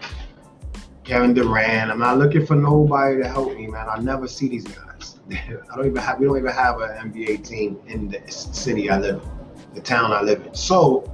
Kevin 1.07 1.33
Durant. 1.33 1.89
I'm 1.89 1.99
not 1.99 2.17
looking 2.17 2.45
for 2.45 2.55
nobody 2.55 3.21
to 3.21 3.29
help 3.29 3.55
me, 3.55 3.67
man. 3.67 3.87
I 3.89 3.97
never 3.97 4.27
see 4.27 4.49
these 4.49 4.65
guys. 4.65 5.19
I 5.31 5.75
don't 5.75 5.85
even 5.85 5.95
have. 5.95 6.19
We 6.19 6.25
don't 6.25 6.37
even 6.37 6.51
have 6.51 6.81
an 6.81 7.11
NBA 7.11 7.47
team 7.47 7.79
in 7.87 8.09
the 8.09 8.21
city 8.29 8.89
I 8.89 8.97
live 8.97 9.23
in, 9.23 9.73
the 9.73 9.79
town 9.79 10.11
I 10.11 10.21
live 10.21 10.45
in. 10.45 10.53
So, 10.53 11.09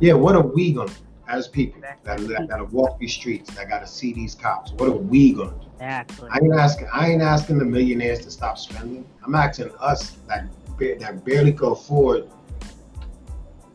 yeah, 0.00 0.14
what 0.14 0.34
are 0.34 0.42
we 0.42 0.72
gonna 0.72 0.88
do 0.88 0.94
as 1.28 1.46
people 1.46 1.80
that, 1.82 2.02
that 2.04 2.48
gotta 2.48 2.64
walk 2.64 2.98
these 2.98 3.12
streets, 3.12 3.54
that 3.54 3.68
gotta 3.68 3.86
see 3.86 4.12
these 4.12 4.34
cops? 4.34 4.72
What 4.72 4.88
are 4.88 4.96
we 4.96 5.32
gonna 5.32 5.52
do? 5.52 5.66
Exactly. 5.74 6.28
I 6.32 6.38
ain't 6.42 6.54
asking. 6.54 6.88
I 6.92 7.10
ain't 7.10 7.22
asking 7.22 7.58
the 7.58 7.64
millionaires 7.64 8.24
to 8.24 8.32
stop 8.32 8.58
spending. 8.58 9.06
I'm 9.24 9.36
asking 9.36 9.70
us 9.78 10.16
that 10.26 10.48
that 10.80 11.24
barely 11.24 11.52
could 11.52 11.70
afford 11.70 12.28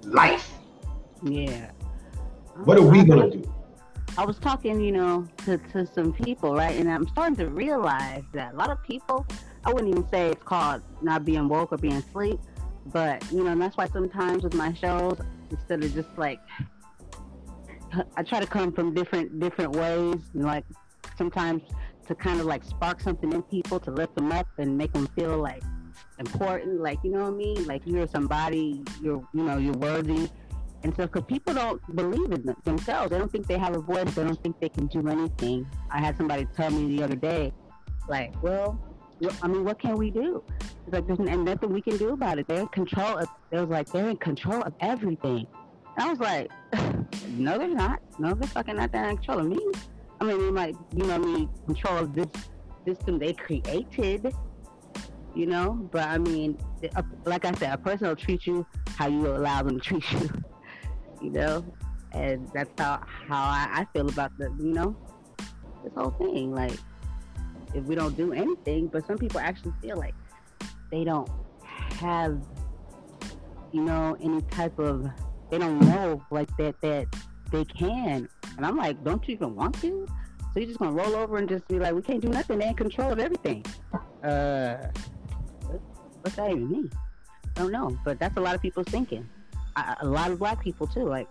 life. 0.03 0.51
Yeah. 1.23 1.71
What 2.65 2.77
are 2.77 2.83
we 2.83 3.05
gonna 3.05 3.29
do? 3.29 3.50
I 4.17 4.25
was 4.25 4.37
talking, 4.37 4.81
you 4.81 4.91
know, 4.91 5.27
to, 5.45 5.57
to 5.57 5.85
some 5.85 6.11
people, 6.11 6.53
right? 6.53 6.77
And 6.77 6.89
I'm 6.89 7.07
starting 7.07 7.37
to 7.37 7.47
realize 7.47 8.23
that 8.33 8.53
a 8.53 8.57
lot 8.57 8.69
of 8.69 8.83
people, 8.83 9.25
I 9.63 9.71
wouldn't 9.71 9.89
even 9.91 10.07
say 10.09 10.29
it's 10.29 10.43
called 10.43 10.81
not 11.01 11.23
being 11.23 11.47
woke 11.47 11.71
or 11.71 11.77
being 11.77 11.95
asleep, 11.95 12.39
but, 12.87 13.23
you 13.31 13.43
know, 13.43 13.51
and 13.51 13.61
that's 13.61 13.77
why 13.77 13.87
sometimes 13.87 14.43
with 14.43 14.53
my 14.53 14.73
shows, 14.73 15.17
instead 15.49 15.83
of 15.83 15.93
just 15.93 16.09
like, 16.17 16.39
I 18.17 18.23
try 18.23 18.39
to 18.39 18.47
come 18.47 18.71
from 18.71 18.93
different 18.93 19.39
different 19.39 19.75
ways, 19.75 20.21
know, 20.33 20.45
like 20.45 20.65
sometimes 21.17 21.61
to 22.07 22.15
kind 22.15 22.39
of 22.39 22.45
like 22.45 22.63
spark 22.63 22.99
something 23.01 23.31
in 23.31 23.41
people 23.43 23.79
to 23.79 23.91
lift 23.91 24.15
them 24.15 24.31
up 24.31 24.47
and 24.57 24.77
make 24.77 24.93
them 24.93 25.07
feel 25.07 25.37
like 25.37 25.61
important, 26.19 26.81
like 26.81 26.99
you 27.03 27.11
know 27.11 27.23
what 27.23 27.33
I 27.33 27.37
mean, 27.37 27.67
like 27.67 27.81
you're 27.85 28.07
somebody, 28.07 28.83
you're 29.01 29.25
you 29.33 29.43
know 29.43 29.57
you're 29.57 29.73
worthy, 29.73 30.29
and 30.83 30.95
so, 30.95 31.05
because 31.05 31.23
people 31.27 31.53
don't 31.53 31.95
believe 31.95 32.31
in 32.31 32.55
themselves, 32.63 33.11
they 33.11 33.19
don't 33.19 33.31
think 33.31 33.47
they 33.47 33.57
have 33.57 33.75
a 33.75 33.79
voice, 33.79 34.13
they 34.15 34.23
don't 34.23 34.41
think 34.41 34.59
they 34.59 34.69
can 34.69 34.87
do 34.87 35.07
anything. 35.07 35.67
I 35.91 35.99
had 35.99 36.17
somebody 36.17 36.47
tell 36.55 36.71
me 36.71 36.97
the 36.97 37.03
other 37.03 37.15
day, 37.15 37.53
like, 38.07 38.41
well, 38.41 38.79
I 39.43 39.47
mean, 39.47 39.63
what 39.63 39.79
can 39.79 39.95
we 39.95 40.09
do? 40.09 40.43
It's 40.59 40.93
like, 40.93 41.05
there's 41.05 41.19
nothing 41.19 41.71
we 41.71 41.81
can 41.81 41.97
do 41.97 42.09
about 42.09 42.39
it. 42.39 42.47
They're 42.47 42.61
in 42.61 42.67
control 42.69 43.19
of, 43.19 43.27
they 43.51 43.59
was 43.59 43.69
like, 43.69 43.91
they're 43.91 44.09
in 44.09 44.17
control 44.17 44.63
of 44.63 44.73
everything. 44.79 45.45
And 45.97 46.05
I 46.05 46.09
was 46.09 46.19
like, 46.19 46.51
no, 47.27 47.59
they're 47.59 47.67
not. 47.67 48.01
No, 48.17 48.33
they're 48.33 48.49
fucking 48.49 48.77
not 48.77 48.91
that 48.91 49.09
in 49.09 49.17
control 49.17 49.39
of 49.39 49.45
me. 49.45 49.59
I 50.19 50.23
mean, 50.23 50.39
they 50.39 50.51
might, 50.51 50.75
you 50.95 51.03
know, 51.03 51.13
I 51.13 51.17
mean, 51.19 51.49
control 51.67 51.97
of 51.99 52.15
this 52.15 52.27
system 52.87 53.19
they 53.19 53.33
created, 53.33 54.33
you 55.35 55.45
know, 55.45 55.87
but 55.91 56.07
I 56.07 56.17
mean, 56.17 56.57
uh, 56.95 57.03
like 57.25 57.45
I 57.45 57.53
said, 57.53 57.71
a 57.73 57.77
person 57.77 58.07
will 58.07 58.15
treat 58.15 58.47
you 58.47 58.65
how 58.95 59.07
you 59.07 59.27
allow 59.27 59.61
them 59.61 59.79
to 59.79 59.81
treat 59.81 60.11
you 60.13 60.29
you 61.21 61.29
know, 61.29 61.63
and 62.11 62.49
that's 62.53 62.71
how 62.77 63.01
how 63.27 63.43
I, 63.43 63.67
I 63.71 63.87
feel 63.93 64.09
about 64.09 64.37
the 64.37 64.45
you 64.59 64.73
know 64.73 64.95
this 65.83 65.93
whole 65.95 66.11
thing. 66.11 66.53
Like, 66.53 66.77
if 67.73 67.83
we 67.85 67.95
don't 67.95 68.15
do 68.17 68.33
anything, 68.33 68.87
but 68.87 69.05
some 69.07 69.17
people 69.17 69.39
actually 69.39 69.73
feel 69.81 69.97
like 69.97 70.15
they 70.91 71.03
don't 71.03 71.29
have 71.99 72.41
you 73.71 73.81
know 73.81 74.17
any 74.21 74.41
type 74.43 74.77
of 74.79 75.09
they 75.49 75.57
don't 75.57 75.79
know 75.81 76.23
like 76.31 76.55
that 76.57 76.79
that 76.81 77.07
they 77.51 77.65
can, 77.65 78.27
and 78.57 78.65
I'm 78.65 78.77
like, 78.77 79.03
don't 79.03 79.25
you 79.27 79.35
even 79.35 79.55
want 79.55 79.79
to? 79.81 80.07
So 80.53 80.59
you're 80.59 80.67
just 80.67 80.79
gonna 80.79 80.91
roll 80.91 81.15
over 81.15 81.37
and 81.37 81.47
just 81.47 81.67
be 81.67 81.79
like, 81.79 81.93
we 81.93 82.01
can't 82.01 82.21
do 82.21 82.29
nothing. 82.29 82.59
They're 82.59 82.69
in 82.69 82.75
control 82.75 83.11
of 83.11 83.19
everything. 83.19 83.65
Uh, 84.23 84.87
what's 86.21 86.35
that 86.35 86.51
even 86.51 86.69
mean? 86.69 86.91
Don't 87.55 87.71
know, 87.71 87.97
but 88.03 88.19
that's 88.19 88.37
a 88.37 88.39
lot 88.41 88.55
of 88.55 88.61
people's 88.61 88.87
thinking 88.87 89.27
a 89.75 89.97
a 90.01 90.07
lot 90.07 90.31
of 90.31 90.39
black 90.39 90.61
people 90.61 90.87
too. 90.87 91.03
Like, 91.03 91.27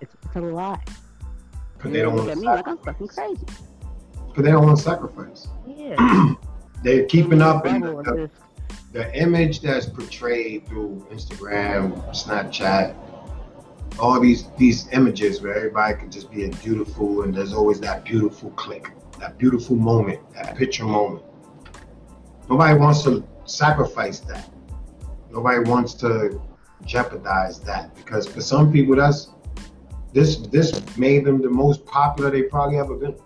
it's, 0.00 0.14
it's 0.24 0.36
a 0.36 0.40
lie. 0.40 0.82
Because 1.76 1.92
they 1.92 2.02
don't 2.02 2.16
look 2.16 2.26
want 2.26 2.30
at 2.30 2.34
to 2.34 2.40
me 2.40 2.46
like 2.46 2.68
I'm 2.68 2.78
fucking 2.78 3.08
crazy. 3.08 3.46
Because 4.28 4.44
they 4.44 4.50
don't 4.50 4.64
want 4.64 4.76
to 4.76 4.82
sacrifice. 4.82 5.48
Yeah. 5.66 6.34
They're 6.82 7.04
keeping 7.04 7.42
up 7.42 7.66
in 7.66 7.80
the, 7.80 7.90
the, 8.02 8.30
the 8.92 9.20
image 9.20 9.60
that's 9.60 9.86
portrayed 9.86 10.66
through 10.66 11.06
Instagram, 11.10 12.02
Snapchat, 12.10 12.96
all 13.98 14.18
these 14.20 14.48
these 14.56 14.88
images 14.92 15.42
where 15.42 15.54
everybody 15.54 15.98
can 15.98 16.10
just 16.10 16.30
be 16.30 16.44
a 16.44 16.48
beautiful 16.48 17.22
and 17.22 17.34
there's 17.34 17.52
always 17.52 17.80
that 17.80 18.04
beautiful 18.04 18.50
click, 18.50 18.90
that 19.18 19.38
beautiful 19.38 19.76
moment, 19.76 20.20
that 20.34 20.56
picture 20.56 20.84
moment. 20.84 21.24
Nobody 22.48 22.78
wants 22.78 23.02
to 23.04 23.24
sacrifice 23.44 24.20
that. 24.20 24.50
Nobody 25.30 25.68
wants 25.68 25.94
to 25.94 26.40
jeopardize 26.84 27.60
that 27.60 27.94
because 27.94 28.26
for 28.26 28.40
some 28.40 28.72
people 28.72 28.96
that's 28.96 29.30
this 30.12 30.38
this 30.38 30.96
made 30.96 31.24
them 31.24 31.40
the 31.40 31.48
most 31.48 31.84
popular 31.86 32.30
they 32.30 32.42
probably 32.42 32.78
ever 32.78 32.96
been. 32.96 33.16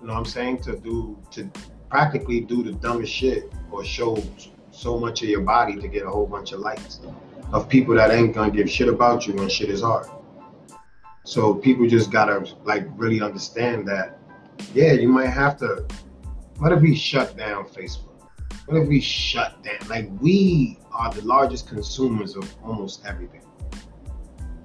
You 0.00 0.06
know 0.08 0.12
what 0.12 0.18
I'm 0.18 0.24
saying? 0.24 0.62
To 0.62 0.76
do 0.76 1.18
to 1.32 1.50
practically 1.90 2.40
do 2.40 2.62
the 2.62 2.72
dumbest 2.72 3.12
shit 3.12 3.52
or 3.70 3.84
show 3.84 4.22
so 4.70 4.98
much 4.98 5.22
of 5.22 5.28
your 5.28 5.40
body 5.40 5.80
to 5.80 5.88
get 5.88 6.04
a 6.04 6.10
whole 6.10 6.26
bunch 6.26 6.52
of 6.52 6.60
likes 6.60 7.00
of 7.52 7.68
people 7.68 7.94
that 7.94 8.10
ain't 8.10 8.34
gonna 8.34 8.50
give 8.50 8.68
shit 8.70 8.88
about 8.88 9.26
you 9.26 9.34
when 9.34 9.48
shit 9.48 9.70
is 9.70 9.82
hard. 9.82 10.06
So 11.24 11.54
people 11.54 11.86
just 11.86 12.10
gotta 12.10 12.46
like 12.64 12.86
really 12.96 13.20
understand 13.20 13.88
that, 13.88 14.18
yeah, 14.74 14.92
you 14.92 15.08
might 15.08 15.28
have 15.28 15.56
to. 15.58 15.86
let 16.60 16.72
if 16.72 16.80
we 16.80 16.94
shut 16.94 17.36
down 17.36 17.64
Facebook? 17.64 18.15
What 18.66 18.82
if 18.82 18.88
we 18.88 19.00
shut 19.00 19.62
down? 19.62 19.88
Like 19.88 20.08
we 20.20 20.78
are 20.92 21.12
the 21.12 21.22
largest 21.22 21.68
consumers 21.68 22.36
of 22.36 22.52
almost 22.64 23.04
everything, 23.06 23.42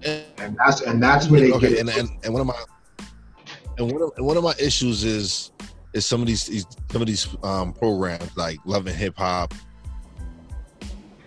And, 0.03 0.23
and 0.39 0.57
that's 0.57 0.81
and 0.81 1.01
that's 1.01 1.29
where 1.29 1.41
they 1.41 1.51
okay, 1.51 1.69
get 1.69 1.79
and, 1.79 1.89
it. 1.89 1.97
and 1.97 2.09
and 2.23 2.33
one 2.33 2.41
of 2.41 2.47
my 2.47 2.55
and 3.77 3.91
one 3.91 4.01
of, 4.01 4.11
and 4.17 4.25
one 4.25 4.37
of 4.37 4.43
my 4.43 4.53
issues 4.59 5.03
is 5.03 5.51
is 5.93 6.05
some 6.05 6.21
of 6.21 6.27
these, 6.27 6.45
these 6.47 6.65
some 6.91 7.01
of 7.01 7.07
these 7.07 7.27
um, 7.43 7.73
programs 7.73 8.35
like 8.35 8.57
Love 8.65 8.87
and 8.87 8.95
Hip 8.95 9.13
Hop, 9.17 9.53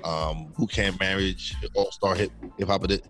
um, 0.02 0.52
Who 0.56 0.66
Can't 0.66 0.98
Marriage, 0.98 1.54
All 1.74 1.90
Star 1.92 2.14
Hip 2.14 2.32
Hip 2.58 2.68
Hop, 2.68 2.82
and, 2.82 2.92
it- 2.92 3.06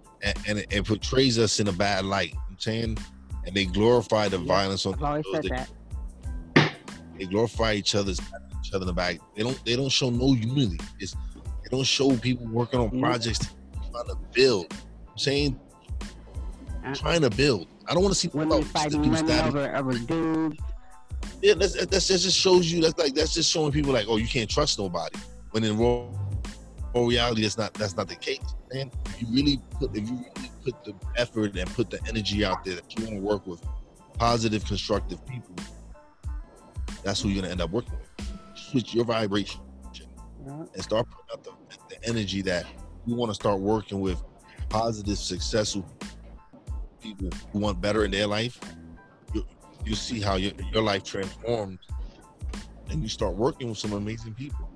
and 0.48 0.58
it, 0.58 0.66
it 0.72 0.86
portrays 0.86 1.38
us 1.38 1.60
in 1.60 1.68
a 1.68 1.72
bad 1.72 2.04
light. 2.06 2.30
You 2.30 2.34
know 2.36 2.40
I'm 2.50 2.58
saying, 2.58 2.98
and 3.46 3.54
they 3.54 3.64
glorify 3.66 4.28
the 4.28 4.38
Yeah, 4.38 4.46
violence 4.46 4.84
on 4.86 4.94
I've 4.94 5.02
always 5.02 5.24
said 5.32 5.44
that- 5.44 5.70
that. 6.54 6.72
they 7.18 7.26
glorify 7.26 7.74
each 7.74 7.94
other's 7.94 8.20
each 8.64 8.72
other 8.72 8.82
in 8.82 8.86
the 8.88 8.92
back. 8.92 9.18
They 9.36 9.42
don't 9.42 9.60
they 9.64 9.76
don't 9.76 9.90
show 9.90 10.10
no 10.10 10.32
unity. 10.34 10.78
It's 10.98 11.14
they 11.62 11.68
don't 11.70 11.84
show 11.84 12.16
people 12.16 12.46
working 12.46 12.80
on 12.80 12.90
Mhm. 12.90 13.00
projects 13.00 13.48
trying 13.90 14.06
to 14.06 14.16
build. 14.32 14.72
I'm 15.10 15.18
saying 15.18 15.60
Uh, 16.84 16.94
trying 16.94 17.22
to 17.22 17.30
build. 17.30 17.66
I 17.86 17.94
don't 17.94 18.02
want 18.02 18.14
to 18.14 18.20
see 18.20 18.28
Women 18.28 18.58
oh, 18.58 18.62
fighting 18.62 19.02
dudes 19.02 19.22
women 19.22 19.26
stabbing- 19.26 19.56
over 19.56 19.76
over 19.76 19.98
dudes. 19.98 20.56
Yeah, 21.42 21.54
that's, 21.54 21.74
that's 21.86 22.08
that 22.08 22.18
just 22.18 22.36
shows 22.38 22.70
you 22.70 22.80
that's 22.82 22.98
like 22.98 23.14
that's 23.14 23.34
just 23.34 23.50
showing 23.50 23.72
people 23.72 23.92
like 23.92 24.06
oh 24.08 24.16
you 24.16 24.26
can't 24.28 24.48
trust 24.50 24.78
nobody. 24.78 25.18
When 25.50 25.64
in 25.64 25.78
raw, 25.78 26.06
raw 26.94 27.06
reality 27.06 27.42
that's 27.42 27.56
not 27.58 27.74
that's 27.74 27.96
not 27.96 28.08
the 28.08 28.16
case. 28.16 28.40
Man, 28.72 28.90
if 29.06 29.20
you 29.22 29.28
really 29.30 29.60
put 29.78 29.94
if 29.96 30.08
you 30.08 30.16
really 30.16 30.50
put 30.64 30.84
the 30.84 30.94
effort 31.16 31.56
and 31.56 31.70
put 31.74 31.90
the 31.90 32.00
energy 32.08 32.44
out 32.44 32.64
there 32.64 32.74
that 32.76 32.98
you 32.98 33.04
want 33.04 33.16
to 33.16 33.22
work 33.22 33.46
with 33.46 33.62
positive, 34.18 34.64
constructive 34.64 35.24
people, 35.26 35.54
that's 37.02 37.20
who 37.20 37.28
you're 37.28 37.40
gonna 37.42 37.52
end 37.52 37.60
up 37.62 37.70
working 37.70 37.92
with. 37.92 38.08
Switch 38.74 38.92
your 38.92 39.04
vibration 39.04 39.60
Yeah. 40.44 40.64
and 40.74 40.82
start 40.82 41.06
putting 41.08 41.30
out 41.32 41.44
the, 41.44 41.94
the 41.94 42.08
energy 42.08 42.42
that 42.42 42.66
you 43.06 43.14
want 43.14 43.30
to 43.30 43.34
start 43.36 43.60
working 43.60 44.00
with 44.00 44.20
positive, 44.68 45.16
successful 45.16 45.86
people 47.00 47.28
who 47.52 47.60
want 47.60 47.80
better 47.80 48.04
in 48.04 48.10
their 48.10 48.26
life. 48.26 48.58
You, 49.32 49.46
you 49.84 49.94
see 49.94 50.20
how 50.20 50.34
your, 50.34 50.50
your 50.72 50.82
life 50.82 51.04
transforms 51.04 51.78
and 52.90 53.00
you 53.00 53.08
start 53.08 53.36
working 53.36 53.68
with 53.68 53.78
some 53.78 53.92
amazing 53.92 54.34
people. 54.34 54.68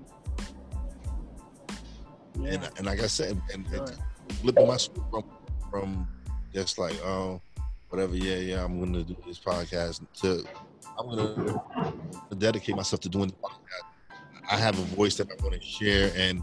yeah. 2.40 2.52
and 2.52 2.70
and 2.76 2.86
like 2.86 3.00
I 3.02 3.08
said, 3.08 3.40
and, 3.52 3.66
and 3.66 3.92
flipping 4.42 4.68
my 4.68 4.76
script 4.76 5.10
from 5.10 5.24
from 5.72 6.08
just 6.54 6.78
like 6.78 6.94
oh 7.04 7.40
whatever 7.88 8.14
yeah 8.14 8.36
yeah 8.36 8.64
I'm 8.64 8.78
gonna 8.78 9.02
do 9.02 9.16
this 9.26 9.40
podcast 9.40 10.06
to 10.22 10.44
I'm 10.98 11.08
gonna 11.08 11.62
dedicate 12.38 12.76
myself 12.76 13.00
to 13.00 13.08
doing 13.08 13.28
the 13.28 13.34
podcast. 13.34 13.88
I 14.50 14.56
have 14.56 14.78
a 14.78 14.82
voice 14.96 15.16
that 15.16 15.28
I 15.30 15.42
want 15.42 15.54
to 15.54 15.60
share 15.60 16.12
and 16.16 16.42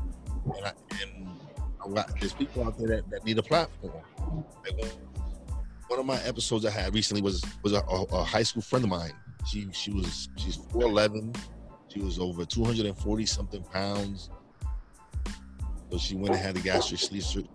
and, 0.55 0.65
I, 0.65 0.73
and 1.01 1.97
I 1.97 2.03
there's 2.19 2.33
people 2.33 2.63
out 2.63 2.77
there 2.77 2.87
that, 2.87 3.09
that 3.09 3.25
need 3.25 3.37
a 3.37 3.43
platform. 3.43 4.03
Like 4.63 4.77
one, 4.77 4.89
one 5.87 5.99
of 5.99 6.05
my 6.05 6.21
episodes 6.23 6.65
I 6.65 6.71
had 6.71 6.93
recently 6.93 7.21
was 7.21 7.43
was 7.63 7.73
a, 7.73 7.79
a, 7.79 8.23
high 8.23 8.43
school 8.43 8.61
friend 8.61 8.85
of 8.85 8.89
mine. 8.89 9.13
She 9.47 9.67
she 9.71 9.91
was 9.91 10.29
she's 10.37 10.57
4'11. 10.57 11.35
She 11.87 11.99
was 11.99 12.19
over 12.19 12.45
240 12.45 13.25
something 13.25 13.63
pounds. 13.63 14.29
So 15.91 15.97
she 15.97 16.15
went 16.15 16.29
and 16.29 16.37
had 16.37 16.55
the 16.55 16.61
gastric 16.61 16.99
sleeve 16.99 17.23
surgery. 17.23 17.47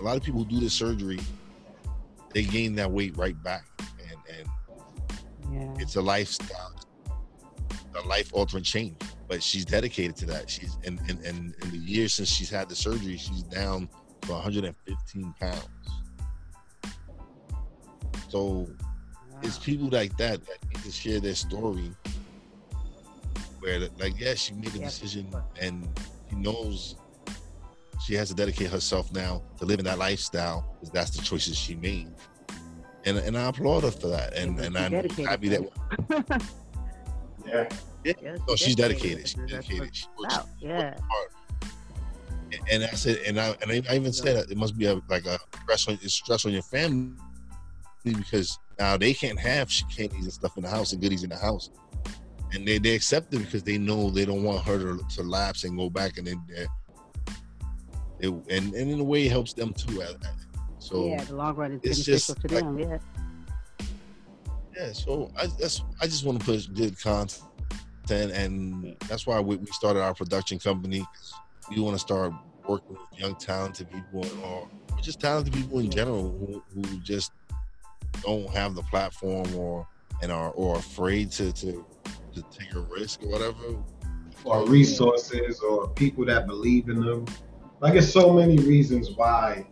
A 0.00 0.02
lot 0.02 0.16
of 0.16 0.22
people 0.22 0.44
who 0.44 0.50
do 0.50 0.60
this 0.60 0.74
surgery, 0.74 1.20
they 2.34 2.42
gain 2.42 2.74
that 2.76 2.90
weight 2.90 3.16
right 3.16 3.40
back, 3.42 3.64
and 3.78 3.88
and 3.88 3.95
Yeah. 5.52 5.74
it's 5.78 5.96
a 5.96 6.02
lifestyle, 6.02 6.74
a 7.94 8.06
life 8.06 8.32
altering 8.32 8.64
change. 8.64 8.96
But 9.28 9.42
she's 9.42 9.64
dedicated 9.64 10.16
to 10.16 10.26
that. 10.26 10.48
She's 10.48 10.76
in 10.84 10.98
in, 11.08 11.18
in 11.24 11.54
in 11.62 11.70
the 11.70 11.78
years 11.78 12.14
since 12.14 12.28
she's 12.28 12.50
had 12.50 12.68
the 12.68 12.76
surgery, 12.76 13.16
she's 13.16 13.42
down 13.42 13.88
to 14.22 14.32
115 14.32 15.34
pounds. 15.40 15.68
So 18.28 18.68
it's 19.42 19.58
people 19.58 19.88
like 19.88 20.16
that 20.16 20.44
that 20.46 20.68
need 20.68 20.82
to 20.84 20.90
share 20.90 21.20
their 21.20 21.34
story. 21.34 21.90
Where 23.60 23.80
like 23.98 24.18
yeah, 24.18 24.34
she 24.34 24.54
made 24.54 24.74
a 24.74 24.78
decision 24.78 25.28
and 25.60 25.88
she 26.30 26.36
knows 26.36 26.96
she 28.04 28.14
has 28.14 28.28
to 28.28 28.34
dedicate 28.34 28.70
herself 28.70 29.12
now 29.12 29.42
to 29.58 29.64
living 29.64 29.84
that 29.84 29.98
lifestyle 29.98 30.74
because 30.74 30.90
that's 30.90 31.10
the 31.10 31.22
choices 31.22 31.56
she 31.56 31.74
made. 31.74 32.12
And 33.06 33.18
and 33.18 33.38
I 33.38 33.48
applaud 33.48 33.84
her 33.84 33.90
for 33.90 34.08
that. 34.08 34.34
And 34.34 34.58
and 34.60 34.76
I'm 34.76 34.92
happy 35.24 35.48
that 35.48 36.42
Yeah. 37.46 37.68
Yes, 38.04 38.16
no, 38.48 38.56
she's 38.56 38.74
dedicated. 38.74 39.28
She's 39.28 39.50
dedicated. 39.50 39.94
She 39.94 40.06
works. 40.18 40.38
Yeah. 40.60 40.94
hard. 41.08 41.28
And- 42.70 42.84
I 42.84 42.88
said, 42.88 43.18
and 43.26 43.40
I 43.40 43.56
and 43.62 43.70
I 43.88 43.94
even 43.96 44.12
said 44.12 44.50
it 44.50 44.56
must 44.56 44.76
be 44.76 44.86
a 44.86 45.00
like 45.08 45.26
a 45.26 45.38
stress 45.62 45.88
on 45.88 45.98
it's 46.02 46.14
stress 46.14 46.44
on 46.46 46.52
your 46.52 46.62
family 46.62 47.12
because 48.04 48.58
now 48.78 48.96
they 48.96 49.12
can't 49.14 49.38
have 49.38 49.70
candies 49.94 50.24
and 50.24 50.32
stuff 50.32 50.56
in 50.56 50.62
the 50.62 50.68
house 50.68 50.92
and 50.92 51.00
goodies 51.00 51.24
in 51.24 51.30
the 51.30 51.36
house, 51.36 51.70
and 52.52 52.66
they 52.66 52.78
they 52.78 52.94
accept 52.94 53.32
it 53.34 53.38
because 53.38 53.62
they 53.62 53.78
know 53.78 54.10
they 54.10 54.24
don't 54.24 54.44
want 54.44 54.64
her 54.64 54.78
to, 54.78 55.00
to 55.16 55.22
lapse 55.22 55.64
and 55.64 55.76
go 55.76 55.90
back 55.90 56.18
and 56.18 56.26
then 56.26 56.42
it 56.48 56.68
and 58.22 58.74
and 58.74 58.90
in 58.90 59.00
a 59.00 59.04
way 59.04 59.26
it 59.26 59.30
helps 59.30 59.52
them 59.52 59.72
too. 59.72 60.02
So 60.86 61.06
yeah, 61.06 61.24
the 61.24 61.34
long 61.34 61.56
run 61.56 61.72
is 61.72 61.80
it's 61.82 62.06
beneficial 62.06 62.34
just 62.34 62.40
to 62.42 62.54
like- 62.54 62.64
them. 62.64 62.78
Yeah. 62.78 62.98
yeah, 64.76 64.92
so 64.92 65.32
I 65.36 65.48
that's 65.58 65.82
I 66.00 66.06
just 66.06 66.24
want 66.24 66.38
to 66.38 66.44
push 66.44 66.66
good 66.66 66.96
content, 67.00 67.40
and 68.08 68.96
that's 69.08 69.26
why 69.26 69.40
we, 69.40 69.56
we 69.56 69.66
started 69.66 70.00
our 70.00 70.14
production 70.14 70.60
company. 70.60 71.04
We 71.70 71.80
want 71.80 71.96
to 71.96 71.98
start 71.98 72.32
working 72.68 72.90
with 72.90 73.18
young 73.18 73.34
talented 73.34 73.90
people, 73.90 74.24
or 74.44 74.68
just 75.02 75.18
talented 75.20 75.52
people 75.52 75.80
in 75.80 75.90
general 75.90 76.30
who, 76.30 76.62
who 76.72 77.00
just 77.00 77.32
don't 78.22 78.48
have 78.50 78.76
the 78.76 78.82
platform 78.82 79.52
or 79.56 79.88
and 80.22 80.30
are 80.30 80.50
or 80.50 80.76
afraid 80.76 81.32
to 81.32 81.52
to 81.52 81.84
to 82.32 82.42
take 82.56 82.72
a 82.74 82.80
risk 82.80 83.24
or 83.24 83.30
whatever. 83.30 83.76
or 84.44 84.64
resources 84.68 85.58
or 85.60 85.88
people 85.88 86.24
that 86.26 86.46
believe 86.46 86.88
in 86.88 87.00
them. 87.00 87.24
Like 87.80 87.94
it's 87.94 88.12
so 88.12 88.32
many 88.32 88.58
reasons 88.58 89.10
why 89.16 89.66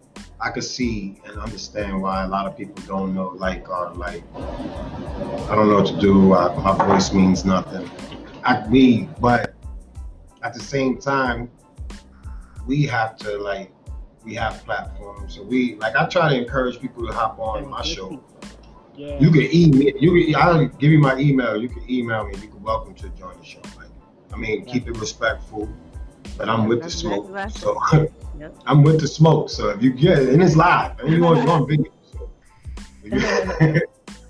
I 0.45 0.51
could 0.51 0.63
see 0.63 1.17
and 1.25 1.39
understand 1.39 2.03
why 2.03 2.25
a 2.25 2.29
lot 2.29 2.47
of 2.47 2.55
people 2.55 2.83
don't 2.87 3.15
know, 3.15 3.29
like, 3.29 3.67
or 3.71 3.95
like, 3.95 4.23
I 4.35 5.55
don't 5.55 5.71
know 5.71 5.77
what 5.77 5.87
to 5.87 5.99
do. 5.99 6.35
I, 6.35 6.55
my 6.57 6.87
voice 6.87 7.15
means 7.15 7.47
nothing. 7.47 7.91
I 8.45 8.63
we, 8.69 9.09
but 9.23 9.55
at 10.43 10.53
the 10.53 10.61
same 10.61 10.99
time, 10.99 11.51
we 12.67 12.83
have 12.83 13.17
to 13.21 13.39
like, 13.39 13.73
we 14.23 14.35
have 14.35 14.63
platforms. 14.67 15.37
So 15.37 15.43
we 15.43 15.77
like, 15.77 15.97
I 15.97 16.05
try 16.09 16.29
to 16.29 16.37
encourage 16.37 16.79
people 16.79 17.07
to 17.07 17.13
hop 17.15 17.39
on 17.39 17.71
my 17.71 17.81
show. 17.83 18.23
Yeah. 18.97 19.19
You 19.19 19.31
can 19.31 19.49
email. 19.51 19.95
You 19.99 20.27
can. 20.27 20.35
I'll 20.37 20.67
give 20.67 20.93
you 20.93 20.99
my 20.99 21.17
email. 21.17 21.57
You 21.61 21.71
can 21.71 21.91
email 21.91 22.29
me. 22.29 22.35
You 22.37 22.49
can 22.49 22.63
welcome 22.63 22.95
to 22.97 23.09
join 23.11 23.39
the 23.39 23.45
show. 23.45 23.63
Like, 23.79 23.89
I 24.31 24.37
mean, 24.37 24.67
keep 24.67 24.89
it 24.89 24.99
respectful. 24.99 25.73
But 26.37 26.49
I'm 26.49 26.66
with 26.66 26.82
the 26.82 26.91
smoke, 26.91 27.30
so 27.51 27.78
Yep. 28.39 28.57
I'm 28.66 28.82
with 28.82 29.01
the 29.01 29.07
smoke. 29.07 29.49
So 29.51 29.68
if 29.68 29.82
you 29.82 29.93
get 29.93 30.18
it, 30.18 30.28
and 30.30 30.43
it's 30.43 30.57
live, 30.57 30.99
and 31.01 31.11
you 31.11 31.24
on, 31.26 31.49
on 31.49 31.68
video. 31.68 31.93
So. 32.12 32.30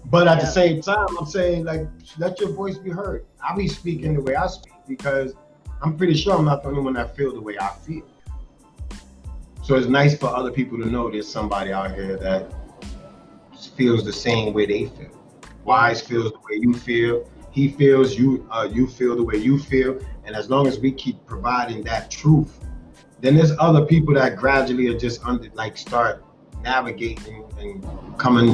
but 0.07 0.28
at 0.28 0.40
the 0.40 0.46
same 0.46 0.82
time, 0.82 1.07
I'm 1.18 1.26
saying 1.26 1.64
like, 1.64 1.88
let 2.18 2.40
your 2.40 2.50
voice 2.50 2.76
be 2.76 2.90
heard. 2.90 3.24
I 3.42 3.57
be 3.57 3.68
speaking 3.68 4.14
the 4.14 4.20
way 4.20 4.34
I 4.34 4.46
speak 4.46 4.74
because 4.86 5.34
I'm 5.82 5.96
pretty 5.96 6.14
sure 6.14 6.36
I'm 6.36 6.44
not 6.44 6.62
the 6.62 6.68
only 6.68 6.82
one 6.82 6.94
that 6.94 7.16
feel 7.16 7.32
the 7.32 7.40
way 7.40 7.57
I 7.59 7.70
feel. 7.86 8.05
So 9.62 9.76
it's 9.76 9.86
nice 9.86 10.16
for 10.16 10.26
other 10.26 10.50
people 10.50 10.78
to 10.78 10.86
know 10.86 11.11
there's 11.11 11.26
somebody 11.26 11.72
out 11.72 11.94
here 11.94 12.16
that 12.18 12.52
feels 13.76 14.05
the 14.05 14.12
same 14.12 14.52
way 14.52 14.66
they 14.66 14.86
feel. 14.86 15.11
Wize 15.66 16.02
feels 16.02 16.32
the 16.32 16.38
way 16.38 16.59
you 16.61 16.74
feel. 16.74 17.28
He 17.50 17.70
feels 17.70 18.18
you. 18.18 18.46
Uh, 18.50 18.68
you 18.70 18.86
feel 18.86 19.16
the 19.16 19.22
way 19.22 19.36
you 19.36 19.59
feel. 19.59 19.98
And 20.27 20.35
as 20.35 20.51
long 20.51 20.66
as 20.66 20.79
we 20.79 20.93
keep 20.93 21.25
providing 21.27 21.83
that 21.85 22.11
truth, 22.11 22.61
then 23.20 23.37
there's 23.37 23.53
other 23.59 23.85
people 23.85 24.14
that 24.14 24.37
gradually 24.37 24.89
are 24.89 24.99
just 24.99 25.25
under, 25.25 25.49
like, 25.55 25.77
start 25.77 26.25
navigating 26.62 27.45
and 27.59 28.18
coming, 28.18 28.49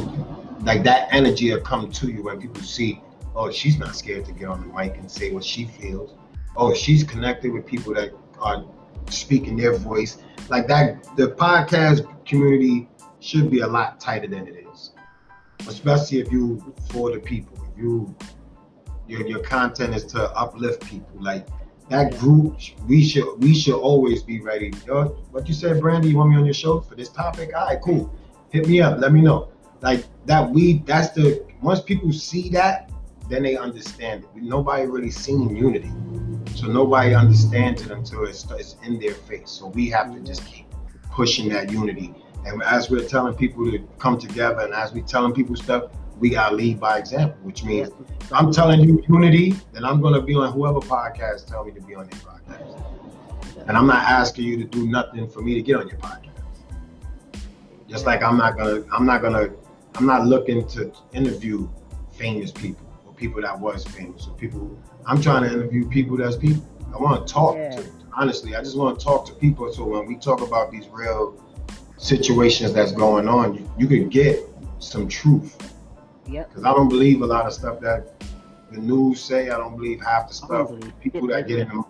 like 0.63 0.83
that 0.83 1.07
energy 1.11 1.51
will 1.51 1.61
come 1.61 1.91
to 1.91 2.11
you 2.11 2.23
when 2.23 2.39
people 2.39 2.61
see, 2.61 3.01
oh, 3.35 3.49
she's 3.51 3.77
not 3.77 3.95
scared 3.95 4.25
to 4.25 4.31
get 4.31 4.47
on 4.47 4.61
the 4.61 4.73
mic 4.73 4.95
and 4.97 5.09
say 5.09 5.31
what 5.31 5.43
she 5.43 5.65
feels. 5.65 6.13
Oh, 6.55 6.73
she's 6.73 7.03
connected 7.03 7.51
with 7.51 7.65
people 7.65 7.93
that 7.93 8.11
are 8.39 8.65
speaking 9.09 9.55
their 9.55 9.77
voice. 9.77 10.17
Like 10.49 10.67
that, 10.67 11.03
the 11.15 11.29
podcast 11.31 12.25
community 12.25 12.89
should 13.19 13.49
be 13.49 13.61
a 13.61 13.67
lot 13.67 13.99
tighter 13.99 14.27
than 14.27 14.47
it 14.47 14.55
is 14.55 14.91
especially 15.67 16.19
if 16.19 16.31
you 16.31 16.73
for 16.89 17.11
the 17.11 17.19
people. 17.19 17.57
If 17.71 17.77
you 17.77 18.15
your 19.07 19.27
your 19.27 19.39
content 19.39 19.95
is 19.95 20.05
to 20.07 20.31
uplift 20.31 20.85
people, 20.85 21.21
like 21.21 21.47
that 21.91 22.17
group, 22.17 22.57
we 22.87 23.05
should 23.05 23.37
we 23.39 23.53
should 23.53 23.75
always 23.75 24.23
be 24.23 24.39
ready. 24.39 24.71
What 25.31 25.47
you 25.47 25.53
said, 25.53 25.81
Brandy? 25.81 26.09
You 26.09 26.17
want 26.17 26.31
me 26.31 26.37
on 26.37 26.45
your 26.45 26.53
show 26.53 26.79
for 26.79 26.95
this 26.95 27.09
topic? 27.09 27.51
All 27.55 27.67
right, 27.67 27.81
cool. 27.81 28.11
Hit 28.49 28.67
me 28.67 28.81
up. 28.81 28.99
Let 28.99 29.11
me 29.11 29.21
know. 29.21 29.49
Like 29.81 30.05
that. 30.25 30.49
We 30.49 30.79
that's 30.79 31.09
the 31.09 31.45
once 31.61 31.81
people 31.81 32.13
see 32.13 32.49
that, 32.49 32.89
then 33.29 33.43
they 33.43 33.57
understand 33.57 34.23
it. 34.23 34.41
Nobody 34.41 34.85
really 34.85 35.11
seen 35.11 35.55
unity, 35.55 35.91
so 36.55 36.67
nobody 36.67 37.13
understands 37.13 37.81
it 37.81 37.91
until 37.91 38.23
it's, 38.23 38.49
it's 38.51 38.77
in 38.83 38.99
their 38.99 39.13
face. 39.13 39.51
So 39.51 39.67
we 39.67 39.89
have 39.89 40.13
to 40.13 40.19
just 40.21 40.45
keep 40.45 40.65
pushing 41.11 41.49
that 41.49 41.71
unity. 41.71 42.13
And 42.45 42.63
as 42.63 42.89
we're 42.89 43.07
telling 43.07 43.35
people 43.35 43.69
to 43.69 43.79
come 43.99 44.17
together, 44.17 44.61
and 44.61 44.73
as 44.73 44.93
we're 44.93 45.03
telling 45.03 45.33
people 45.33 45.55
stuff, 45.55 45.91
we 46.21 46.29
gotta 46.29 46.55
lead 46.55 46.79
by 46.79 46.99
example, 46.99 47.35
which 47.41 47.63
means 47.63 47.89
I'm 48.31 48.53
telling 48.53 48.79
you 48.81 49.03
unity, 49.09 49.55
then 49.73 49.83
I'm 49.83 49.99
gonna 50.01 50.21
be 50.21 50.35
on 50.35 50.53
whoever 50.53 50.79
podcast 50.79 51.47
tell 51.47 51.65
me 51.65 51.71
to 51.71 51.81
be 51.81 51.95
on 51.95 52.07
their 52.07 52.19
podcast. 52.21 53.67
And 53.67 53.75
I'm 53.75 53.87
not 53.87 54.03
asking 54.07 54.45
you 54.45 54.57
to 54.57 54.63
do 54.63 54.87
nothing 54.87 55.27
for 55.27 55.41
me 55.41 55.55
to 55.55 55.61
get 55.63 55.77
on 55.77 55.87
your 55.87 55.97
podcast. 55.97 56.27
Just 57.89 58.05
like 58.05 58.23
I'm 58.23 58.37
not 58.37 58.55
gonna, 58.55 58.83
I'm 58.93 59.05
not 59.05 59.21
gonna, 59.23 59.49
I'm 59.95 60.05
not 60.05 60.25
looking 60.27 60.65
to 60.69 60.93
interview 61.13 61.67
famous 62.11 62.51
people 62.51 62.85
or 63.07 63.13
people 63.13 63.41
that 63.41 63.59
was 63.59 63.83
famous 63.83 64.27
or 64.27 64.35
people. 64.35 64.77
I'm 65.07 65.19
trying 65.21 65.43
to 65.43 65.51
interview 65.51 65.89
people 65.89 66.17
that's 66.17 66.37
people. 66.37 66.63
I 66.93 66.97
want 66.97 67.27
to 67.27 67.33
talk 67.33 67.55
Yeah. 67.55 67.71
to. 67.77 67.85
Honestly, 68.15 68.55
I 68.55 68.61
just 68.61 68.77
want 68.77 68.99
to 68.99 69.03
talk 69.03 69.25
to 69.27 69.33
people. 69.33 69.73
So 69.73 69.85
when 69.85 70.05
we 70.05 70.17
talk 70.17 70.41
about 70.41 70.71
these 70.71 70.87
real 70.89 71.35
situations 71.97 72.73
that's 72.73 72.91
going 72.91 73.27
on, 73.27 73.55
you, 73.55 73.71
you 73.77 73.87
can 73.87 74.07
get 74.09 74.39
some 74.79 75.07
truth. 75.07 75.57
Yep. 76.27 76.49
Because 76.49 76.63
I 76.63 76.73
don't 76.73 76.89
believe 76.89 77.21
a 77.21 77.25
lot 77.25 77.45
of 77.45 77.53
stuff 77.53 77.79
that 77.81 78.23
the 78.71 78.79
news 78.79 79.21
say. 79.21 79.49
I 79.49 79.57
don't 79.57 79.75
believe 79.75 80.01
half 80.01 80.27
the 80.27 80.33
stuff. 80.33 80.71
People 81.01 81.27
that 81.27 81.47
get 81.47 81.59
in 81.59 81.67
them, 81.67 81.85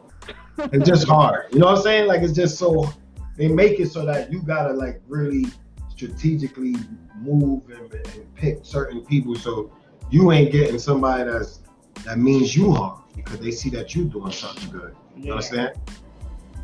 it's 0.57 0.87
just 0.87 1.07
hard. 1.07 1.45
You 1.51 1.59
know 1.59 1.67
what 1.67 1.77
I'm 1.77 1.83
saying? 1.83 2.07
Like 2.07 2.21
it's 2.21 2.33
just 2.33 2.57
so 2.57 2.91
they 3.37 3.47
make 3.47 3.79
it 3.79 3.91
so 3.91 4.05
that 4.05 4.31
you 4.31 4.41
gotta 4.41 4.73
like 4.73 5.01
really 5.07 5.45
strategically 5.89 6.75
move 7.19 7.69
and, 7.69 7.93
and 7.93 8.35
pick 8.35 8.59
certain 8.63 9.01
people 9.05 9.35
so 9.35 9.71
you 10.09 10.31
ain't 10.31 10.51
getting 10.51 10.79
somebody 10.79 11.29
that's 11.29 11.59
that 12.05 12.17
means 12.17 12.55
you 12.55 12.71
harm 12.71 13.03
because 13.15 13.39
they 13.39 13.51
see 13.51 13.69
that 13.69 13.93
you 13.95 14.05
doing 14.05 14.31
something 14.31 14.69
good. 14.71 14.95
You 15.15 15.25
Yeah. 15.25 15.31
understand? 15.33 15.73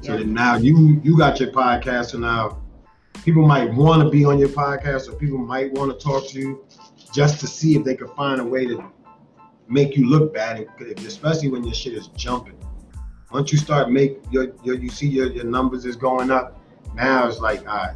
So 0.01 0.15
Yeah. 0.15 0.23
now 0.25 0.55
you 0.57 0.99
you 1.03 1.17
got 1.17 1.39
your 1.39 1.51
podcast, 1.51 2.11
so 2.11 2.17
now 2.17 2.57
people 3.23 3.45
might 3.47 3.73
want 3.73 4.01
to 4.01 4.09
be 4.09 4.25
on 4.25 4.39
your 4.39 4.49
podcast, 4.49 5.09
or 5.09 5.13
people 5.13 5.37
might 5.37 5.71
want 5.73 5.91
to 5.91 6.03
talk 6.03 6.27
to 6.29 6.39
you 6.39 6.65
just 7.13 7.39
to 7.39 7.47
see 7.47 7.75
if 7.75 7.83
they 7.83 7.95
can 7.95 8.07
find 8.09 8.41
a 8.41 8.43
way 8.43 8.65
to 8.65 8.91
make 9.67 9.95
you 9.95 10.07
look 10.07 10.33
bad, 10.33 10.67
especially 10.97 11.49
when 11.49 11.63
your 11.63 11.73
shit 11.73 11.93
is 11.93 12.07
jumping. 12.09 12.57
Once 13.31 13.51
you 13.51 13.57
start 13.57 13.91
make 13.91 14.19
your, 14.31 14.53
your 14.63 14.75
you 14.75 14.89
see 14.89 15.07
your, 15.07 15.27
your 15.27 15.43
numbers 15.43 15.85
is 15.85 15.95
going 15.95 16.31
up, 16.31 16.61
Now 16.95 17.27
it's 17.27 17.39
like, 17.39 17.67
all 17.67 17.75
right, 17.75 17.95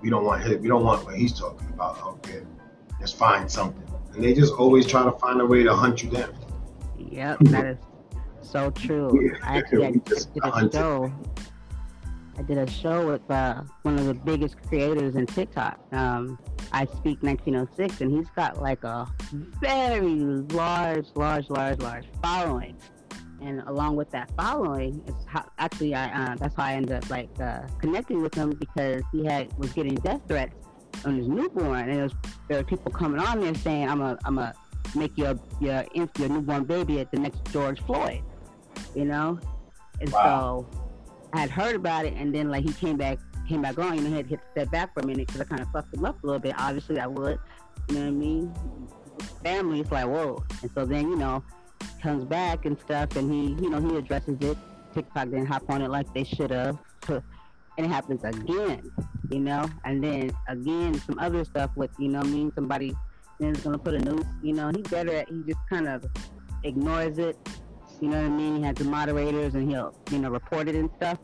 we 0.00 0.10
don't 0.10 0.24
want 0.24 0.42
him, 0.42 0.60
we 0.60 0.68
don't 0.68 0.84
want 0.84 1.04
what 1.04 1.16
he's 1.16 1.38
talking 1.38 1.68
about. 1.68 2.02
Okay, 2.02 2.42
let's 2.98 3.12
find 3.12 3.50
something. 3.50 3.86
And 4.14 4.24
they 4.24 4.34
just 4.34 4.52
always 4.54 4.86
try 4.86 5.04
to 5.04 5.12
find 5.12 5.40
a 5.40 5.46
way 5.46 5.62
to 5.62 5.74
hunt 5.74 6.02
you 6.02 6.10
down. 6.10 6.34
Yep, 6.98 7.38
that 7.40 7.66
is 7.66 7.78
so 8.42 8.70
true. 8.70 9.10
Yeah, 9.22 9.38
I 9.42 9.58
actually 9.58 9.86
I 9.86 9.90
we 9.90 9.98
did 9.98 10.06
just 10.06 10.30
a 10.42 10.70
show. 10.72 11.12
I 12.40 12.42
did 12.42 12.56
a 12.56 12.70
show 12.70 13.06
with 13.06 13.30
uh, 13.30 13.62
one 13.82 13.98
of 13.98 14.06
the 14.06 14.14
biggest 14.14 14.56
creators 14.66 15.14
in 15.14 15.26
TikTok. 15.26 15.78
Um, 15.92 16.38
I 16.72 16.86
speak 16.86 17.22
1906, 17.22 18.00
and 18.00 18.10
he's 18.10 18.30
got 18.30 18.62
like 18.62 18.82
a 18.82 19.06
very 19.60 20.00
large, 20.08 21.08
large, 21.14 21.50
large, 21.50 21.78
large 21.80 22.06
following. 22.22 22.78
And 23.42 23.60
along 23.66 23.96
with 23.96 24.10
that 24.12 24.30
following, 24.38 25.02
it's 25.06 25.22
how, 25.26 25.44
actually 25.58 25.94
I 25.94 26.06
uh, 26.32 26.36
that's 26.36 26.54
how 26.54 26.64
I 26.64 26.72
ended 26.74 26.92
up 26.92 27.10
like 27.10 27.28
uh, 27.40 27.60
connecting 27.78 28.22
with 28.22 28.34
him 28.34 28.50
because 28.52 29.02
he 29.12 29.26
had 29.26 29.52
was 29.58 29.70
getting 29.74 29.96
death 29.96 30.22
threats 30.26 30.54
on 31.04 31.18
his 31.18 31.28
newborn, 31.28 31.80
and 31.80 31.92
there 31.94 32.04
was 32.04 32.14
there 32.48 32.56
were 32.56 32.64
people 32.64 32.90
coming 32.90 33.20
on 33.20 33.40
there 33.40 33.54
saying 33.54 33.86
I'm 33.86 34.00
a 34.00 34.18
I'm 34.24 34.38
a 34.38 34.54
make 34.94 35.16
your 35.18 35.38
your 35.60 35.84
your 35.94 36.28
newborn 36.28 36.64
baby 36.64 37.00
at 37.00 37.10
the 37.10 37.18
next 37.18 37.44
George 37.52 37.82
Floyd, 37.82 38.22
you 38.94 39.04
know, 39.04 39.38
and 40.00 40.10
Wow. 40.10 40.66
so 40.70 40.89
I 41.32 41.40
had 41.40 41.50
heard 41.50 41.76
about 41.76 42.04
it, 42.04 42.14
and 42.14 42.34
then 42.34 42.48
like 42.50 42.64
he 42.64 42.72
came 42.72 42.96
back 42.96 43.18
came 43.48 43.62
back 43.62 43.78
on, 43.78 43.96
you 43.96 44.02
know, 44.02 44.10
he 44.10 44.16
had 44.16 44.28
to 44.28 44.38
step 44.52 44.70
back 44.70 44.94
for 44.94 45.00
a 45.00 45.06
minute 45.06 45.26
because 45.26 45.40
I 45.40 45.44
kind 45.44 45.60
of 45.60 45.68
fucked 45.72 45.92
him 45.92 46.04
up 46.04 46.22
a 46.22 46.26
little 46.26 46.40
bit. 46.40 46.54
Obviously, 46.56 47.00
I 47.00 47.08
would, 47.08 47.38
you 47.88 47.94
know 47.96 48.02
what 48.02 48.06
I 48.06 48.10
mean. 48.10 48.54
Family, 49.42 49.80
it's 49.80 49.90
like 49.90 50.06
whoa, 50.06 50.42
and 50.62 50.70
so 50.72 50.86
then 50.86 51.10
you 51.10 51.16
know 51.16 51.42
comes 52.00 52.24
back 52.24 52.64
and 52.64 52.78
stuff, 52.80 53.16
and 53.16 53.30
he 53.30 53.62
you 53.62 53.70
know 53.70 53.80
he 53.80 53.96
addresses 53.96 54.38
it. 54.40 54.56
TikTok 54.94 55.30
didn't 55.30 55.46
hop 55.46 55.68
on 55.68 55.82
it 55.82 55.90
like 55.90 56.12
they 56.14 56.24
should 56.24 56.50
have, 56.50 56.78
and 57.08 57.22
it 57.78 57.88
happens 57.88 58.24
again, 58.24 58.90
you 59.30 59.40
know, 59.40 59.68
and 59.84 60.02
then 60.02 60.30
again 60.48 60.94
some 61.00 61.18
other 61.18 61.44
stuff 61.44 61.70
with 61.76 61.90
you 61.98 62.08
know 62.08 62.20
I 62.20 62.24
mean 62.24 62.52
somebody 62.54 62.94
then 63.38 63.54
is 63.54 63.62
gonna 63.62 63.78
put 63.78 63.94
a 63.94 63.98
noose. 63.98 64.24
You 64.42 64.54
know, 64.54 64.70
he's 64.74 64.86
better 64.86 65.24
he 65.28 65.42
just 65.46 65.60
kind 65.68 65.88
of 65.88 66.04
ignores 66.64 67.18
it. 67.18 67.36
You 68.00 68.08
know 68.08 68.16
what 68.16 68.26
I 68.26 68.28
mean? 68.28 68.56
He 68.56 68.62
has 68.62 68.76
the 68.76 68.84
moderators 68.84 69.54
and 69.54 69.70
he'll, 69.70 69.94
you 70.10 70.18
know, 70.18 70.30
report 70.30 70.68
it 70.68 70.74
and 70.74 70.90
stuff. 70.96 71.18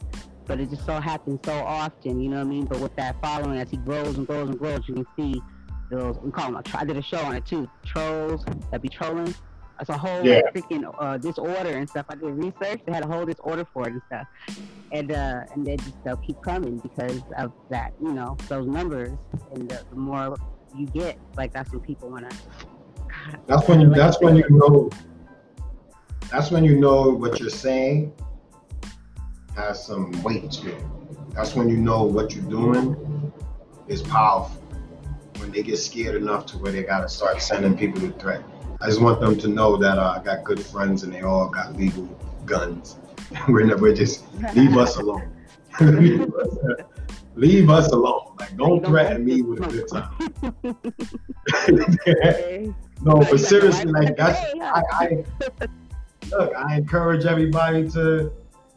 But 0.47 0.61
it 0.61 0.70
just 0.70 0.87
so 0.87 1.01
happens 1.01 1.41
so 1.45 1.53
often, 1.53 2.20
you 2.20 2.29
know 2.29 2.37
what 2.37 2.47
I 2.47 2.51
mean? 2.51 2.66
But 2.66 2.79
with 2.81 2.95
that 2.97 3.16
following, 3.20 3.59
as 3.59 3.70
he 3.70 3.79
grows 3.79 4.16
and 4.16 4.27
grows 4.27 4.49
and 4.49 4.59
grows, 4.59 4.81
you 4.87 4.95
can 4.95 5.07
see 5.16 5.43
those. 5.91 6.16
We 6.22 6.31
call 6.31 6.53
them. 6.53 6.62
I 6.74 6.85
did 6.85 6.97
a 6.97 7.03
show 7.03 7.18
on 7.18 7.35
it 7.35 7.45
too. 7.45 7.68
Trolls 7.85 8.45
that 8.70 8.81
be 8.81 8.89
trolling. 8.89 9.35
It's 9.81 9.91
a 9.91 9.99
whole 9.99 10.24
Yeah. 10.24 10.41
freaking 10.55 10.85
uh, 11.01 11.18
disorder 11.18 11.70
and 11.77 11.89
stuff. 11.91 12.07
I 12.09 12.14
did 12.14 12.31
research. 12.33 12.81
They 12.87 12.93
had 12.93 13.05
a 13.05 13.09
whole 13.09 13.24
disorder 13.27 13.66
for 13.72 13.89
it 13.89 13.93
and 13.95 14.03
stuff. 14.07 14.27
And 14.93 15.11
uh, 15.11 15.41
and 15.53 15.66
they 15.66 15.77
just 15.77 15.97
they'll 16.05 16.16
keep 16.18 16.41
coming 16.43 16.79
because 16.79 17.20
of 17.37 17.53
that. 17.70 17.93
You 18.01 18.12
know, 18.12 18.37
those 18.49 18.66
numbers 18.68 19.18
and 19.53 19.68
the, 19.68 19.83
the 19.91 19.97
more 19.97 20.37
you 20.77 20.87
get, 20.87 21.18
like 21.37 21.53
that's 21.53 21.72
when 21.72 21.81
people 21.81 22.09
wanna. 22.11 22.31
That's 23.47 23.66
when 23.66 23.81
you. 23.81 23.91
That's 23.91 24.20
when 24.20 24.37
you 24.37 24.45
know. 24.51 24.91
That's 26.31 26.51
when 26.51 26.64
you 26.64 26.77
know 26.79 27.11
what 27.11 27.39
you're 27.41 27.51
saying 27.51 28.12
has 29.57 29.85
some 29.85 30.11
weight 30.22 30.51
to 30.51 30.77
it. 30.77 30.85
That's 31.35 31.55
when 31.55 31.68
you 31.68 31.77
know 31.77 32.03
what 32.03 32.35
you're 32.35 32.45
doing 32.45 33.33
is 33.89 34.03
powerful. 34.03 34.61
When 35.39 35.53
they 35.53 35.62
get 35.62 35.79
scared 35.79 36.16
enough 36.16 36.47
to 36.47 36.59
where 36.59 36.72
they 36.72 36.83
gotta 36.83 37.09
start 37.09 37.41
sending 37.41 37.77
people 37.77 38.01
to 38.01 38.11
threat. 38.12 38.43
I 38.81 38.87
just 38.87 39.01
want 39.01 39.20
them 39.20 39.39
to 39.39 39.49
know 39.49 39.77
that 39.77 39.99
uh, 39.99 40.18
I 40.18 40.24
got 40.24 40.45
good 40.45 40.61
friends 40.61 41.03
and 41.03 41.12
they 41.12 41.22
all 41.22 41.49
got 41.49 41.77
legal 41.77 42.05
guns. 42.45 42.97
we're 43.49 43.64
not, 43.64 43.81
we're 43.81 43.95
just 43.95 44.24
leave 44.55 44.77
us 44.77 44.97
alone. 44.97 45.33
leave, 45.81 46.22
us, 46.35 46.57
leave 47.35 47.70
us 47.70 47.93
alone. 47.93 48.35
Like 48.39 48.57
don't 48.57 48.85
threaten 48.85 49.24
me 49.24 49.43
with 49.43 49.64
a 49.64 49.68
good 49.68 49.89
time. 49.89 50.11
no, 53.03 53.14
but 53.18 53.39
seriously, 53.39 53.91
like 53.91 54.16
that's 54.16 54.55
I, 54.61 54.83
I 54.91 55.24
look. 56.31 56.55
I 56.57 56.77
encourage 56.77 57.24
everybody 57.24 57.89
to 57.91 58.33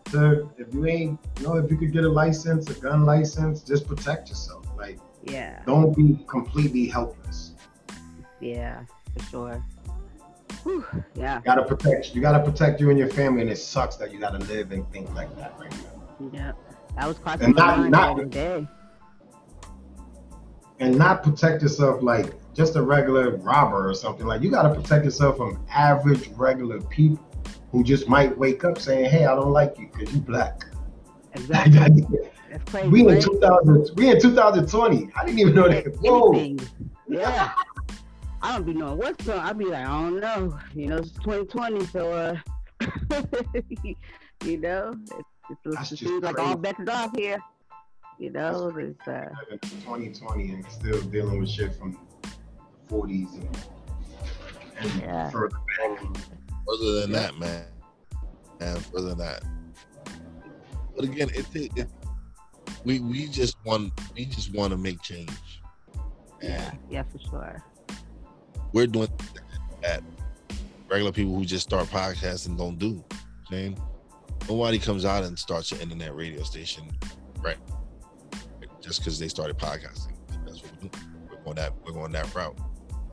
to 0.05 0.49
if 0.57 0.73
you 0.73 0.85
ain't 0.87 1.19
you 1.39 1.43
know 1.47 1.57
if 1.57 1.69
you 1.69 1.77
could 1.77 1.91
get 1.91 2.03
a 2.03 2.09
license, 2.09 2.69
a 2.69 2.73
gun 2.79 3.05
license, 3.05 3.61
just 3.61 3.87
protect 3.87 4.29
yourself. 4.29 4.65
Like 4.77 4.99
Yeah, 5.25 5.61
don't 5.65 5.95
be 5.95 6.19
completely 6.27 6.87
helpless. 6.87 7.53
yeah, 8.39 8.83
for 9.17 9.23
sure. 9.25 9.65
Whew, 10.63 10.83
yeah, 11.15 11.37
You 11.37 11.41
gotta 11.43 11.63
protect. 11.63 12.15
You 12.15 12.21
gotta 12.21 12.43
protect 12.43 12.81
you 12.81 12.89
and 12.89 12.97
your 12.99 13.07
family, 13.09 13.41
and 13.41 13.49
it 13.49 13.57
sucks 13.57 13.95
that 13.97 14.11
you 14.11 14.19
gotta 14.19 14.39
live 14.45 14.71
and 14.71 14.89
think 14.91 15.13
like 15.15 15.33
that 15.37 15.53
right 15.59 15.71
now. 15.71 16.29
yeah. 16.33 16.51
That 16.97 17.07
was 17.07 17.17
crossing 17.19 17.45
And 17.45 17.55
my 17.55 17.65
not- 17.65 17.77
mind 17.77 17.91
not- 17.91 18.15
the 18.17 18.21
other 18.23 18.25
day. 18.29 18.67
And 20.81 20.97
not 20.97 21.23
protect 21.23 21.61
yourself 21.61 22.01
like 22.01 22.33
just 22.53 22.75
a 22.77 22.81
regular 22.81 23.35
robber 23.37 23.89
or 23.89 23.93
something. 23.93 24.25
Like 24.25 24.41
you 24.41 24.49
gotta 24.49 24.73
protect 24.73 25.03
yourself 25.05 25.37
from 25.37 25.59
average 25.69 26.29
regular 26.35 26.79
people 26.81 27.23
who 27.71 27.83
just 27.83 28.07
might 28.07 28.37
wake 28.37 28.63
up 28.63 28.79
saying, 28.79 29.09
"Hey, 29.09 29.25
I 29.25 29.35
don't 29.35 29.51
like 29.51 29.77
you 29.77 29.89
because 29.91 30.13
you 30.13 30.21
black." 30.21 30.65
Exactly. 31.33 32.05
That's 32.49 32.71
crazy. 32.71 32.87
we 32.89 33.07
in 33.07 33.21
2000. 33.21 33.91
We 33.95 34.09
in 34.09 34.19
2020. 34.19 35.09
I 35.15 35.25
didn't 35.25 35.39
even 35.39 35.53
know 35.53 35.69
that. 35.69 35.85
Whoa. 35.97 36.55
Yeah. 37.07 37.51
I 38.41 38.53
don't 38.53 38.65
be 38.65 38.73
knowing 38.73 38.97
what's 38.97 39.23
going. 39.25 39.39
I'll 39.39 39.53
be 39.53 39.65
like, 39.65 39.85
I 39.85 40.01
don't 40.01 40.19
know. 40.19 40.57
You 40.73 40.87
know, 40.87 40.97
it's 40.97 41.11
2020, 41.11 41.85
so 41.87 42.11
uh, 42.11 42.35
you 44.45 44.57
know, 44.57 44.95
it's, 45.03 45.29
it's, 45.49 45.59
That's 45.65 45.91
it 45.91 45.95
just 45.95 46.09
seems 46.09 46.23
like 46.23 46.39
all 46.39 46.55
bets 46.55 46.79
off 46.87 47.11
here. 47.15 47.39
You 48.17 48.31
know, 48.31 48.71
it's 48.77 49.07
uh, 49.07 49.29
2020 49.61 50.51
and 50.51 50.65
still 50.69 51.01
dealing 51.03 51.39
with 51.39 51.49
shit 51.49 51.75
from 51.75 51.97
the 52.21 52.29
40s 52.93 53.33
and, 53.35 53.57
and 54.79 55.01
Yeah. 55.01 55.29
further 55.29 55.57
back. 55.77 55.99
Further 56.69 57.01
than 57.01 57.11
that, 57.13 57.37
man. 57.37 57.65
And 58.59 58.85
further 58.85 59.09
than 59.09 59.17
that. 59.19 59.43
But 60.95 61.05
again, 61.05 61.29
it, 61.33 61.45
it, 61.55 61.71
it 61.77 61.87
we 62.83 62.99
we 62.99 63.27
just 63.27 63.57
want 63.65 63.93
we 64.15 64.25
just 64.25 64.53
want 64.53 64.71
to 64.71 64.77
make 64.77 65.01
change. 65.01 65.31
yeah, 66.41 66.69
And 66.71 66.79
yeah, 66.89 67.03
for 67.03 67.19
sure. 67.19 67.63
we're 68.73 68.87
doing 68.87 69.09
that 69.81 70.03
regular 70.89 71.11
people 71.11 71.35
who 71.35 71.45
just 71.45 71.67
start 71.67 71.87
podcasts 71.87 72.47
and 72.47 72.57
don't 72.57 72.77
do. 72.77 73.03
Saying 73.49 73.79
nobody 74.47 74.77
comes 74.77 75.05
out 75.05 75.23
and 75.23 75.37
starts 75.39 75.71
an 75.71 75.79
internet 75.79 76.15
radio 76.15 76.43
station, 76.43 76.83
right? 77.41 77.57
Just 78.81 78.99
because 78.99 79.17
they 79.19 79.27
started 79.27 79.57
podcasting. 79.57 80.13
That's 80.45 80.61
what 80.61 80.71
we're 80.83 80.89
doing. 80.89 81.03
We're 81.29 81.43
going 81.43 81.55
that 81.55 81.73
we're 81.85 81.93
going 81.93 82.11
that 82.11 82.33
route. 82.35 82.57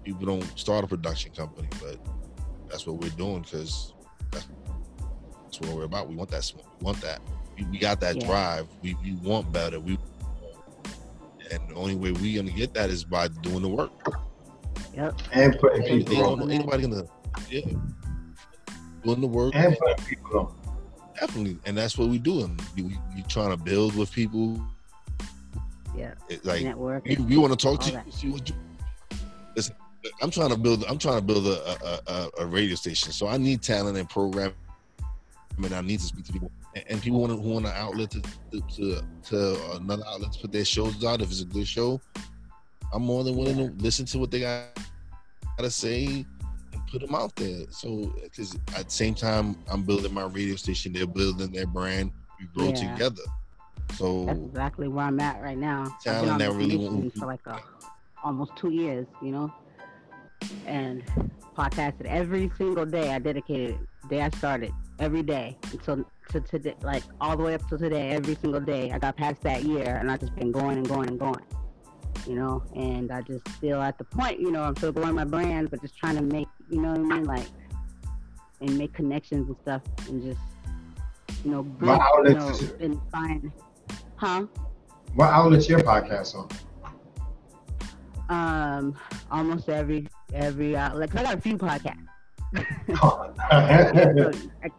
People 0.04 0.26
don't 0.26 0.58
start 0.58 0.84
a 0.84 0.86
production 0.88 1.32
company, 1.32 1.68
but 1.80 1.98
that's 2.76 2.86
what 2.86 3.00
we're 3.00 3.08
doing 3.16 3.40
because 3.40 3.94
that's, 4.30 4.46
that's 5.44 5.60
what 5.62 5.70
we're 5.70 5.84
about. 5.84 6.10
We 6.10 6.14
want 6.14 6.30
that 6.30 6.44
smoke. 6.44 6.66
We 6.78 6.84
want 6.84 7.00
that. 7.00 7.22
We, 7.56 7.64
we 7.64 7.78
got 7.78 8.00
that 8.00 8.16
Yeah. 8.16 8.26
drive. 8.26 8.68
We, 8.82 8.94
we 9.02 9.14
want 9.14 9.50
better. 9.50 9.80
We 9.80 9.98
and 11.50 11.70
the 11.70 11.74
only 11.74 11.94
way 11.94 12.12
we're 12.12 12.42
gonna 12.42 12.54
get 12.54 12.74
that 12.74 12.90
is 12.90 13.02
by 13.02 13.28
doing 13.28 13.62
the 13.62 13.68
work. 13.68 13.90
Yep. 14.94 15.14
And 15.32 15.58
putting 15.58 15.84
people 15.84 16.12
ain't 16.16 16.42
on. 16.42 16.50
anybody 16.50 16.82
gonna 16.82 17.04
yeah 17.48 17.60
doing 19.04 19.20
the 19.22 19.26
work 19.26 19.54
And 19.54 19.74
putting 19.78 20.04
people 20.04 20.38
on. 20.38 20.74
definitely 21.18 21.58
and 21.64 21.78
that's 21.78 21.96
what 21.96 22.08
we 22.08 22.18
doing 22.18 22.58
we, 22.74 22.82
we, 22.82 22.98
we 23.14 23.22
trying 23.22 23.56
to 23.56 23.56
build 23.56 23.94
with 23.94 24.10
people 24.12 24.60
Yeah. 25.96 26.12
it, 26.28 26.44
like 26.44 26.62
Network. 26.62 27.04
we, 27.06 27.16
we 27.16 27.36
want 27.38 27.58
to 27.58 27.62
talk 27.62 27.80
to 27.82 27.96
all 27.98 28.02
you 28.04 28.12
see 28.12 28.28
what 28.30 28.48
you 28.48 28.54
listen 28.54 28.65
i'm 30.22 30.30
trying 30.30 30.50
to 30.50 30.56
build 30.56 30.84
i'm 30.88 30.98
trying 30.98 31.18
to 31.18 31.24
build 31.24 31.46
a, 31.46 32.00
a, 32.12 32.30
a, 32.38 32.46
radio 32.46 32.74
station. 32.74 33.12
So 33.12 33.28
i 33.28 33.36
need 33.36 33.62
talent 33.62 33.96
and 33.96 34.08
programming. 34.08 34.54
I 35.00 35.60
mean, 35.60 35.72
i 35.72 35.80
need 35.80 36.00
to 36.00 36.06
speak 36.06 36.24
to 36.26 36.32
people. 36.32 36.50
And, 36.74 36.84
and 36.88 37.02
people 37.02 37.20
want 37.20 37.32
to 37.32 37.38
who 37.40 37.50
want 37.50 37.66
an 37.66 37.72
outlet 37.74 38.10
to, 38.12 38.22
to 38.52 38.60
to 38.76 39.02
to 39.30 39.76
another 39.76 40.04
outlet 40.06 40.32
to 40.32 40.38
put 40.40 40.52
their 40.52 40.64
shows 40.64 41.04
out 41.04 41.22
if 41.22 41.30
it's 41.30 41.42
a 41.42 41.46
good 41.46 41.66
show 41.66 42.00
i'm 42.92 43.02
more 43.02 43.24
than 43.24 43.36
willing 43.36 43.56
to 43.56 43.82
listen 43.82 44.06
to 44.06 44.18
what 44.18 44.30
they 44.30 44.40
got 44.40 44.68
to 45.58 45.70
say 45.70 46.24
and 46.72 46.86
put 46.90 47.00
them 47.00 47.14
out 47.14 47.34
there. 47.36 47.64
So 47.70 48.12
because 48.22 48.54
at 48.76 48.86
the 48.86 48.90
same 48.90 49.14
time 49.14 49.56
i'm 49.70 49.82
building 49.82 50.12
my 50.12 50.24
radio 50.24 50.56
station. 50.56 50.92
They're 50.92 51.06
building 51.06 51.50
their 51.52 51.66
brand. 51.66 52.12
We 52.38 52.46
grow 52.54 52.68
Yeah. 52.68 52.92
together. 52.92 53.22
So 53.94 54.26
That's 54.26 54.38
exactly 54.40 54.88
where 54.88 55.06
I'm 55.06 55.20
at 55.20 55.40
right 55.40 55.56
now. 55.56 55.96
Talent 56.02 56.38
that 56.40 56.52
really 56.52 57.10
for 57.10 57.26
like 57.26 57.46
a, 57.46 57.60
almost 58.22 58.52
two 58.56 58.70
years, 58.70 59.06
you 59.22 59.30
know, 59.30 59.52
and 60.66 61.02
podcasted 61.56 62.06
every 62.06 62.50
single 62.56 62.86
day. 62.86 63.12
I 63.12 63.18
dedicated 63.18 63.78
day 64.08 64.22
I 64.22 64.30
started 64.30 64.72
every 64.98 65.22
day 65.22 65.58
until 65.72 66.04
to 66.30 66.40
today, 66.40 66.74
like 66.82 67.02
all 67.20 67.36
the 67.36 67.42
way 67.42 67.54
up 67.54 67.68
to 67.68 67.78
today. 67.78 68.10
Every 68.10 68.34
single 68.36 68.60
day, 68.60 68.90
I 68.92 68.98
got 68.98 69.16
past 69.16 69.42
that 69.42 69.64
year, 69.64 69.96
and 69.96 70.10
I 70.10 70.16
just 70.16 70.34
been 70.34 70.52
going 70.52 70.78
and 70.78 70.88
going 70.88 71.08
and 71.08 71.18
going. 71.18 71.44
You 72.26 72.34
know, 72.34 72.62
and 72.74 73.12
I 73.12 73.22
just 73.22 73.46
still 73.56 73.80
at 73.80 73.98
the 73.98 74.04
point, 74.04 74.40
you 74.40 74.50
know, 74.50 74.62
I'm 74.62 74.74
still 74.76 74.90
growing 74.90 75.14
my 75.14 75.24
brand, 75.24 75.70
but 75.70 75.80
just 75.80 75.96
trying 75.96 76.16
to 76.16 76.22
make, 76.22 76.48
you 76.68 76.80
know 76.80 76.90
what 76.90 76.98
I 76.98 77.02
mean, 77.02 77.24
like, 77.24 77.46
and 78.60 78.76
make 78.76 78.92
connections 78.94 79.46
and 79.46 79.56
stuff, 79.62 79.82
and 80.08 80.22
just, 80.22 80.40
you 81.44 81.52
know, 81.52 81.62
build, 81.62 82.00
you 82.24 82.34
know, 82.34 82.48
is- 82.48 82.72
and 82.80 83.00
find 83.12 83.52
Huh? 84.16 84.46
What 85.14 85.30
outlet's 85.30 85.68
your 85.68 85.80
podcast 85.80 86.34
on? 86.34 86.48
Um, 88.28 88.96
almost 89.30 89.68
every 89.68 90.08
every 90.32 90.72
like, 90.72 91.14
I 91.14 91.22
got 91.22 91.34
a 91.34 91.40
few 91.40 91.56
podcasts. 91.56 92.06
Oh. 93.02 93.32
So, 93.50 94.30
I- 94.62 94.70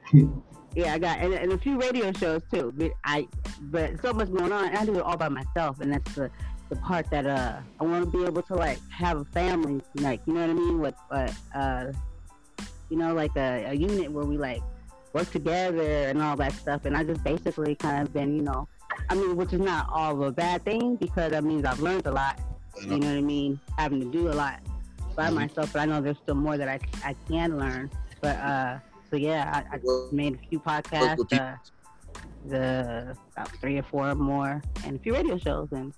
yeah, 0.76 0.94
I 0.94 1.00
got 1.00 1.18
and, 1.20 1.34
and 1.34 1.52
a 1.54 1.58
few 1.58 1.80
radio 1.80 2.12
shows 2.14 2.44
too. 2.52 2.72
But 2.76 2.92
I, 3.04 3.28
but 3.62 4.00
so 4.00 4.14
much 4.14 4.32
going 4.32 4.52
on. 4.52 4.76
I 4.76 4.86
do 4.86 4.96
it 4.98 5.02
all 5.02 5.18
by 5.18 5.28
myself, 5.28 5.80
and 5.82 5.92
that's 5.92 6.14
the 6.14 6.30
the 6.70 6.76
part 6.76 7.10
that 7.10 7.26
uh 7.26 7.60
I 7.80 7.84
want 7.84 8.06
to 8.06 8.18
be 8.18 8.24
able 8.26 8.44
to 8.44 8.54
like 8.54 8.78
have 8.92 9.18
a 9.18 9.26
family, 9.26 9.82
like 9.96 10.22
you 10.28 10.34
know 10.34 10.42
what 10.42 10.50
I 10.52 10.54
mean, 10.54 10.80
with 10.80 10.96
uh, 11.10 11.32
uh 11.56 11.92
you 12.92 12.98
know 12.98 13.16
like 13.16 13.36
a, 13.36 13.66
a 13.70 13.74
unit 13.74 14.12
where 14.12 14.26
we 14.26 14.38
like 14.38 14.62
work 15.14 15.32
together 15.32 15.82
and 15.82 16.22
all 16.22 16.36
that 16.36 16.54
stuff. 16.54 16.86
And 16.86 16.96
I 16.96 17.04
just 17.04 17.24
basically 17.24 17.74
kind 17.74 18.06
of 18.06 18.14
been, 18.14 18.36
you 18.36 18.44
know, 18.44 18.68
I 19.10 19.16
mean, 19.16 19.36
which 19.36 19.54
is 19.54 19.60
not 19.60 19.88
all 19.92 20.24
a 20.26 20.32
bad 20.32 20.64
thing 20.64 20.96
because 20.98 21.32
that 21.32 21.44
means 21.44 21.66
I've 21.66 21.80
learned 21.80 22.06
a 22.06 22.12
lot. 22.12 22.40
You 22.82 23.00
know 23.00 23.08
what 23.08 23.18
I 23.18 23.22
mean? 23.22 23.60
Having 23.80 24.02
to 24.02 24.12
do 24.12 24.30
a 24.30 24.36
lot 24.36 24.60
by 25.18 25.30
myself, 25.32 25.74
but 25.74 25.82
I 25.82 25.86
know 25.86 26.00
there's 26.00 26.18
still 26.20 26.36
more 26.36 26.58
that 26.58 26.70
I 26.70 26.80
I 27.04 27.14
can 27.28 27.58
learn. 27.58 27.90
But 28.22 28.38
uh, 28.38 28.80
so 29.10 29.18
yeah, 29.18 29.64
I, 29.72 29.76
I 29.76 29.80
Well, 29.84 30.08
made 30.14 30.36
a 30.36 30.48
few 30.50 30.60
podcasts, 30.60 31.18
what 31.18 31.34
uh, 31.34 31.56
the 32.48 33.18
about 33.36 33.50
three 33.60 33.78
or 33.78 33.84
four 33.84 34.16
more, 34.16 34.62
and 34.86 34.96
a 34.96 35.00
few 35.00 35.14
radio 35.14 35.38
shows, 35.38 35.68
and 35.72 35.94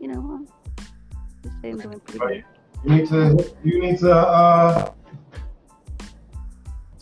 you 0.00 0.08
know, 0.08 0.44
just 1.42 1.54
say 1.62 1.70
I'm 1.70 1.78
doing 1.78 2.00
pretty 2.00 2.18
Right. 2.18 2.44
good. 2.84 2.90
You 2.90 2.96
need 2.96 3.08
to. 3.08 3.54
You 3.64 3.80
need 3.80 3.98
to. 4.00 4.12
Uh, 4.12 4.92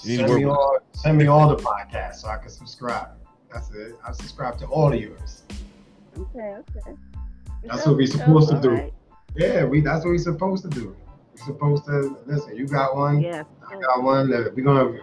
You 0.05 0.19
need 0.19 0.23
to 0.23 0.29
send 0.29 0.35
me 0.37 0.45
all. 0.45 0.79
Send 0.93 1.19
me 1.19 1.27
all 1.27 1.49
the 1.49 1.57
podcasts 1.57 2.17
so 2.17 2.29
I 2.29 2.37
can 2.39 2.49
subscribe. 2.51 3.09
That's 3.53 3.71
it. 3.71 3.97
I 4.07 4.13
subscribe 4.13 4.57
to 4.59 4.67
all 4.67 4.93
of 4.93 5.01
yours. 5.01 5.43
Okay, 6.19 6.55
okay. 6.63 6.97
That's 7.65 7.87
what 7.87 7.97
we're 7.97 8.07
supposed 8.07 8.51
to 8.51 8.61
do. 8.61 8.71
Alright. 8.71 8.93
Yeah, 9.37 9.65
we. 9.65 9.81
That's 9.81 10.05
what 10.05 10.11
we're 10.13 10.19
supposed 10.33 10.63
to 10.65 10.71
do. 10.71 10.97
We're 11.39 11.45
supposed 11.47 11.85
to 11.87 12.17
listen. 12.27 12.57
You 12.57 12.67
got 12.67 12.97
one. 12.97 13.21
Yeah. 13.21 13.45
I 13.69 13.81
got 13.81 14.03
one. 14.03 14.31
That 14.31 14.55
we're 14.55 14.65
gonna. 14.65 14.99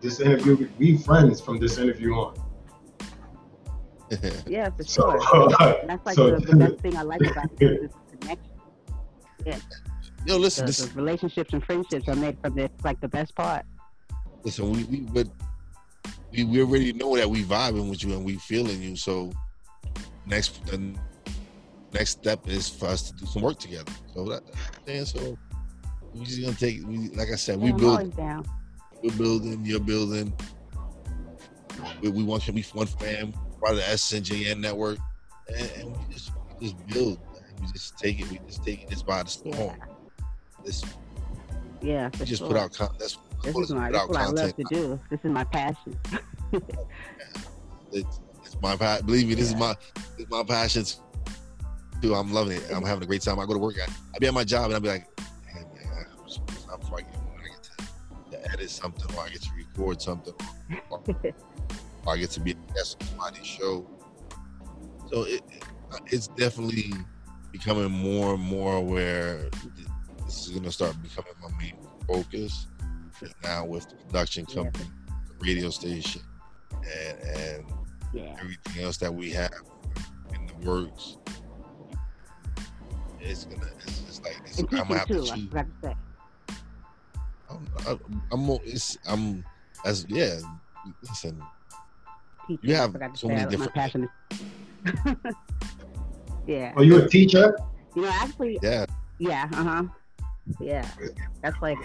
This 0.00 0.20
interview. 0.20 0.68
We 0.78 0.98
friends 0.98 1.40
from 1.40 1.58
this 1.58 1.78
interview 1.78 2.12
on. 2.14 2.34
Yeah, 4.46 4.68
for 4.70 4.84
So. 4.84 5.18
sure. 5.30 5.48
That's 5.86 6.04
like 6.04 6.14
so 6.16 6.38
the, 6.38 6.44
the 6.44 6.56
best 6.56 6.80
thing 6.80 6.96
I 6.98 7.02
like 7.02 7.22
about 7.22 7.56
this, 7.58 7.80
this 7.80 7.90
connection. 8.20 9.62
Yo, 10.26 10.36
listen, 10.36 10.66
The, 10.66 10.68
this, 10.68 10.84
the 10.84 10.94
relationships 11.00 11.52
and 11.54 11.64
friendships 11.64 12.06
are 12.08 12.14
made 12.14 12.36
from 12.42 12.54
this. 12.54 12.68
Like 12.84 13.00
the 13.00 13.08
best 13.08 13.34
part. 13.34 13.64
listen, 14.44 14.70
we, 14.70 14.84
we 14.84 15.00
but 15.00 15.28
we, 16.30 16.44
we 16.44 16.60
already 16.60 16.92
know 16.92 17.16
that 17.16 17.28
we 17.30 17.42
vibing 17.42 17.88
with 17.88 18.04
you 18.04 18.12
and 18.12 18.22
we 18.22 18.36
feeling 18.36 18.82
you. 18.82 18.96
So 18.96 19.32
next 20.26 20.64
the 20.66 20.92
next 21.94 22.10
step 22.10 22.46
is 22.46 22.68
for 22.68 22.86
us 22.88 23.10
to 23.10 23.14
do 23.16 23.24
some 23.24 23.40
work 23.42 23.58
together. 23.58 23.92
So 24.14 24.24
that 24.28 24.42
and 24.86 25.08
so 25.08 25.38
we 26.14 26.24
just 26.24 26.40
gonna 26.42 26.56
take 26.56 26.86
we 26.86 27.08
like 27.10 27.28
I 27.32 27.36
said, 27.36 27.58
we 27.60 27.70
Yeah, 27.70 27.76
build 27.76 28.16
down. 28.16 28.44
we're 29.02 29.16
building, 29.16 29.64
you're 29.64 29.80
building. 29.80 30.32
We, 32.00 32.10
we 32.10 32.22
want 32.22 32.42
to 32.44 32.52
be 32.52 32.62
one 32.74 32.86
fam, 32.86 33.32
part 33.60 33.72
of 33.72 33.76
the 33.78 33.82
SNJN 33.84 34.60
network, 34.60 34.98
and, 35.48 35.70
and 35.76 35.96
we 35.96 36.14
just 36.14 36.30
we 36.60 36.66
just 36.68 36.86
build. 36.88 37.18
We 37.60 37.66
just 37.72 37.96
take 37.98 38.20
it. 38.20 38.30
We 38.30 38.38
just 38.46 38.64
take 38.64 38.82
it 38.82 38.90
just 38.90 39.06
by 39.06 39.22
the 39.22 39.28
storm. 39.30 39.54
Yeah. 39.56 39.74
This 40.64 40.84
Yeah, 41.80 42.10
we 42.18 42.26
just 42.26 42.40
sure. 42.40 42.48
put 42.48 42.56
out 42.56 42.72
con- 42.72 42.94
that's 42.98 43.18
This 43.42 43.54
what 43.54 43.62
is 43.64 43.72
my, 43.72 43.90
this 43.90 44.02
is 44.02 44.08
what 44.08 44.16
I 44.18 44.26
love 44.26 44.56
to 44.56 44.64
do. 44.64 45.00
This 45.10 45.20
is 45.24 45.30
my 45.30 45.44
passion. 45.44 45.98
It's, 47.94 48.20
it's 48.44 48.56
my 48.62 48.74
pa- 48.74 49.00
believe 49.04 49.28
me, 49.28 49.34
this 49.34 49.48
is 49.50 49.54
my 49.54 49.74
this 50.16 50.24
is 50.26 50.30
my 50.30 50.42
passion 50.44 50.82
too. 52.00 52.14
I'm 52.14 52.32
loving 52.32 52.56
it. 52.56 52.64
I'm 52.74 52.82
having 52.84 53.02
a 53.02 53.06
great 53.06 53.20
time. 53.20 53.38
I 53.38 53.44
go 53.44 53.52
to 53.52 53.58
work. 53.58 53.74
I, 53.78 53.90
I 54.14 54.18
be 54.18 54.26
at 54.26 54.32
my 54.34 54.44
job 54.44 54.66
and 54.66 54.74
I 54.74 54.78
be 54.78 54.88
like, 54.88 55.06
edit 58.52 58.70
something 58.70 59.14
or 59.16 59.22
I 59.24 59.28
get 59.30 59.42
to 59.42 59.50
record 59.56 60.00
something 60.02 60.34
or 60.90 61.02
I 62.08 62.16
get 62.16 62.30
to 62.30 62.40
be 62.40 62.52
a 62.52 62.74
guest 62.74 62.96
on 63.00 63.08
somebody's 63.08 63.46
show. 63.46 63.86
So 65.10 65.22
it, 65.24 65.42
it- 65.50 65.64
it's 66.06 66.28
definitely 66.28 66.90
becoming 67.50 67.90
more 67.90 68.32
and 68.34 68.42
more 68.42 68.82
where 68.82 69.50
this 70.24 70.46
is 70.46 70.48
going 70.52 70.62
to 70.62 70.72
start 70.72 70.96
becoming 71.02 71.32
my 71.42 71.50
main 71.58 71.74
focus 72.06 72.66
now 73.44 73.66
with 73.66 73.86
the 73.90 73.96
production 73.96 74.46
Yeah. 74.48 74.54
company, 74.54 74.86
the 75.28 75.34
radio 75.46 75.68
station, 75.68 76.22
and 76.72 77.18
and 77.20 77.64
yeah. 78.14 78.34
everything 78.40 78.82
else 78.82 78.96
that 78.96 79.14
we 79.14 79.30
have 79.32 79.52
in 80.34 80.46
the 80.46 80.54
works. 80.66 81.18
It's 83.20 83.44
gonna. 83.44 83.66
It's, 83.86 84.02
it's 84.08 84.22
like 84.22 84.40
it's, 84.46 84.58
And 84.58 84.68
I'm 84.72 84.88
gonna 84.88 84.98
have 85.00 85.08
to 85.08 85.14
choose. 85.26 85.30
Forgot 87.82 87.98
to 87.98 87.98
say. 87.98 88.20
I'm, 88.32 88.40
I'm, 88.40 88.50
I'm, 88.50 88.58
it's, 88.64 88.98
I'm 89.06 89.44
as 89.84 90.06
yeah. 90.08 90.38
Listen, 91.02 91.40
Teaching, 92.48 92.68
You 92.70 92.74
have 92.74 92.96
so 93.14 93.28
many 93.28 93.48
different- 93.50 93.74
My 93.76 93.82
passion 93.82 94.08
yeah. 96.46 96.72
Are 96.76 96.82
you 96.82 97.02
a 97.04 97.08
teacher? 97.08 97.56
You 97.94 98.02
know, 98.02 98.08
actually, 98.08 98.58
yeah. 98.62 98.86
Yeah, 99.18 99.48
uh 99.52 99.62
huh. 99.62 99.82
Yeah, 100.60 100.84
that's 101.40 101.60
like 101.62 101.78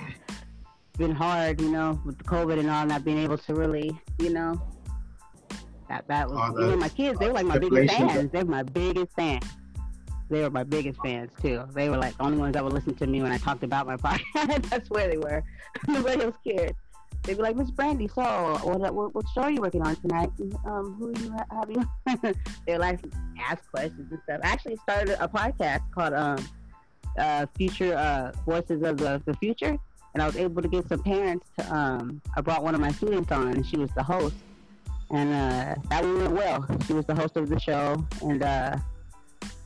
been 0.97 1.11
hard, 1.11 1.61
you 1.61 1.69
know, 1.69 2.01
with 2.05 2.17
the 2.17 2.23
COVID 2.23 2.59
and 2.59 2.69
all, 2.71 2.85
not 2.87 3.03
being 3.05 3.19
able 3.19 3.37
to 3.37 3.53
really, 3.53 3.99
you 4.19 4.31
know. 4.31 4.59
That 5.89 6.07
that 6.07 6.27
was, 6.29 6.39
Oh, 6.55 6.59
you 6.59 6.71
know, 6.71 6.77
my 6.77 6.89
kids. 6.89 7.19
They 7.19 7.27
were 7.27 7.33
like 7.33 7.45
my 7.45 7.59
biggest 7.59 7.93
stipulations. 7.93 8.11
fans. 8.13 8.31
They 8.31 8.43
were 8.43 8.49
my 8.49 8.63
biggest 8.63 9.13
fans. 9.15 9.45
They 10.29 10.41
were 10.41 10.49
my 10.49 10.63
biggest 10.63 10.99
fans 11.01 11.31
too. 11.41 11.63
They 11.73 11.89
were 11.89 11.97
like 11.97 12.17
the 12.17 12.23
only 12.23 12.37
ones 12.37 12.53
that 12.53 12.63
would 12.63 12.73
listen 12.73 12.95
to 12.95 13.07
me 13.07 13.21
when 13.21 13.31
I 13.31 13.37
talked 13.37 13.63
about 13.63 13.87
my 13.87 13.97
podcast. 13.97 14.69
that's 14.69 14.89
where 14.89 15.07
they 15.07 15.17
were. 15.17 15.43
Nobody 15.87 16.23
else 16.23 16.35
cared. 16.45 16.75
They'd 17.23 17.35
be 17.35 17.41
like, 17.41 17.55
Miss 17.55 17.71
Brandy, 17.71 18.07
so 18.07 18.21
what, 18.63 18.93
what 18.93 19.15
what 19.15 19.25
show 19.33 19.41
are 19.41 19.51
you 19.51 19.61
working 19.61 19.81
on 19.81 19.95
tonight? 19.97 20.29
Um, 20.65 20.95
who 20.99 21.09
are 21.09 21.19
you 21.19 21.31
ha- 21.31 21.45
having? 21.51 22.35
they 22.65 22.73
would 22.73 22.81
like 22.81 22.99
ask 23.39 23.69
questions 23.71 24.11
and 24.11 24.19
stuff. 24.23 24.39
I 24.43 24.47
actually 24.47 24.77
started 24.77 25.17
a 25.19 25.27
podcast 25.27 25.81
called 25.93 26.13
um 26.13 26.47
uh, 27.17 27.45
future 27.57 27.95
uh, 27.95 28.31
voices 28.45 28.83
of 28.83 28.97
the, 28.97 29.21
the 29.25 29.33
future 29.35 29.77
and 30.13 30.23
i 30.23 30.25
was 30.25 30.35
able 30.35 30.61
to 30.61 30.67
get 30.67 30.87
some 30.87 31.01
parents 31.01 31.47
to 31.57 31.75
um, 31.75 32.21
i 32.35 32.41
brought 32.41 32.63
one 32.63 32.75
of 32.75 32.81
my 32.81 32.91
students 32.91 33.31
on 33.31 33.47
and 33.49 33.65
she 33.65 33.77
was 33.77 33.89
the 33.91 34.03
host 34.03 34.35
and 35.11 35.29
uh, 35.29 35.75
that 35.89 36.03
went 36.03 36.31
well 36.31 36.65
she 36.85 36.93
was 36.93 37.05
the 37.05 37.15
host 37.15 37.35
of 37.37 37.49
the 37.49 37.59
show 37.59 38.03
and 38.23 38.43
uh, 38.43 38.75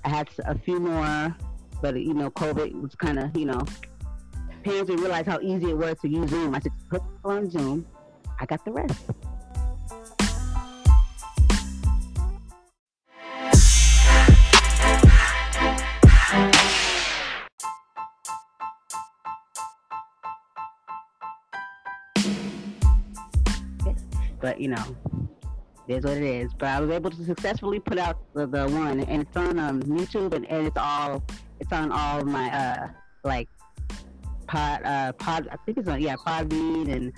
i 0.04 0.10
had 0.10 0.30
a 0.46 0.58
few 0.58 0.80
more 0.80 1.36
but 1.82 2.00
you 2.00 2.14
know 2.14 2.30
covid 2.32 2.80
was 2.82 2.96
kind 2.96 3.20
of 3.20 3.36
you 3.36 3.46
know 3.46 3.62
parents 4.64 4.90
didn't 4.90 5.02
realize 5.02 5.26
how 5.26 5.40
easy 5.42 5.72
it 5.72 5.78
was 5.78 5.98
to 6.02 6.08
use 6.08 6.30
zoom. 6.30 6.54
I 6.54 6.60
said 6.60 6.72
put 6.90 7.02
on 7.24 7.50
zoom. 7.50 7.86
I 8.40 8.46
got 8.46 8.64
the 8.66 8.72
rest. 8.72 9.02
But 24.40 24.60
you 24.60 24.70
know, 24.70 24.84
is 25.88 26.04
what 26.04 26.18
it 26.18 26.24
is. 26.24 26.54
But 26.54 26.70
I 26.70 26.80
was 26.80 26.90
able 26.90 27.12
to 27.12 27.24
successfully 27.24 27.80
put 27.80 27.98
out 27.98 28.18
the, 28.34 28.46
the 28.48 28.68
one, 28.70 29.00
and 29.02 29.22
it's 29.24 29.36
on 29.36 29.60
um, 29.60 29.82
YouTube, 29.84 30.34
and, 30.34 30.46
and 30.48 30.68
it's 30.68 30.78
all 30.78 31.24
it's 31.60 31.72
on 31.72 31.92
all 31.92 32.24
my 32.24 32.52
uh 32.52 32.88
like 33.24 33.50
pod 34.48 34.82
uh 34.84 35.14
pod. 35.14 35.48
I 35.52 35.58
think 35.66 35.78
it's 35.78 35.88
on 35.88 36.02
yeah 36.02 36.16
Podbean 36.16 36.92
and 36.92 37.14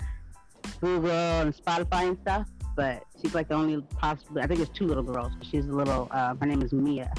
Google 0.80 1.10
and 1.10 1.54
Spotify 1.54 2.08
and 2.08 2.18
stuff. 2.22 2.48
But 2.76 3.04
she's 3.20 3.34
like 3.34 3.48
the 3.48 3.54
only 3.54 3.80
possibly. 3.96 4.42
I 4.42 4.46
think 4.46 4.60
it's 4.60 4.76
two 4.76 4.86
little 4.86 5.04
girls. 5.04 5.32
She's 5.42 5.66
a 5.66 5.72
little. 5.72 6.08
Uh, 6.10 6.34
her 6.34 6.46
name 6.46 6.62
is 6.62 6.72
Mia, 6.72 7.12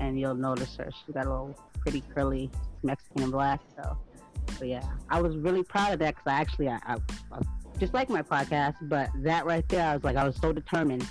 and 0.00 0.18
you'll 0.18 0.34
notice 0.34 0.76
her. 0.76 0.90
She's 1.04 1.14
got 1.14 1.26
a 1.26 1.30
little 1.30 1.58
pretty 1.80 2.02
curly 2.14 2.50
Mexican 2.82 3.22
and 3.22 3.32
black. 3.32 3.60
So, 3.76 3.96
but 4.58 4.68
yeah, 4.68 4.84
I 5.08 5.22
was 5.22 5.36
really 5.36 5.62
proud 5.62 5.94
of 5.94 5.98
that 6.00 6.16
because 6.16 6.26
I 6.26 6.40
actually 6.40 6.68
I, 6.68 6.78
I, 6.86 6.96
I 7.32 7.40
just 7.84 7.92
like 7.92 8.08
my 8.08 8.22
podcast, 8.22 8.76
but 8.80 9.10
that 9.16 9.44
right 9.44 9.68
there, 9.68 9.86
I 9.86 9.94
was 9.94 10.04
like, 10.04 10.16
I 10.16 10.24
was 10.24 10.36
so 10.36 10.54
determined 10.54 11.06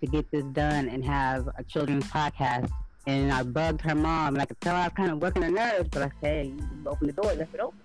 to 0.00 0.06
get 0.06 0.30
this 0.30 0.44
done 0.52 0.88
and 0.88 1.04
have 1.04 1.46
a 1.58 1.62
children's 1.62 2.06
podcast. 2.06 2.70
And 3.06 3.30
I 3.30 3.42
bugged 3.42 3.82
her 3.82 3.94
mom, 3.94 4.34
and 4.34 4.40
I 4.40 4.46
could 4.46 4.58
tell 4.62 4.74
her 4.74 4.80
I 4.80 4.84
was 4.84 4.94
kind 4.96 5.10
of 5.10 5.20
working 5.20 5.42
her 5.42 5.50
nerves, 5.50 5.90
but 5.92 6.00
I 6.00 6.10
said, 6.22 6.46
hey, 6.46 6.54
open 6.86 7.08
the 7.08 7.12
door, 7.12 7.34
left 7.34 7.52
it 7.52 7.60
open. 7.60 7.78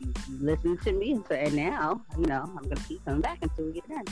You, 0.00 0.12
listened 0.40 0.82
to 0.82 0.92
me, 0.94 1.12
and, 1.12 1.24
so, 1.28 1.36
and 1.36 1.54
now, 1.54 2.02
you 2.18 2.26
know, 2.26 2.42
I'm 2.56 2.64
going 2.64 2.74
to 2.74 2.82
keep 2.88 3.04
coming 3.04 3.20
back 3.20 3.38
until 3.40 3.66
we 3.66 3.74
get 3.74 3.88
done. 3.88 4.04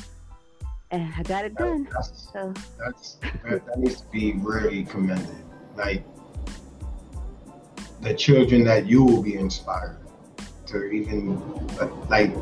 And 0.93 1.12
I 1.18 1.22
got 1.25 1.45
it 1.45 1.57
done. 1.57 1.89
That's, 1.93 2.31
So, 2.33 2.55
that's 2.79 3.14
that, 3.43 3.66
that 3.66 3.79
needs 3.81 4.03
to 4.03 4.07
be 4.12 4.35
really 4.35 4.85
commended. 4.85 5.35
Like 5.77 6.05
the 8.03 8.14
children 8.14 8.62
that 8.64 8.87
you 8.87 9.03
will 9.03 9.22
be 9.22 9.35
inspired 9.35 9.99
to 10.66 10.85
even 10.85 11.41
like 12.09 12.33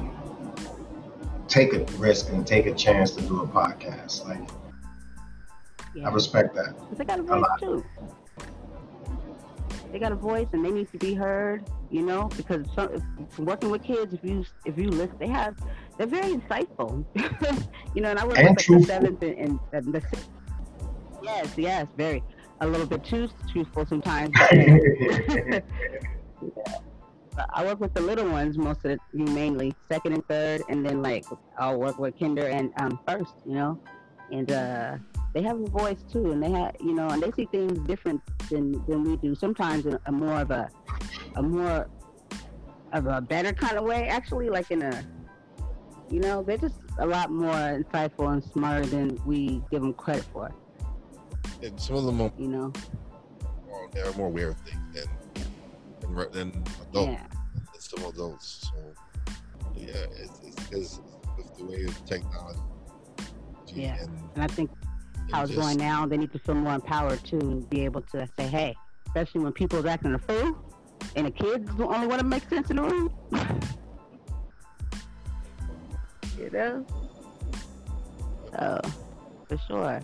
take 1.52 1.74
a 1.74 1.84
risk 1.98 2.30
and 2.30 2.46
take 2.46 2.64
a 2.66 2.74
chance 2.74 3.10
to 3.12 3.20
do 3.22 3.42
a 3.42 3.46
podcast. 3.46 4.26
Like 4.26 4.48
Yeah. 5.94 6.08
I 6.08 6.12
respect 6.12 6.54
that. 6.54 6.74
They 6.96 7.04
got 7.04 7.20
a 7.20 7.22
voice 7.22 7.44
a 7.56 7.60
too. 7.60 7.84
They 9.92 9.98
got 9.98 10.12
a 10.12 10.16
voice 10.16 10.48
and 10.54 10.64
they 10.64 10.70
need 10.70 10.90
to 10.92 10.98
be 10.98 11.12
heard. 11.12 11.68
You 11.90 12.00
know, 12.00 12.30
because 12.38 12.64
some, 12.74 12.88
if, 12.94 13.38
working 13.38 13.70
with 13.70 13.82
kids, 13.82 14.14
if 14.14 14.24
you 14.24 14.46
if 14.64 14.78
you 14.78 14.88
listen, 14.88 15.16
they 15.18 15.28
have 15.28 15.54
they're 15.98 16.06
very 16.06 16.32
insightful. 16.32 17.04
you 17.94 18.00
know, 18.00 18.10
and 18.10 18.18
I 18.18 18.26
work 18.26 18.38
and 18.38 18.56
with 18.56 18.68
like 18.68 18.80
the 18.80 18.86
seventh 18.86 19.22
and, 19.22 19.60
and 19.74 19.92
the 19.92 20.00
sixth. 20.00 20.30
Yes, 21.22 21.52
yes, 21.58 21.86
very 21.98 22.22
a 22.62 22.66
little 22.66 22.86
bit 22.86 23.04
too 23.04 23.28
truthful 23.50 23.84
sometimes. 23.84 24.34
yeah. 24.52 25.60
I 27.54 27.64
work 27.64 27.80
with 27.80 27.94
the 27.94 28.00
little 28.00 28.28
ones 28.28 28.58
most 28.58 28.84
of 28.84 28.98
the 29.12 29.24
mainly 29.24 29.74
second 29.90 30.12
and 30.14 30.26
third, 30.26 30.62
and 30.68 30.84
then 30.84 31.02
like 31.02 31.24
I'll 31.58 31.78
work 31.78 31.98
with 31.98 32.18
kinder 32.18 32.46
and 32.46 32.72
um, 32.80 32.98
first, 33.06 33.34
you 33.46 33.54
know, 33.54 33.80
and 34.30 34.50
uh, 34.50 34.96
they 35.34 35.42
have 35.42 35.60
a 35.60 35.66
voice 35.66 36.02
too, 36.10 36.32
and 36.32 36.42
they 36.42 36.50
have 36.50 36.76
you 36.80 36.94
know, 36.94 37.08
and 37.08 37.22
they 37.22 37.30
see 37.32 37.46
things 37.46 37.78
different 37.86 38.20
than 38.50 38.72
than 38.86 39.04
we 39.04 39.16
do. 39.16 39.34
Sometimes 39.34 39.86
in 39.86 39.98
a 40.06 40.12
more 40.12 40.40
of 40.40 40.50
a 40.50 40.68
a 41.36 41.42
more 41.42 41.88
of 42.92 43.06
a 43.06 43.20
better 43.20 43.52
kind 43.52 43.78
of 43.78 43.84
way, 43.84 44.08
actually, 44.08 44.50
like 44.50 44.70
in 44.70 44.82
a 44.82 45.04
you 46.10 46.20
know, 46.20 46.42
they're 46.42 46.58
just 46.58 46.76
a 46.98 47.06
lot 47.06 47.30
more 47.30 47.52
insightful 47.52 48.30
and 48.32 48.44
smarter 48.44 48.84
than 48.84 49.18
we 49.24 49.62
give 49.70 49.80
them 49.80 49.94
credit 49.94 50.24
for. 50.32 50.52
And 51.62 51.80
some 51.80 51.96
of 51.96 52.04
them, 52.04 52.20
are, 52.20 52.32
you 52.38 52.48
know, 52.48 52.72
they're 53.92 54.12
more 54.12 54.26
aware 54.26 54.50
of 54.50 54.58
things 54.58 54.80
than 54.92 55.06
than 56.32 56.50
adults. 56.90 57.12
Yeah. 57.12 57.26
Some 57.78 58.04
adults. 58.04 58.70
So 58.72 58.94
yeah, 59.74 60.06
it's, 60.16 60.40
it's, 60.72 61.00
it's 61.38 61.50
the 61.58 61.64
way 61.64 61.84
of 61.84 62.04
technology. 62.06 62.60
Yeah, 63.74 63.96
and, 64.00 64.10
and 64.34 64.44
I 64.44 64.46
think 64.46 64.70
how 65.30 65.42
it's 65.44 65.54
going 65.54 65.78
now, 65.78 66.06
they 66.06 66.16
need 66.16 66.32
to 66.32 66.38
feel 66.38 66.54
more 66.54 66.74
empowered 66.74 67.24
too, 67.24 67.38
and 67.38 67.68
be 67.70 67.84
able 67.84 68.02
to 68.02 68.28
say, 68.36 68.46
hey, 68.46 68.76
especially 69.06 69.40
when 69.40 69.52
people 69.52 69.84
are 69.84 69.88
acting 69.88 70.14
a 70.14 70.18
fool, 70.18 70.56
and 71.16 71.26
the 71.26 71.30
kids 71.30 71.70
the 71.76 71.86
only 71.86 72.06
one 72.06 72.18
to 72.18 72.24
make 72.24 72.48
sense 72.48 72.70
in 72.70 72.76
the 72.76 72.82
room. 72.82 73.12
you 76.38 76.50
know. 76.50 76.86
So, 78.52 78.80
for 79.48 79.58
sure. 79.66 80.00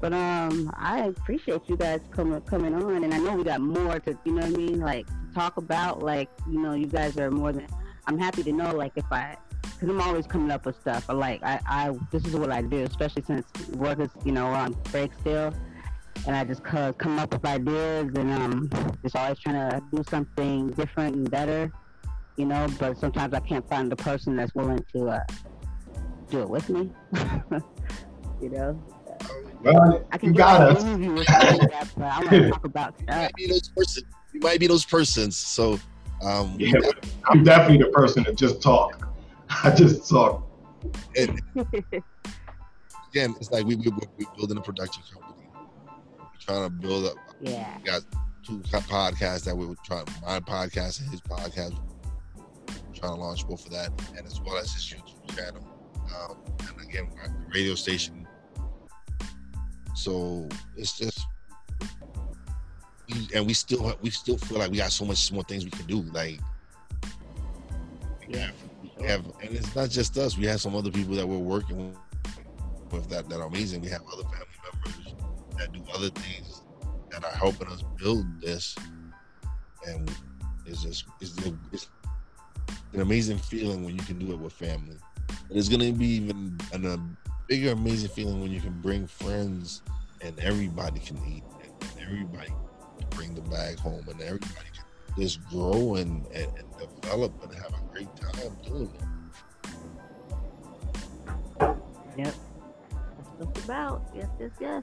But 0.00 0.12
um, 0.12 0.70
I 0.76 1.06
appreciate 1.06 1.62
you 1.66 1.76
guys 1.76 2.00
coming 2.10 2.40
coming 2.42 2.74
on, 2.74 3.02
and 3.02 3.12
I 3.12 3.18
know 3.18 3.34
we 3.34 3.44
got 3.44 3.60
more 3.60 3.98
to, 3.98 4.18
you 4.24 4.32
know 4.32 4.46
what 4.46 4.54
I 4.54 4.56
mean, 4.56 4.80
like 4.80 5.06
talk 5.34 5.56
about. 5.56 6.02
Like, 6.02 6.28
you 6.48 6.60
know, 6.60 6.74
you 6.74 6.86
guys 6.86 7.16
are 7.18 7.30
more 7.30 7.52
than. 7.52 7.66
I'm 8.06 8.18
happy 8.18 8.42
to 8.44 8.52
know, 8.52 8.74
like, 8.74 8.92
if 8.96 9.04
I, 9.10 9.36
because 9.62 9.88
I'm 9.88 10.00
always 10.00 10.26
coming 10.26 10.50
up 10.50 10.64
with 10.64 10.80
stuff. 10.80 11.08
Or 11.08 11.14
like, 11.14 11.42
I, 11.42 11.60
I, 11.66 11.94
this 12.10 12.24
is 12.24 12.34
what 12.34 12.50
I 12.50 12.62
do, 12.62 12.84
especially 12.84 13.22
since 13.22 13.46
work 13.70 14.00
is, 14.00 14.08
you 14.24 14.32
know, 14.32 14.46
on 14.46 14.72
break 14.90 15.12
still, 15.20 15.52
and 16.26 16.36
I 16.36 16.44
just 16.44 16.62
come 16.62 17.18
up 17.18 17.32
with 17.32 17.44
ideas, 17.44 18.12
and 18.14 18.32
um, 18.32 18.70
just 19.02 19.16
always 19.16 19.38
trying 19.40 19.56
to 19.56 19.82
do 19.92 20.04
something 20.08 20.70
different 20.70 21.16
and 21.16 21.30
better, 21.30 21.72
you 22.36 22.46
know. 22.46 22.68
But 22.78 22.98
sometimes 22.98 23.34
I 23.34 23.40
can't 23.40 23.68
find 23.68 23.90
the 23.90 23.96
person 23.96 24.36
that's 24.36 24.54
willing 24.54 24.84
to 24.92 25.08
uh, 25.08 25.24
do 26.30 26.40
it 26.40 26.48
with 26.48 26.68
me, 26.68 26.88
you 28.40 28.50
know. 28.50 28.80
Well, 29.62 30.04
I 30.12 30.18
can 30.18 30.30
you 30.30 30.38
got 30.38 30.60
us. 30.60 30.84
You 30.94 31.10
might 33.10 33.34
be 33.36 33.46
those 33.46 33.68
persons. 33.68 34.06
You 34.32 34.40
might 34.40 34.60
be 34.60 34.66
those 34.66 34.84
persons. 34.84 35.36
So, 35.36 35.78
um, 36.22 36.54
yeah, 36.58 36.74
I'm 37.26 37.42
definitely 37.42 37.84
the 37.86 37.92
person 37.92 38.24
that 38.24 38.36
just 38.36 38.62
talk. 38.62 39.08
I 39.64 39.70
just 39.70 40.08
talk. 40.08 40.46
And 41.16 41.40
again, 43.10 43.34
it's 43.40 43.50
like 43.50 43.64
we, 43.64 43.76
we 43.76 43.88
we're 43.88 44.26
building 44.36 44.58
a 44.58 44.60
production 44.60 45.02
company. 45.12 45.48
We're 45.54 46.26
trying 46.40 46.64
to 46.64 46.70
build 46.70 47.06
up. 47.06 47.16
Yeah. 47.40 47.76
We 47.78 47.84
got 47.84 48.02
two 48.44 48.58
podcasts 48.60 49.44
that 49.44 49.56
we 49.56 49.66
were 49.66 49.76
trying. 49.84 50.06
My 50.22 50.40
podcast 50.40 51.00
and 51.00 51.10
his 51.10 51.20
podcast. 51.20 51.76
We're 52.66 52.94
trying 52.94 53.14
to 53.14 53.20
launch 53.20 53.46
both 53.48 53.64
of 53.66 53.72
that, 53.72 53.90
and 54.16 54.26
as 54.26 54.40
well 54.40 54.58
as 54.58 54.72
his 54.72 54.84
YouTube 54.84 55.36
channel. 55.36 55.66
Um, 55.96 56.36
and 56.60 56.88
again, 56.88 57.08
the 57.24 57.30
radio 57.52 57.74
station 57.74 58.27
so 59.98 60.48
it's 60.76 60.96
just, 60.96 61.26
and 63.34 63.44
we 63.44 63.52
still 63.52 63.98
we 64.00 64.10
still 64.10 64.38
feel 64.38 64.58
like 64.58 64.70
we 64.70 64.76
got 64.76 64.92
so 64.92 65.04
much 65.04 65.32
more 65.32 65.42
things 65.42 65.64
we 65.64 65.72
can 65.72 65.86
do. 65.86 66.02
Like, 66.12 66.38
yeah, 68.28 68.50
we 68.96 69.06
have, 69.06 69.24
and 69.42 69.56
it's 69.56 69.74
not 69.74 69.90
just 69.90 70.16
us. 70.16 70.38
We 70.38 70.46
have 70.46 70.60
some 70.60 70.76
other 70.76 70.92
people 70.92 71.16
that 71.16 71.26
we're 71.26 71.38
working 71.38 71.96
with 72.92 73.08
that 73.08 73.28
that 73.28 73.40
are 73.40 73.48
amazing. 73.48 73.80
We 73.80 73.88
have 73.88 74.02
other 74.12 74.22
family 74.22 74.46
members 74.72 75.14
that 75.58 75.72
do 75.72 75.82
other 75.92 76.10
things 76.10 76.62
that 77.10 77.24
are 77.24 77.34
helping 77.36 77.66
us 77.66 77.82
build 78.00 78.24
this, 78.40 78.76
and 79.84 80.08
it's 80.64 80.84
just 80.84 81.06
it's, 81.20 81.34
it's 81.72 81.88
an 82.92 83.00
amazing 83.00 83.38
feeling 83.38 83.84
when 83.84 83.96
you 83.96 84.04
can 84.04 84.20
do 84.20 84.30
it 84.30 84.38
with 84.38 84.52
family. 84.52 84.96
And 85.48 85.58
it's 85.58 85.68
gonna 85.68 85.90
be 85.90 86.06
even 86.06 86.56
an, 86.72 87.16
bigger, 87.48 87.72
amazing 87.72 88.10
feeling 88.10 88.40
when 88.40 88.52
you 88.52 88.60
can 88.60 88.78
bring 88.80 89.06
friends 89.06 89.82
and 90.20 90.38
everybody 90.38 91.00
can 91.00 91.16
eat 91.26 91.42
and 91.62 91.90
everybody 92.00 92.52
bring 93.10 93.34
the 93.34 93.40
bag 93.42 93.78
home 93.78 94.04
and 94.08 94.20
everybody 94.20 94.66
can 94.74 94.84
just 95.22 95.42
grow 95.48 95.94
and, 95.94 96.26
and, 96.26 96.46
and 96.58 97.00
develop 97.00 97.32
and 97.42 97.52
have 97.54 97.72
a 97.72 97.92
great 97.92 98.08
time 98.16 98.56
doing 98.64 98.92
it. 98.94 99.02
Yep. 102.18 102.34
That's 102.34 103.30
what 103.38 103.48
it's 103.48 103.64
about. 103.64 104.02
Yes, 104.14 104.28
yes, 104.38 104.50
yes. 104.60 104.82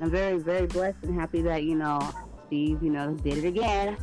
I'm 0.00 0.10
very, 0.10 0.38
very 0.38 0.66
blessed 0.66 0.98
and 1.02 1.18
happy 1.18 1.40
that, 1.42 1.62
you 1.62 1.76
know, 1.76 2.00
Steve, 2.46 2.82
you 2.82 2.90
know, 2.90 3.14
did 3.14 3.38
it 3.38 3.46
again. 3.46 3.96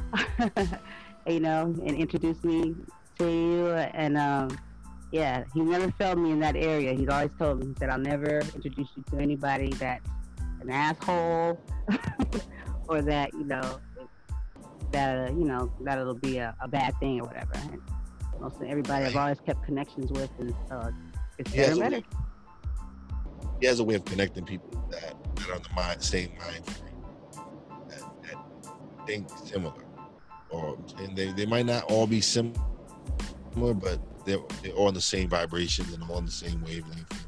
you 1.27 1.41
know, 1.41 1.75
and 1.85 1.95
introduced 1.97 2.45
me 2.45 2.75
to 3.17 3.29
you 3.29 3.67
and 3.67 4.17
um 4.17 4.57
yeah, 5.11 5.43
he 5.53 5.61
never 5.61 5.91
failed 5.91 6.19
me 6.19 6.31
in 6.31 6.39
that 6.39 6.55
area. 6.55 6.93
He's 6.93 7.09
always 7.09 7.31
told 7.39 7.59
me, 7.59 7.67
he 7.67 7.73
said, 7.79 7.89
I'll 7.89 7.97
never 7.97 8.39
introduce 8.39 8.89
you 8.95 9.03
to 9.11 9.17
anybody 9.17 9.69
that's 9.73 10.07
an 10.61 10.69
asshole 10.69 11.59
or 12.87 13.01
that, 13.01 13.33
you 13.33 13.45
know, 13.45 13.79
that, 14.91 15.29
uh, 15.29 15.31
you 15.31 15.45
know, 15.45 15.71
that 15.81 15.97
it'll 15.97 16.13
be 16.13 16.37
a, 16.37 16.55
a 16.61 16.67
bad 16.67 16.93
thing 16.99 17.21
or 17.21 17.27
whatever. 17.27 17.51
And 17.55 17.81
most 18.39 18.57
everybody 18.65 19.05
I've 19.05 19.15
always 19.15 19.39
kept 19.39 19.63
connections 19.63 20.11
with, 20.11 20.29
and 20.39 20.53
uh, 20.71 20.91
it's 21.37 21.51
better 21.51 21.75
better. 21.75 22.01
He 23.59 23.65
has 23.65 23.79
a 23.79 23.83
way 23.83 23.95
of 23.95 24.05
connecting 24.05 24.45
people 24.45 24.85
that, 24.91 25.15
that 25.35 25.49
are 25.49 25.55
on 25.55 25.61
the 25.63 25.69
mind, 25.75 26.01
same 26.01 26.31
mind 26.37 26.65
frame, 26.65 26.93
that, 27.89 28.01
that 28.23 29.05
think 29.05 29.27
similar. 29.43 29.73
Or, 30.49 30.77
and 30.99 31.15
they, 31.15 31.31
they 31.33 31.45
might 31.45 31.65
not 31.65 31.83
all 31.83 32.07
be 32.07 32.21
similar, 32.21 32.53
but 33.55 33.99
they're, 34.29 34.39
they're 34.61 34.73
all 34.73 34.87
on 34.87 34.93
the 34.93 35.01
same 35.01 35.29
vibrations 35.29 35.93
and 35.93 36.03
all 36.03 36.17
on 36.17 36.25
the 36.25 36.31
same 36.31 36.61
wavelength, 36.61 37.27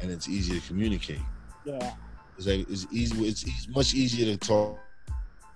and 0.00 0.10
it's 0.10 0.28
easy 0.28 0.58
to 0.58 0.66
communicate. 0.66 1.20
Yeah. 1.64 1.94
It's 2.36 2.46
like 2.46 2.70
it's 2.70 2.86
easy. 2.92 3.26
It's, 3.26 3.68
much 3.68 3.94
easier 3.94 4.26
to 4.26 4.36
talk 4.36 4.78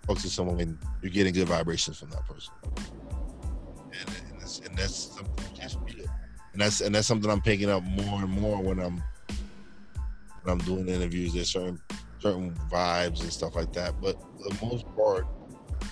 talk 0.07 0.19
to 0.19 0.29
someone 0.29 0.57
when 0.57 0.79
you're 1.01 1.13
getting 1.13 1.33
good 1.33 1.49
vibrations 1.49 1.99
from 1.99 2.11
that 2.11 2.27
person, 2.27 2.53
and, 2.67 4.09
and, 4.31 4.41
that's, 4.41 4.59
and 4.61 4.77
that's 4.77 4.95
something 4.95 5.47
just 5.55 5.79
feel. 5.89 6.07
And 6.53 6.61
that's 6.61 6.81
and 6.81 6.95
that's 6.95 7.07
something 7.07 7.31
I'm 7.31 7.41
picking 7.41 7.71
up 7.71 7.83
more 7.85 8.21
and 8.21 8.29
more 8.29 8.61
when 8.61 8.81
I'm 8.81 9.03
when 10.43 10.53
I'm 10.53 10.59
doing 10.59 10.89
interviews. 10.89 11.33
There's 11.33 11.51
certain 11.51 11.81
certain 12.19 12.53
vibes 12.71 13.21
and 13.23 13.33
stuff 13.33 13.55
like 13.55 13.73
that. 13.75 14.01
But 14.01 14.21
for 14.21 14.49
the 14.49 14.67
most 14.67 14.87
part, 14.97 15.27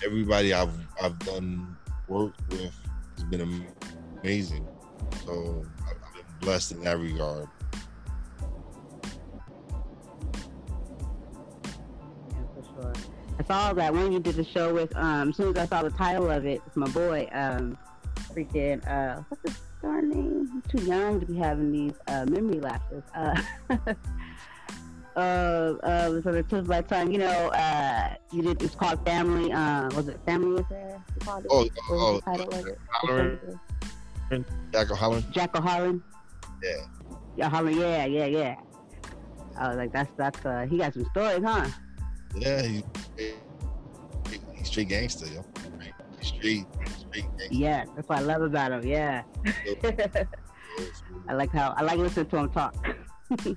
everybody 0.05 0.53
I've 0.53 0.73
I've 1.01 1.17
done 1.19 1.77
work 2.07 2.33
with 2.49 2.73
has 3.15 3.23
been 3.25 3.65
amazing. 4.21 4.67
So 5.25 5.65
I've 5.87 6.13
been 6.13 6.23
blessed 6.39 6.71
in 6.73 6.83
that 6.83 6.99
regard. 6.99 7.47
I 13.39 13.43
saw 13.43 13.73
that 13.73 13.93
when 13.93 14.11
you 14.11 14.19
did 14.19 14.35
the 14.35 14.43
show 14.43 14.73
with 14.73 14.95
um 14.95 15.29
as 15.29 15.37
soon 15.37 15.57
as 15.57 15.63
I 15.63 15.65
saw 15.65 15.83
the 15.83 15.89
title 15.89 16.29
of 16.29 16.45
it, 16.45 16.61
it's 16.65 16.75
my 16.75 16.87
boy, 16.89 17.27
um 17.31 17.77
freaking 18.33 18.85
uh 18.87 19.23
what's 19.29 19.41
his 19.43 19.61
darn 19.81 20.09
name? 20.09 20.49
I'm 20.53 20.61
too 20.69 20.85
young 20.85 21.19
to 21.19 21.25
be 21.25 21.35
having 21.37 21.71
these 21.71 21.93
uh 22.07 22.25
memory 22.25 22.59
lapses. 22.59 23.03
Uh 23.15 23.41
uh 25.15 25.19
uh 25.19 26.21
so 26.21 26.31
the 26.31 26.43
tip 26.43 26.59
of 26.59 26.67
my 26.67 26.81
tongue, 26.81 27.11
you 27.11 27.17
know, 27.17 27.47
uh 27.47 28.13
you 28.31 28.43
did 28.43 28.61
it's 28.61 28.75
called 28.75 29.03
Family 29.05 29.51
uh 29.51 29.89
was 29.95 30.07
it 30.07 30.19
Family 30.25 30.61
Affair? 30.61 31.03
You 31.15 31.25
called 31.25 31.45
it? 31.45 31.51
Oh, 31.51 31.69
oh, 31.89 32.21
of 32.27 32.67
it? 32.67 33.57
Hollerin. 34.31 34.45
Jack 34.71 34.91
O'Holland. 34.91 35.25
Jack 35.31 35.55
O'Holland. 35.57 36.01
Yeah. 36.63 36.85
Yeah, 37.37 37.49
Holland, 37.49 37.75
yeah, 37.77 38.05
yeah, 38.05 38.25
yeah. 38.25 38.55
I 39.57 39.67
was 39.69 39.77
like, 39.77 39.91
that's 39.93 40.11
that's 40.17 40.45
uh 40.45 40.65
he 40.69 40.77
got 40.77 40.93
some 40.93 41.05
stories, 41.11 41.41
huh? 41.43 41.67
Yeah, 42.35 42.61
he, 42.61 42.83
he's 44.55 44.67
street 44.67 44.89
gangster, 44.89 45.27
yo. 45.27 45.45
He's 46.19 46.27
straight, 46.29 46.65
straight 47.09 47.25
gangster. 47.37 47.47
Yeah, 47.51 47.85
that's 47.95 48.07
what 48.07 48.19
I 48.19 48.21
love 48.21 48.41
about 48.41 48.71
him. 48.71 48.85
Yeah. 48.85 49.23
I 51.27 51.33
like 51.33 51.51
how 51.51 51.73
I 51.77 51.83
like 51.83 51.97
listening 51.97 52.27
to 52.27 52.37
him 52.37 52.49
talk. 52.51 52.73
but 53.29 53.53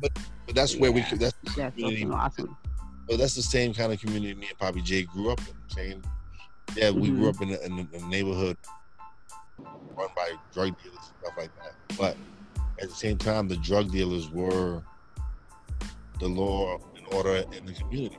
but 0.00 0.54
that's 0.54 0.74
yeah. 0.74 0.80
where 0.80 0.92
we 0.92 1.00
that's 1.12 1.34
That's 1.56 1.74
community- 1.76 2.06
awesome. 2.10 2.56
But 3.08 3.18
that's 3.18 3.34
the 3.34 3.42
same 3.42 3.72
kind 3.72 3.92
of 3.92 4.00
community 4.00 4.34
me 4.34 4.48
and 4.48 4.58
Poppy 4.58 4.82
J 4.82 5.02
grew 5.04 5.30
up 5.30 5.40
in. 5.40 5.54
Same, 5.68 6.02
yeah, 6.76 6.90
we 6.90 7.08
Mhm. 7.08 7.16
grew 7.16 7.28
up 7.30 7.40
in 7.40 7.50
a, 7.50 7.58
in 7.60 7.72
a- 7.72 7.96
in 7.96 8.04
a 8.04 8.08
neighborhood 8.08 8.56
run 9.98 10.08
by 10.16 10.32
drug 10.52 10.80
dealers 10.82 10.98
and 10.98 11.16
stuff 11.22 11.34
like 11.36 11.50
that. 11.62 11.74
But 11.98 12.16
at 12.80 12.88
the 12.88 12.94
same 12.94 13.18
time, 13.18 13.48
the 13.48 13.56
drug 13.56 13.90
dealers 13.90 14.30
were 14.30 14.82
the 16.20 16.28
law 16.28 16.78
and 16.96 17.06
order 17.12 17.44
in 17.56 17.66
the 17.66 17.72
community. 17.72 18.18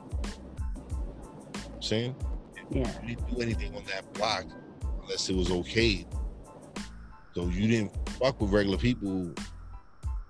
I'm 1.74 1.82
saying 1.82 2.14
Yeah. 2.70 2.90
you 3.02 3.16
didn't 3.16 3.34
do 3.34 3.42
anything 3.42 3.74
on 3.76 3.84
that 3.86 4.12
block 4.14 4.44
unless 5.02 5.28
it 5.28 5.36
was 5.36 5.50
okay. 5.50 6.06
So 7.34 7.46
you 7.46 7.68
didn't 7.68 7.92
fuck 8.20 8.40
with 8.40 8.50
regular 8.50 8.78
people 8.78 9.32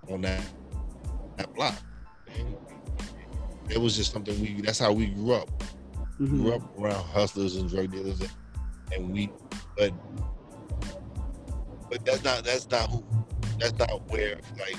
on 0.09 0.21
that 0.21 0.41
that 1.37 1.53
block. 1.55 1.75
It 3.69 3.79
was 3.79 3.95
just 3.95 4.11
something 4.11 4.39
we. 4.41 4.61
That's 4.61 4.79
how 4.79 4.91
we 4.91 5.07
grew 5.07 5.33
up. 5.33 5.49
Mhm. 6.19 6.41
Grew 6.41 6.53
up 6.55 6.77
around 6.79 7.03
hustlers 7.05 7.55
and 7.55 7.69
drug 7.69 7.89
dealers, 7.91 8.19
and, 8.19 8.29
and 8.93 9.11
we. 9.13 9.31
But 9.77 9.93
but 11.91 12.05
that's 12.05 12.23
not 12.23 12.43
that's 12.45 12.69
not 12.71 12.89
who 12.89 13.03
that's 13.59 13.77
not 13.77 14.09
where 14.09 14.39
like 14.57 14.77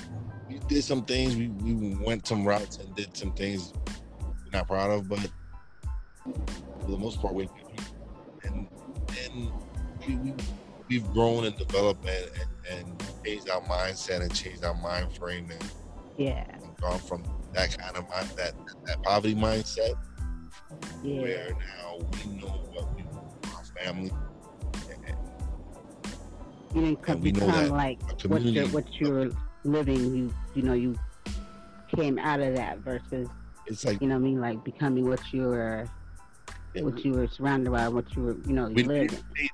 we 0.49 0.59
did 0.67 0.83
some 0.83 1.05
things. 1.05 1.35
We 1.35 1.47
we 1.47 1.95
went 2.03 2.27
some 2.27 2.43
routes 2.43 2.77
and 2.77 2.93
did 2.95 3.15
some 3.15 3.31
things 3.33 3.71
we're 4.19 4.51
not 4.51 4.67
proud 4.67 4.89
of, 4.91 5.07
but 5.07 5.19
for 6.23 6.91
the 6.91 6.97
most 6.97 7.21
part, 7.21 7.33
we 7.35 7.47
and 8.43 8.67
and 9.23 9.51
we, 10.07 10.15
we 10.17 10.33
we've 10.89 11.07
grown 11.13 11.45
and 11.45 11.55
developed 11.57 12.05
and, 12.05 12.29
and, 12.71 12.89
and 12.89 13.03
changed 13.23 13.49
our 13.49 13.61
mindset 13.61 14.21
and 14.21 14.33
changed 14.35 14.65
our 14.65 14.75
mind 14.75 15.15
frame 15.15 15.49
and, 15.51 15.71
Yeah. 16.17 16.43
and 16.51 16.75
gone 16.77 16.99
from 16.99 17.23
that 17.53 17.77
kind 17.77 17.95
of 17.95 18.09
mind 18.09 18.27
that 18.35 18.53
that 18.85 19.01
poverty 19.03 19.35
mindset 19.35 19.93
Yeah. 21.03 21.21
where 21.21 21.49
now 21.77 21.99
we 22.25 22.33
know 22.41 22.47
what 22.73 22.93
we 22.95 23.03
want 23.03 23.45
our 23.55 23.63
family 23.81 24.11
You 26.73 26.81
didn't 26.81 27.01
come, 27.03 27.15
and 27.15 27.23
we 27.23 27.31
know 27.31 27.45
become 27.45 27.69
like 27.69 28.01
what 28.25 28.41
you're 28.41 28.67
what 28.67 28.93
you're 28.99 29.29
living. 29.63 30.15
You 30.15 30.33
you 30.55 30.61
know 30.63 30.73
you 30.73 30.97
came 31.95 32.17
out 32.19 32.39
of 32.39 32.55
that 32.55 32.79
versus 32.79 33.27
it's 33.67 33.85
like 33.85 34.01
you 34.01 34.07
know 34.07 34.15
what 34.15 34.21
I 34.21 34.23
mean 34.23 34.41
like 34.41 34.63
becoming 34.63 35.07
what 35.07 35.21
you 35.31 35.43
were 35.43 35.87
yeah, 36.73 36.81
what 36.81 37.03
you 37.05 37.13
were 37.13 37.27
surrounded 37.27 37.71
by, 37.71 37.87
what 37.87 38.13
you 38.15 38.23
were 38.23 38.37
you 38.47 38.53
know 38.53 38.67
you 38.67 38.75
we, 38.75 38.83
lived. 38.83 39.23
we, 39.35 39.49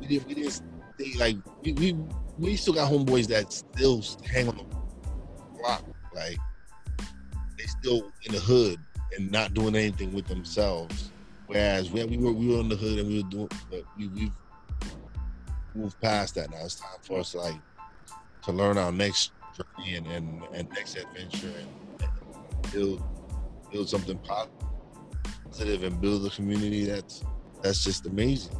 we 0.00 0.06
didn't 0.06 0.28
we 0.28 0.34
didn't 0.34 0.52
stay 0.52 1.14
like 1.18 1.36
we, 1.62 1.72
we 1.72 1.96
we 2.38 2.56
still 2.56 2.74
got 2.74 2.90
homeboys 2.90 3.26
that 3.28 3.52
still 3.52 4.02
hang 4.24 4.48
on 4.48 4.56
the 4.56 4.64
block 5.58 5.84
like 6.14 6.38
they 7.58 7.64
still 7.64 8.10
in 8.22 8.32
the 8.32 8.40
hood 8.40 8.78
and 9.16 9.30
not 9.30 9.52
doing 9.54 9.74
anything 9.74 10.12
with 10.12 10.26
themselves 10.26 11.10
whereas 11.46 11.90
we, 11.90 12.04
we 12.04 12.16
were 12.16 12.32
we 12.32 12.48
were 12.48 12.60
in 12.60 12.68
the 12.68 12.76
hood 12.76 12.98
and 13.00 13.08
we 13.08 13.22
were 13.22 13.28
doing 13.28 13.48
but 13.70 13.82
we, 13.98 14.30
we've 15.74 15.98
past 16.00 16.34
that 16.34 16.50
now 16.50 16.64
it's 16.64 16.76
time 16.76 16.98
for 17.02 17.20
us 17.20 17.34
like 17.34 17.54
to 18.42 18.52
learn 18.52 18.78
our 18.78 18.92
next 18.92 19.32
journey 19.56 19.96
and 19.96 20.06
and, 20.06 20.42
and 20.52 20.68
next 20.70 20.96
adventure 20.96 21.52
and, 21.58 22.02
and 22.02 22.72
build 22.72 23.02
build 23.72 23.88
something 23.88 24.18
positive 25.50 25.82
and 25.82 26.00
build 26.00 26.26
a 26.26 26.30
community 26.30 26.84
that's 26.84 27.24
that's 27.62 27.84
just 27.84 28.06
amazing. 28.06 28.56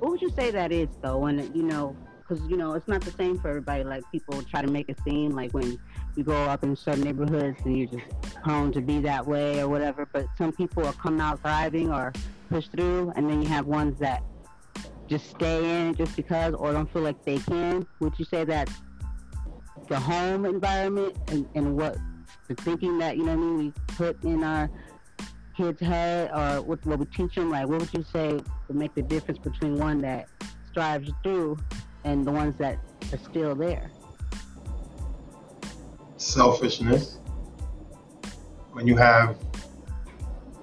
What 0.00 0.10
would 0.10 0.22
you 0.22 0.30
say 0.30 0.50
that 0.50 0.72
is 0.72 0.88
though? 1.00 1.18
When 1.18 1.38
you 1.54 1.62
know, 1.62 1.96
because 2.18 2.44
you 2.48 2.56
know, 2.56 2.74
it's 2.74 2.88
not 2.88 3.00
the 3.00 3.12
same 3.12 3.38
for 3.38 3.48
everybody. 3.48 3.84
Like 3.84 4.02
people 4.12 4.42
try 4.42 4.62
to 4.62 4.70
make 4.70 4.88
it 4.88 4.98
seem 5.04 5.30
like 5.30 5.52
when 5.52 5.78
you 6.16 6.24
grow 6.24 6.44
up 6.44 6.62
in 6.62 6.76
certain 6.76 7.04
neighborhoods 7.04 7.58
and 7.64 7.76
you're 7.76 7.88
just 7.88 8.04
prone 8.42 8.72
to 8.72 8.80
be 8.80 9.00
that 9.00 9.26
way 9.26 9.60
or 9.60 9.68
whatever. 9.68 10.06
But 10.12 10.26
some 10.36 10.52
people 10.52 10.86
are 10.86 10.92
coming 10.94 11.20
out 11.20 11.40
thriving 11.40 11.90
or 11.92 12.12
push 12.50 12.68
through, 12.68 13.12
and 13.16 13.30
then 13.30 13.42
you 13.42 13.48
have 13.48 13.66
ones 13.66 13.98
that 14.00 14.22
just 15.08 15.30
stay 15.30 15.86
in 15.86 15.94
just 15.94 16.16
because 16.16 16.54
or 16.54 16.72
don't 16.72 16.90
feel 16.92 17.02
like 17.02 17.22
they 17.24 17.38
can. 17.38 17.86
Would 18.00 18.18
you 18.18 18.24
say 18.24 18.44
that 18.44 18.70
the 19.88 19.98
home 19.98 20.46
environment 20.46 21.16
and, 21.28 21.46
and 21.54 21.76
what 21.76 21.96
the 22.48 22.54
thinking 22.54 22.98
that 22.98 23.16
you 23.16 23.24
know 23.24 23.32
I 23.32 23.36
mean 23.36 23.58
we 23.58 23.72
put 23.88 24.22
in 24.24 24.42
our 24.42 24.70
kids' 25.56 25.80
head 25.80 26.30
or 26.32 26.62
what, 26.62 26.84
what 26.86 26.98
we 26.98 27.06
teach 27.06 27.34
them? 27.34 27.50
Like, 27.50 27.68
what 27.68 27.80
would 27.80 27.94
you 27.94 28.04
say 28.12 28.40
would 28.68 28.76
make 28.76 28.94
the 28.94 29.02
difference 29.02 29.38
between 29.38 29.78
one 29.78 30.00
that 30.00 30.28
strives 30.70 31.10
through 31.22 31.58
and 32.04 32.26
the 32.26 32.32
ones 32.32 32.56
that 32.56 32.78
are 33.12 33.18
still 33.18 33.54
there? 33.54 33.90
selfishness. 36.24 37.18
When 38.72 38.86
you 38.86 38.96
have, 38.96 39.36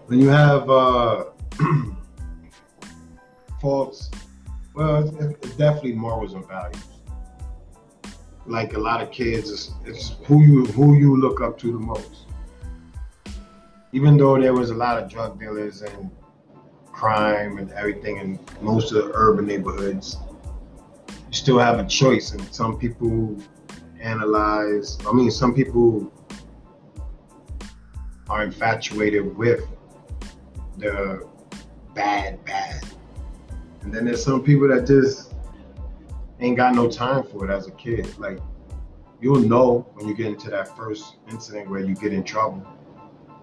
when 0.08 0.20
you 0.20 0.28
have 0.28 0.70
uh, 0.70 1.26
faults, 3.62 4.10
well, 4.74 5.08
it's, 5.08 5.46
it's 5.46 5.56
definitely 5.56 5.94
morals 5.94 6.34
and 6.34 6.48
values. 6.48 6.84
Like 8.46 8.74
a 8.74 8.80
lot 8.80 9.02
of 9.02 9.12
kids, 9.12 9.52
it's, 9.52 9.72
it's 9.86 10.16
who 10.26 10.42
you 10.42 10.66
who 10.66 10.96
you 10.96 11.16
look 11.16 11.42
up 11.42 11.58
to 11.60 11.72
the 11.72 11.80
most. 11.80 12.26
Even 13.94 14.18
though 14.18 14.40
there 14.40 14.54
was 14.54 14.70
a 14.70 14.76
lot 14.76 15.02
of 15.02 15.10
drug 15.10 15.40
dealers 15.40 15.82
and 15.82 16.10
crime 16.86 17.58
and 17.58 17.72
everything 17.74 18.18
in 18.18 18.40
most 18.62 18.92
of 18.92 19.06
the 19.06 19.12
urban 19.14 19.46
neighborhoods, 19.46 20.18
you 21.10 21.34
still 21.34 21.60
have 21.60 21.80
a 21.80 21.86
choice. 21.86 22.32
And 22.32 22.42
some 22.54 22.78
people 22.78 23.38
analyze. 24.00 24.98
I 25.06 25.14
mean, 25.14 25.30
some 25.30 25.54
people 25.54 26.12
are 28.30 28.44
infatuated 28.44 29.36
with 29.36 29.68
the 30.78 31.28
bad, 31.94 32.44
bad. 32.46 32.91
And 33.82 33.94
then 33.94 34.06
there's 34.06 34.24
some 34.24 34.44
people 34.44 34.68
that 34.68 34.86
just 34.86 35.34
ain't 36.40 36.58
got 36.58 36.76
no 36.76 36.90
time 36.90 37.24
for 37.24 37.50
it 37.50 37.54
as 37.54 37.68
a 37.68 37.72
kid. 37.72 38.18
Like, 38.18 38.40
you'll 39.20 39.40
know 39.40 39.88
when 39.94 40.08
you 40.08 40.16
get 40.16 40.28
into 40.28 40.50
that 40.52 40.76
first 40.76 41.16
incident 41.30 41.70
where 41.70 41.80
you 41.80 41.96
get 41.96 42.14
in 42.14 42.24
trouble 42.24 42.66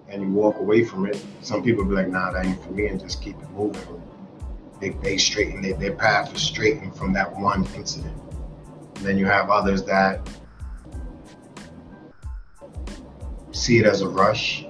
and 0.09 0.23
you 0.23 0.29
walk 0.29 0.59
away 0.59 0.85
from 0.85 1.07
it. 1.07 1.23
Some 1.43 1.63
people 1.63 1.85
be 1.85 1.95
like, 1.95 2.09
nah, 2.09 2.33
that 2.33 2.47
ain't 2.47 2.63
for 2.63 2.71
me, 2.71 2.87
and 2.87 2.99
just 2.99 3.23
keep 3.23 3.37
it 3.41 3.51
moving. 3.51 4.03
They, 4.81 4.91
they 4.91 5.17
straighten, 5.19 5.61
they, 5.61 5.73
their 5.73 5.95
path 5.95 6.35
is 6.35 6.41
straightened 6.41 6.97
from 6.97 7.13
that 7.13 7.35
one 7.37 7.67
incident. 7.75 8.17
And 8.97 9.05
then 9.05 9.19
you 9.19 9.27
have 9.27 9.51
others 9.51 9.85
that 9.85 10.29
see 13.53 13.79
it 13.79 13.87
as 13.87 14.01
a 14.01 14.09
rush. 14.09 14.65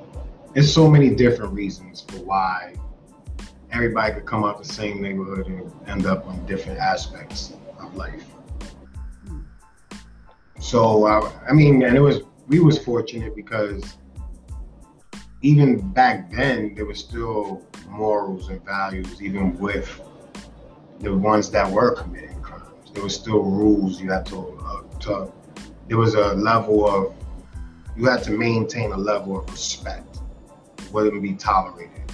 There's 0.55 0.73
so 0.73 0.91
many 0.91 1.11
different 1.11 1.53
reasons 1.53 2.01
for 2.01 2.17
why 2.25 2.75
everybody 3.73 4.15
could 4.15 4.27
come 4.27 4.45
out 4.45 4.59
the 4.59 4.73
same 4.73 5.01
neighborhood 5.03 5.47
and 5.47 5.71
end 5.87 6.07
up 6.07 6.27
on 6.27 6.45
different 6.47 6.79
aspects 6.79 7.53
of 7.79 7.95
life. 7.95 8.25
So 10.61 11.07
uh, 11.07 11.31
I 11.49 11.53
mean, 11.53 11.83
and 11.83 11.97
it 11.97 12.01
was 12.01 12.21
we 12.49 12.61
was 12.61 12.83
fortunate 12.83 13.37
because 13.37 13.97
even 15.43 15.93
back 15.93 16.31
then 16.31 16.75
there 16.75 16.85
was 16.85 16.99
still 16.99 17.67
morals 17.89 18.49
and 18.49 18.65
values, 18.65 19.23
even 19.23 19.57
with 19.59 20.01
the 21.01 21.17
ones 21.17 21.51
that 21.51 21.71
were 21.71 21.95
committing 21.95 22.41
crimes. 22.43 22.91
There 22.93 23.03
was 23.03 23.15
still 23.15 23.43
rules 23.43 24.01
you 24.01 24.11
had 24.11 24.27
to 24.27 24.59
uh, 24.65 24.99
to. 25.01 25.33
There 25.87 25.97
was 25.97 26.15
a 26.15 26.35
level 26.35 26.89
of 26.89 27.15
you 27.97 28.07
had 28.07 28.23
to 28.25 28.31
maintain 28.33 28.93
a 28.93 28.97
level 28.97 29.39
of 29.39 29.51
respect. 29.51 30.21
It 30.79 30.93
wouldn't 30.93 31.23
be 31.23 31.35
tolerated. 31.35 32.08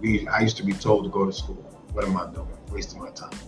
We, 0.00 0.26
I 0.28 0.40
used 0.40 0.56
to 0.58 0.62
be 0.62 0.72
told 0.72 1.04
to 1.04 1.10
go 1.10 1.26
to 1.26 1.32
school. 1.32 1.56
What 1.92 2.04
am 2.04 2.16
I 2.16 2.26
doing? 2.32 2.48
Wasting 2.70 3.00
my 3.00 3.10
time. 3.10 3.38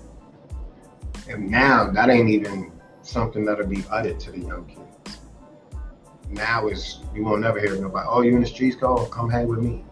And 1.28 1.50
now 1.50 1.90
that 1.90 2.10
ain't 2.10 2.28
even 2.28 2.72
something 3.02 3.44
that'll 3.44 3.66
be 3.66 3.84
uttered 3.90 4.18
to 4.20 4.32
the 4.32 4.40
young 4.40 4.66
kids. 4.66 5.18
Now 6.28 6.68
is 6.68 7.00
you 7.14 7.24
won't 7.24 7.42
never 7.42 7.60
hear 7.60 7.76
nobody. 7.76 8.06
Oh, 8.08 8.22
you 8.22 8.34
in 8.34 8.40
the 8.40 8.46
streets? 8.46 8.76
Go 8.76 9.06
come 9.06 9.28
hang 9.28 9.46
with 9.48 9.60
me. 9.60 9.84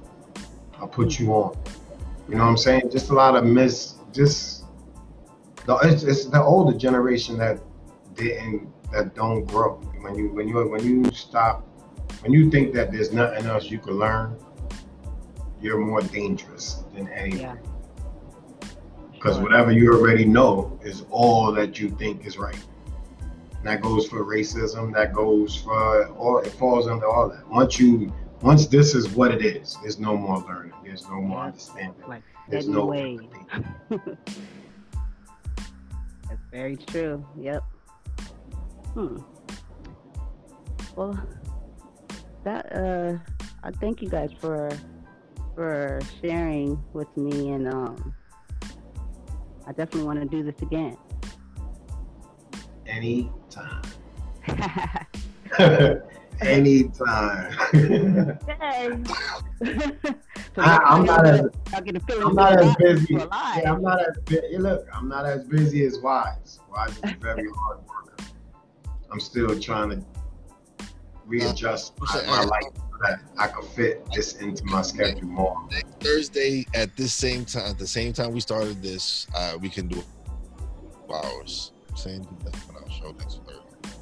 I'll 0.78 0.88
put 0.88 1.18
you 1.18 1.32
on. 1.32 1.56
You 2.28 2.36
know 2.36 2.44
what 2.44 2.50
I'm 2.50 2.56
saying? 2.56 2.90
Just 2.90 3.10
a 3.10 3.14
lot 3.14 3.36
of 3.36 3.44
miss. 3.44 3.94
Just 4.12 4.64
the 5.66 5.76
it's, 5.82 6.02
it's 6.02 6.24
the 6.26 6.42
older 6.42 6.76
generation 6.76 7.36
that 7.38 7.60
didn't 8.14 8.72
that 8.92 9.14
don't 9.14 9.44
grow. 9.44 9.74
When 10.00 10.14
you 10.14 10.28
when 10.32 10.48
you 10.48 10.66
when 10.68 10.84
you 10.84 11.10
stop 11.12 11.66
when 12.22 12.32
you 12.32 12.50
think 12.50 12.74
that 12.74 12.92
there's 12.92 13.12
nothing 13.12 13.46
else 13.46 13.70
you 13.70 13.78
can 13.78 13.98
learn, 13.98 14.36
you're 15.60 15.78
more 15.78 16.00
dangerous 16.02 16.84
than 16.94 17.08
anything. 17.08 17.40
Yeah. 17.40 17.56
Because 19.12 19.34
Sure. 19.36 19.42
whatever 19.42 19.70
you 19.70 19.92
already 19.92 20.24
know 20.24 20.78
is 20.82 21.04
all 21.10 21.52
that 21.52 21.78
you 21.78 21.90
think 21.90 22.26
is 22.26 22.38
right. 22.38 22.58
And 23.58 23.66
that 23.66 23.82
goes 23.82 24.06
for 24.08 24.24
racism. 24.24 24.94
That 24.94 25.12
goes 25.12 25.56
for 25.56 26.08
all. 26.14 26.38
It 26.38 26.52
falls 26.52 26.88
under 26.88 27.06
all 27.06 27.28
that. 27.28 27.46
Once 27.50 27.78
you, 27.78 28.10
once 28.40 28.66
this 28.66 28.94
is 28.94 29.10
what 29.10 29.32
it 29.34 29.44
is, 29.44 29.76
there's 29.82 29.98
no 29.98 30.16
more 30.16 30.38
learning. 30.48 30.72
There's 30.82 31.06
no 31.06 31.20
more 31.20 31.38
Yeah. 31.40 31.44
understanding. 31.46 32.02
Like 32.08 32.22
There's 32.48 32.66
no 32.68 32.90
empathy. 32.92 33.28
That's 36.28 36.42
very 36.50 36.76
true. 36.76 37.24
Yep. 37.38 37.62
Hmm. 38.94 39.18
Well, 40.96 41.18
that 42.44 42.74
uh, 42.74 43.18
I 43.62 43.70
thank 43.72 44.00
you 44.02 44.08
guys 44.08 44.30
for 44.40 44.70
for 45.54 46.00
sharing 46.20 46.82
with 46.92 47.14
me, 47.16 47.50
and 47.50 47.68
um, 47.68 48.14
I 49.66 49.72
definitely 49.72 50.04
want 50.04 50.20
to 50.20 50.26
do 50.26 50.42
this 50.42 50.60
again. 50.62 50.96
Anytime. 52.86 53.82
Anytime. 56.40 57.52
So 60.54 60.62
I, 60.62 60.78
I'm 60.78 61.04
not 61.04 61.26
as 61.26 61.40
y'all 61.72 61.80
get 61.82 61.96
a 61.96 62.00
feeling 62.00 62.24
I'm 62.24 62.34
not 62.34 62.58
as 62.58 62.76
busy. 62.76 63.14
Yeah, 63.14 63.72
I'm 63.72 63.82
not 63.82 64.00
as 64.00 64.18
busy. 64.24 64.58
Look, 64.58 64.86
I'm 64.94 65.08
not 65.08 65.26
as 65.26 65.44
busy 65.44 65.84
as 65.84 65.98
Wize. 65.98 66.60
Wize 66.70 66.90
is 66.90 67.12
a 67.12 67.16
very 67.20 67.48
hard 67.54 67.78
worker. 67.86 68.16
I'm 69.12 69.20
still 69.20 69.58
trying 69.60 69.90
to 69.90 70.04
readjust 71.30 71.98
my, 72.00 72.22
my 72.26 72.42
life 72.42 72.62
so 72.74 72.96
that 73.02 73.20
I 73.38 73.46
can 73.46 73.62
fit 73.62 74.04
this 74.12 74.34
into 74.36 74.64
my 74.64 74.82
schedule 74.82 75.28
more. 75.28 75.68
Thursday 76.00 76.66
at 76.74 76.96
this 76.96 77.12
same 77.12 77.44
time, 77.44 77.70
at 77.70 77.78
the 77.78 77.86
same 77.86 78.12
time 78.12 78.32
we 78.32 78.40
started 78.40 78.82
this, 78.82 79.26
uh, 79.34 79.56
we 79.60 79.68
can 79.68 79.86
do 79.88 80.02
hours. 81.12 81.72
Same 81.96 82.26
that's 82.44 82.58
what 82.68 82.82
I'll 82.82 82.90
show 82.90 83.12
next 83.18 83.40
Thursday. 83.44 83.98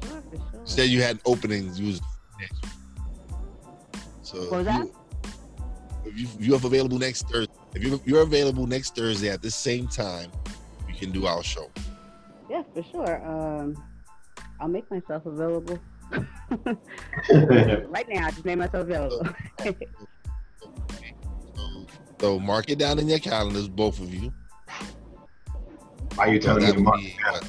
For 0.00 0.06
sure, 0.06 0.22
for 0.30 0.36
sure. 0.36 0.60
Said 0.64 0.88
you 0.90 1.02
had 1.02 1.18
openings. 1.24 1.80
You 1.80 1.88
was 1.88 2.00
next. 2.40 2.64
So 4.22 4.38
What 4.42 4.50
was 4.52 4.66
that? 4.66 4.86
If 6.04 6.18
you 6.18 6.28
if 6.38 6.46
you 6.46 6.52
have 6.52 6.64
available 6.64 6.98
next 6.98 7.28
Thursday, 7.28 7.52
if 7.74 7.82
you 7.82 8.00
you're 8.04 8.22
available 8.22 8.66
next 8.66 8.94
Thursday 8.94 9.30
at 9.30 9.42
the 9.42 9.50
same 9.50 9.88
time, 9.88 10.30
we 10.86 10.94
can 10.94 11.10
do 11.10 11.26
our 11.26 11.42
show. 11.42 11.70
Yeah, 12.48 12.62
for 12.72 12.82
sure. 12.84 13.26
Um, 13.26 13.74
I'll 14.60 14.68
make 14.68 14.90
myself 14.90 15.26
available. 15.26 15.78
right 17.88 18.06
now, 18.08 18.26
I 18.26 18.30
just 18.30 18.44
made 18.44 18.56
myself 18.58 18.82
available. 18.88 19.28
So, 19.62 19.74
so 22.20 22.38
mark 22.38 22.70
it 22.70 22.78
down 22.78 22.98
in 22.98 23.08
your 23.08 23.18
calendars, 23.18 23.68
both 23.68 24.00
of 24.00 24.12
you. 24.12 24.32
Why 26.14 26.26
are 26.28 26.32
you 26.32 26.38
telling 26.40 26.64
me 26.64 26.72
to 26.72 26.80
mark 26.80 27.00
it 27.02 27.14
down? 27.24 27.40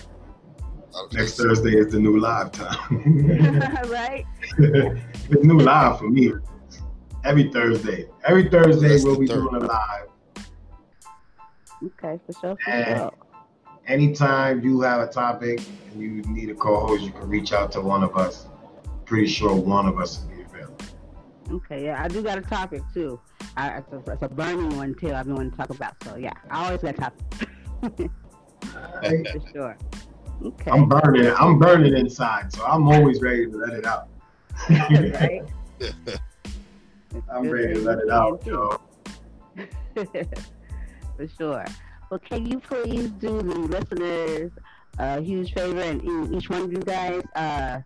Next 1.14 1.38
Thursday 1.38 1.78
is 1.78 1.92
the 1.94 2.00
new 2.00 2.20
live 2.20 2.52
time. 2.52 2.78
right? 3.90 4.26
it's 4.58 5.44
new 5.44 5.60
live 5.60 6.00
for 6.00 6.10
me. 6.10 6.34
Every 7.24 7.50
Thursday. 7.52 8.08
Every 8.26 8.50
Thursday 8.50 8.90
That's 8.90 9.04
we'll 9.04 9.18
be 9.20 9.28
third. 9.28 9.50
doing 9.50 9.56
a 9.56 9.60
live. 9.66 10.08
Okay, 11.86 12.20
for 12.26 12.34
sure, 12.40 12.58
for 12.64 12.70
And- 12.70 12.98
sure. 12.98 13.14
Anytime 13.90 14.64
you 14.64 14.82
have 14.82 15.02
a 15.02 15.12
topic 15.12 15.60
and 15.92 16.00
you 16.00 16.22
need 16.32 16.52
a 16.52 16.54
co-host, 16.54 17.02
you 17.02 17.12
can 17.12 17.28
reach 17.28 17.54
out 17.54 17.72
to 17.72 17.82
one 17.82 18.04
of 18.04 18.16
us. 18.16 18.46
Pretty 19.06 19.26
sure 19.26 19.56
one 19.56 19.88
of 19.88 19.98
us 19.98 20.20
will 20.20 20.36
be 20.36 20.44
available. 20.44 20.78
Okay, 21.50 21.86
yeah, 21.86 22.04
I 22.04 22.08
do 22.08 22.22
got 22.22 22.38
a 22.38 22.42
topic 22.42 22.84
too. 22.94 23.20
I, 23.58 23.80
it's, 23.80 23.92
a, 23.92 24.12
it's 24.12 24.22
a 24.22 24.30
burning 24.30 24.78
one 24.78 24.94
too. 24.94 25.12
I've 25.12 25.26
been 25.26 25.34
wanting 25.34 25.52
to 25.52 25.58
talk 25.58 25.72
about. 25.72 25.96
So 26.04 26.18
yeah, 26.18 26.34
I 26.52 26.66
always 26.66 26.84
got 26.84 26.98
topics 26.98 27.48
for 28.62 29.50
sure. 29.52 29.78
Okay, 30.46 30.70
I'm 30.70 30.88
burning. 30.88 31.34
I'm 31.36 31.58
burning 31.58 31.98
inside, 31.98 32.54
so 32.54 32.64
I'm 32.64 32.88
always 32.88 33.24
ready 33.24 33.48
to 33.48 33.58
let 33.58 33.74
it 33.74 33.86
out. 33.88 34.08
right? 34.70 35.42
I'm 37.28 37.50
ready 37.50 37.74
to 37.74 37.80
let 37.80 37.98
it 37.98 38.12
out, 38.12 38.46
yo. 38.46 38.80
for 41.18 41.28
sure. 41.40 41.66
Well, 42.10 42.20
can 42.20 42.46
you 42.46 42.60
please 42.60 43.12
do 43.12 43.42
the 43.42 43.56
listeners 43.56 44.52
a 44.98 45.22
huge 45.22 45.54
favor 45.54 45.80
and 45.80 46.34
each 46.34 46.50
one 46.50 46.64
of 46.64 46.72
you 46.72 46.80
guys 46.80 47.22
uh, 47.36 47.80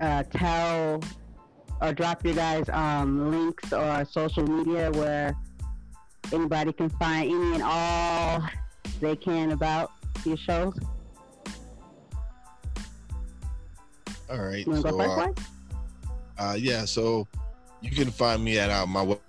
uh, 0.00 0.22
tell 0.24 1.00
or 1.80 1.92
drop 1.92 2.24
your 2.24 2.34
guys 2.34 2.68
um, 2.70 3.30
links 3.30 3.72
or 3.72 4.04
social 4.04 4.46
media 4.46 4.90
where 4.92 5.36
anybody 6.32 6.72
can 6.72 6.90
find 6.90 7.30
any 7.30 7.54
and 7.54 7.62
all 7.62 8.44
they 9.00 9.16
can 9.16 9.52
about 9.52 9.92
your 10.24 10.36
shows? 10.36 10.74
All 14.30 14.38
right. 14.38 14.66
You 14.66 14.72
want 14.72 14.84
to 14.84 14.90
So, 14.90 14.98
go 14.98 15.16
first, 15.16 15.40
uh, 16.38 16.42
uh, 16.42 16.54
yeah, 16.54 16.84
so 16.84 17.26
you 17.80 17.90
can 17.90 18.10
find 18.10 18.42
me 18.42 18.58
at 18.58 18.70
uh, 18.70 18.86
my 18.86 19.02
web- 19.02 19.20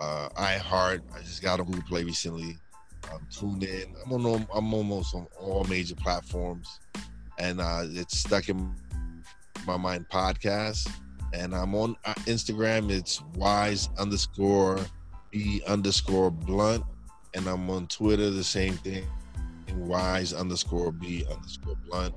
uh, 0.00 0.28
iHeart. 0.30 1.02
I 1.14 1.20
just 1.20 1.40
got 1.42 1.60
a 1.60 1.64
Google 1.64 1.82
Play 1.82 2.02
recently. 2.04 2.56
Um, 3.12 3.26
tune 3.30 3.62
in. 3.62 3.94
I'm 4.04 4.12
on 4.12 4.46
I'm 4.52 4.74
almost 4.74 5.14
on 5.14 5.28
all 5.40 5.62
major 5.64 5.94
platforms, 5.94 6.80
and 7.38 7.60
uh, 7.60 7.82
it's 7.84 8.18
stuck 8.18 8.48
in 8.48 8.74
my 9.66 9.76
mind 9.76 10.06
podcast. 10.10 10.90
And 11.34 11.54
I'm 11.54 11.74
on 11.74 11.96
uh, 12.04 12.12
Instagram. 12.26 12.90
It's 12.90 13.20
wize 13.36 13.88
underscore 13.96 14.78
b 15.30 15.62
underscore 15.66 16.30
blunt, 16.30 16.84
and 17.34 17.46
I'm 17.46 17.70
on 17.70 17.86
Twitter 17.86 18.28
the 18.30 18.44
same 18.44 18.74
thing, 18.74 19.06
wize 19.72 20.38
underscore 20.38 20.92
b 20.92 21.24
underscore 21.30 21.76
blunt. 21.88 22.14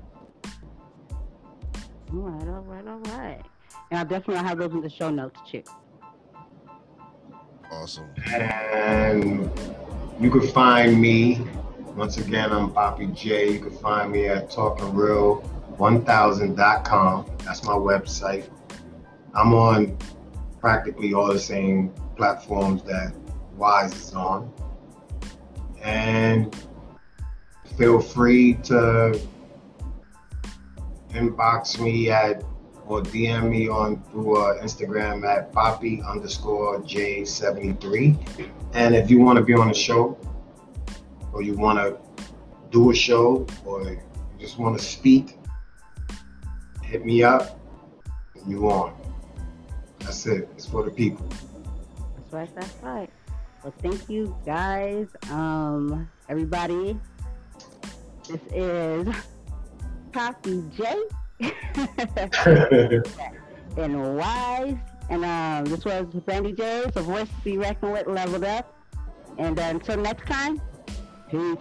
All 2.12 2.20
right, 2.20 2.48
all 2.48 2.62
right, 2.62 2.86
all 2.86 3.00
right. 3.18 3.42
And 3.90 3.98
I'll 3.98 4.06
definitely 4.06 4.46
have 4.46 4.58
those 4.58 4.72
in 4.72 4.80
the 4.80 4.90
show 4.90 5.10
notes 5.10 5.40
too. 5.50 5.64
Awesome. 7.70 8.08
And 8.32 9.50
you 10.20 10.30
can 10.30 10.46
find 10.48 11.00
me. 11.00 11.40
Once 11.96 12.18
again, 12.18 12.52
I'm 12.52 12.70
Poppy 12.72 13.06
J. 13.06 13.52
You 13.52 13.60
can 13.60 13.78
find 13.78 14.12
me 14.12 14.26
at 14.26 14.50
talkingreal1000.com. 14.50 17.26
That's 17.44 17.64
my 17.64 17.72
website. 17.72 18.50
I'm 19.34 19.54
on 19.54 19.96
practically 20.60 21.14
all 21.14 21.32
the 21.32 21.38
same 21.38 21.94
platforms 22.16 22.82
that 22.84 23.14
Wize 23.58 23.94
is 23.94 24.14
on. 24.14 24.52
And 25.82 26.54
feel 27.76 28.00
free 28.00 28.54
to 28.64 29.20
inbox 31.10 31.80
me 31.80 32.10
at 32.10 32.42
or 32.86 33.02
DM 33.02 33.50
me 33.50 33.68
on 33.68 34.00
through 34.04 34.36
uh, 34.36 34.62
Instagram 34.62 35.26
at 35.26 35.52
Poppy 35.52 36.02
underscore 36.02 36.80
J73. 36.82 38.48
And 38.74 38.94
if 38.94 39.10
you 39.10 39.18
want 39.18 39.38
to 39.38 39.44
be 39.44 39.54
on 39.54 39.70
a 39.70 39.74
show, 39.74 40.16
or 41.32 41.42
you 41.42 41.54
want 41.54 41.78
to 41.78 41.98
do 42.70 42.90
a 42.90 42.94
show, 42.94 43.46
or 43.64 43.82
you 43.82 44.00
just 44.38 44.58
want 44.58 44.78
to 44.78 44.84
speak, 44.84 45.38
hit 46.82 47.04
me 47.04 47.24
up. 47.24 47.58
You 48.46 48.70
on? 48.70 48.94
That's 49.98 50.24
it. 50.26 50.48
It's 50.54 50.66
for 50.66 50.84
the 50.84 50.90
people. 50.90 51.26
That's 52.16 52.32
right, 52.32 52.54
that's 52.54 52.74
right. 52.82 53.10
Well, 53.64 53.74
thank 53.82 54.08
you 54.08 54.36
guys, 54.46 55.08
um, 55.30 56.08
everybody. 56.28 56.96
This 58.28 58.40
is 58.52 59.14
Poppy 60.10 60.64
J 60.76 60.96
and 61.40 61.54
Wize, 63.76 64.80
and 65.10 65.24
um, 65.24 65.64
this 65.66 65.84
was 65.84 66.06
Brandy 66.24 66.52
J. 66.52 66.86
So 66.92 67.02
voice 67.02 67.28
to 67.28 67.34
be 67.44 67.56
reckoned 67.56 67.92
with, 67.92 68.08
leveled 68.08 68.42
up. 68.42 68.74
And 69.38 69.56
uh, 69.56 69.62
until 69.62 69.98
next 69.98 70.26
time, 70.26 70.60
peace. 71.30 71.56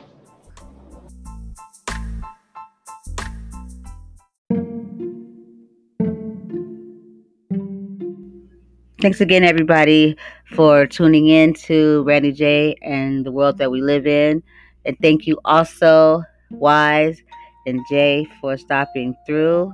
Thanks 9.02 9.22
again, 9.22 9.44
everybody, 9.44 10.18
for 10.56 10.88
tuning 10.88 11.28
in 11.28 11.54
to 11.66 12.04
Brandy 12.06 12.32
J 12.32 12.76
and 12.82 13.24
the 13.24 13.32
world 13.32 13.60
that 13.60 13.70
we 13.70 13.84
live 13.84 14.08
in. 14.08 14.42
And 14.84 14.98
thank 15.00 15.28
you 15.28 15.40
also, 15.46 16.24
Wize 16.60 17.18
and 17.66 17.80
Jae, 17.90 18.28
for 18.40 18.58
stopping 18.58 19.16
through. 19.26 19.74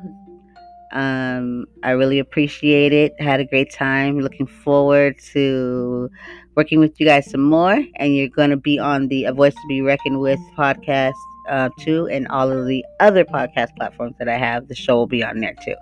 Um, 0.91 1.66
I 1.84 1.91
really 1.91 2.20
appreciate 2.20 2.91
it. 2.94 3.20
Had 3.20 3.40
a 3.40 3.45
great 3.45 3.72
time. 3.72 4.20
Looking 4.20 4.48
forward 4.48 5.20
to 5.34 6.10
working 6.56 6.80
with 6.80 6.99
you 6.99 7.06
guys 7.06 7.30
some 7.30 7.41
more. 7.41 7.80
And 7.95 8.16
you're 8.16 8.28
going 8.28 8.49
to 8.49 8.58
be 8.58 8.78
on 8.78 9.08
the 9.08 9.26
A 9.26 9.34
Voice 9.34 9.53
to 9.53 9.68
Be 9.68 9.82
Reckoned 9.82 10.20
With 10.20 10.40
podcast 10.58 11.14
uh, 11.49 11.70
too, 11.80 12.08
and 12.08 12.28
all 12.28 12.52
of 12.52 12.68
the 12.68 12.86
other 12.99 13.26
podcast 13.26 13.76
platforms 13.76 14.16
that 14.20 14.30
I 14.30 14.38
have. 14.38 14.68
The 14.68 14.76
show 14.76 14.95
will 14.95 15.08
be 15.08 15.24
on 15.24 15.40
there 15.40 15.56
too. 15.64 15.76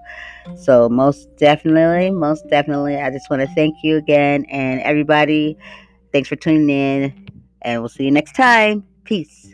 So, 0.56 0.90
most 0.90 1.36
definitely, 1.38 2.12
most 2.12 2.48
definitely, 2.50 2.98
I 2.98 3.10
just 3.10 3.30
want 3.30 3.42
to 3.42 3.48
thank 3.56 3.76
you 3.84 3.98
again. 3.98 4.46
And 4.46 4.82
everybody, 4.82 5.58
thanks 6.12 6.30
for 6.30 6.36
tuning 6.36 6.70
in. 6.70 7.28
And 7.62 7.82
we'll 7.82 7.90
see 7.90 8.06
you 8.06 8.12
next 8.12 8.36
time. 8.36 8.86
Peace. 9.04 9.54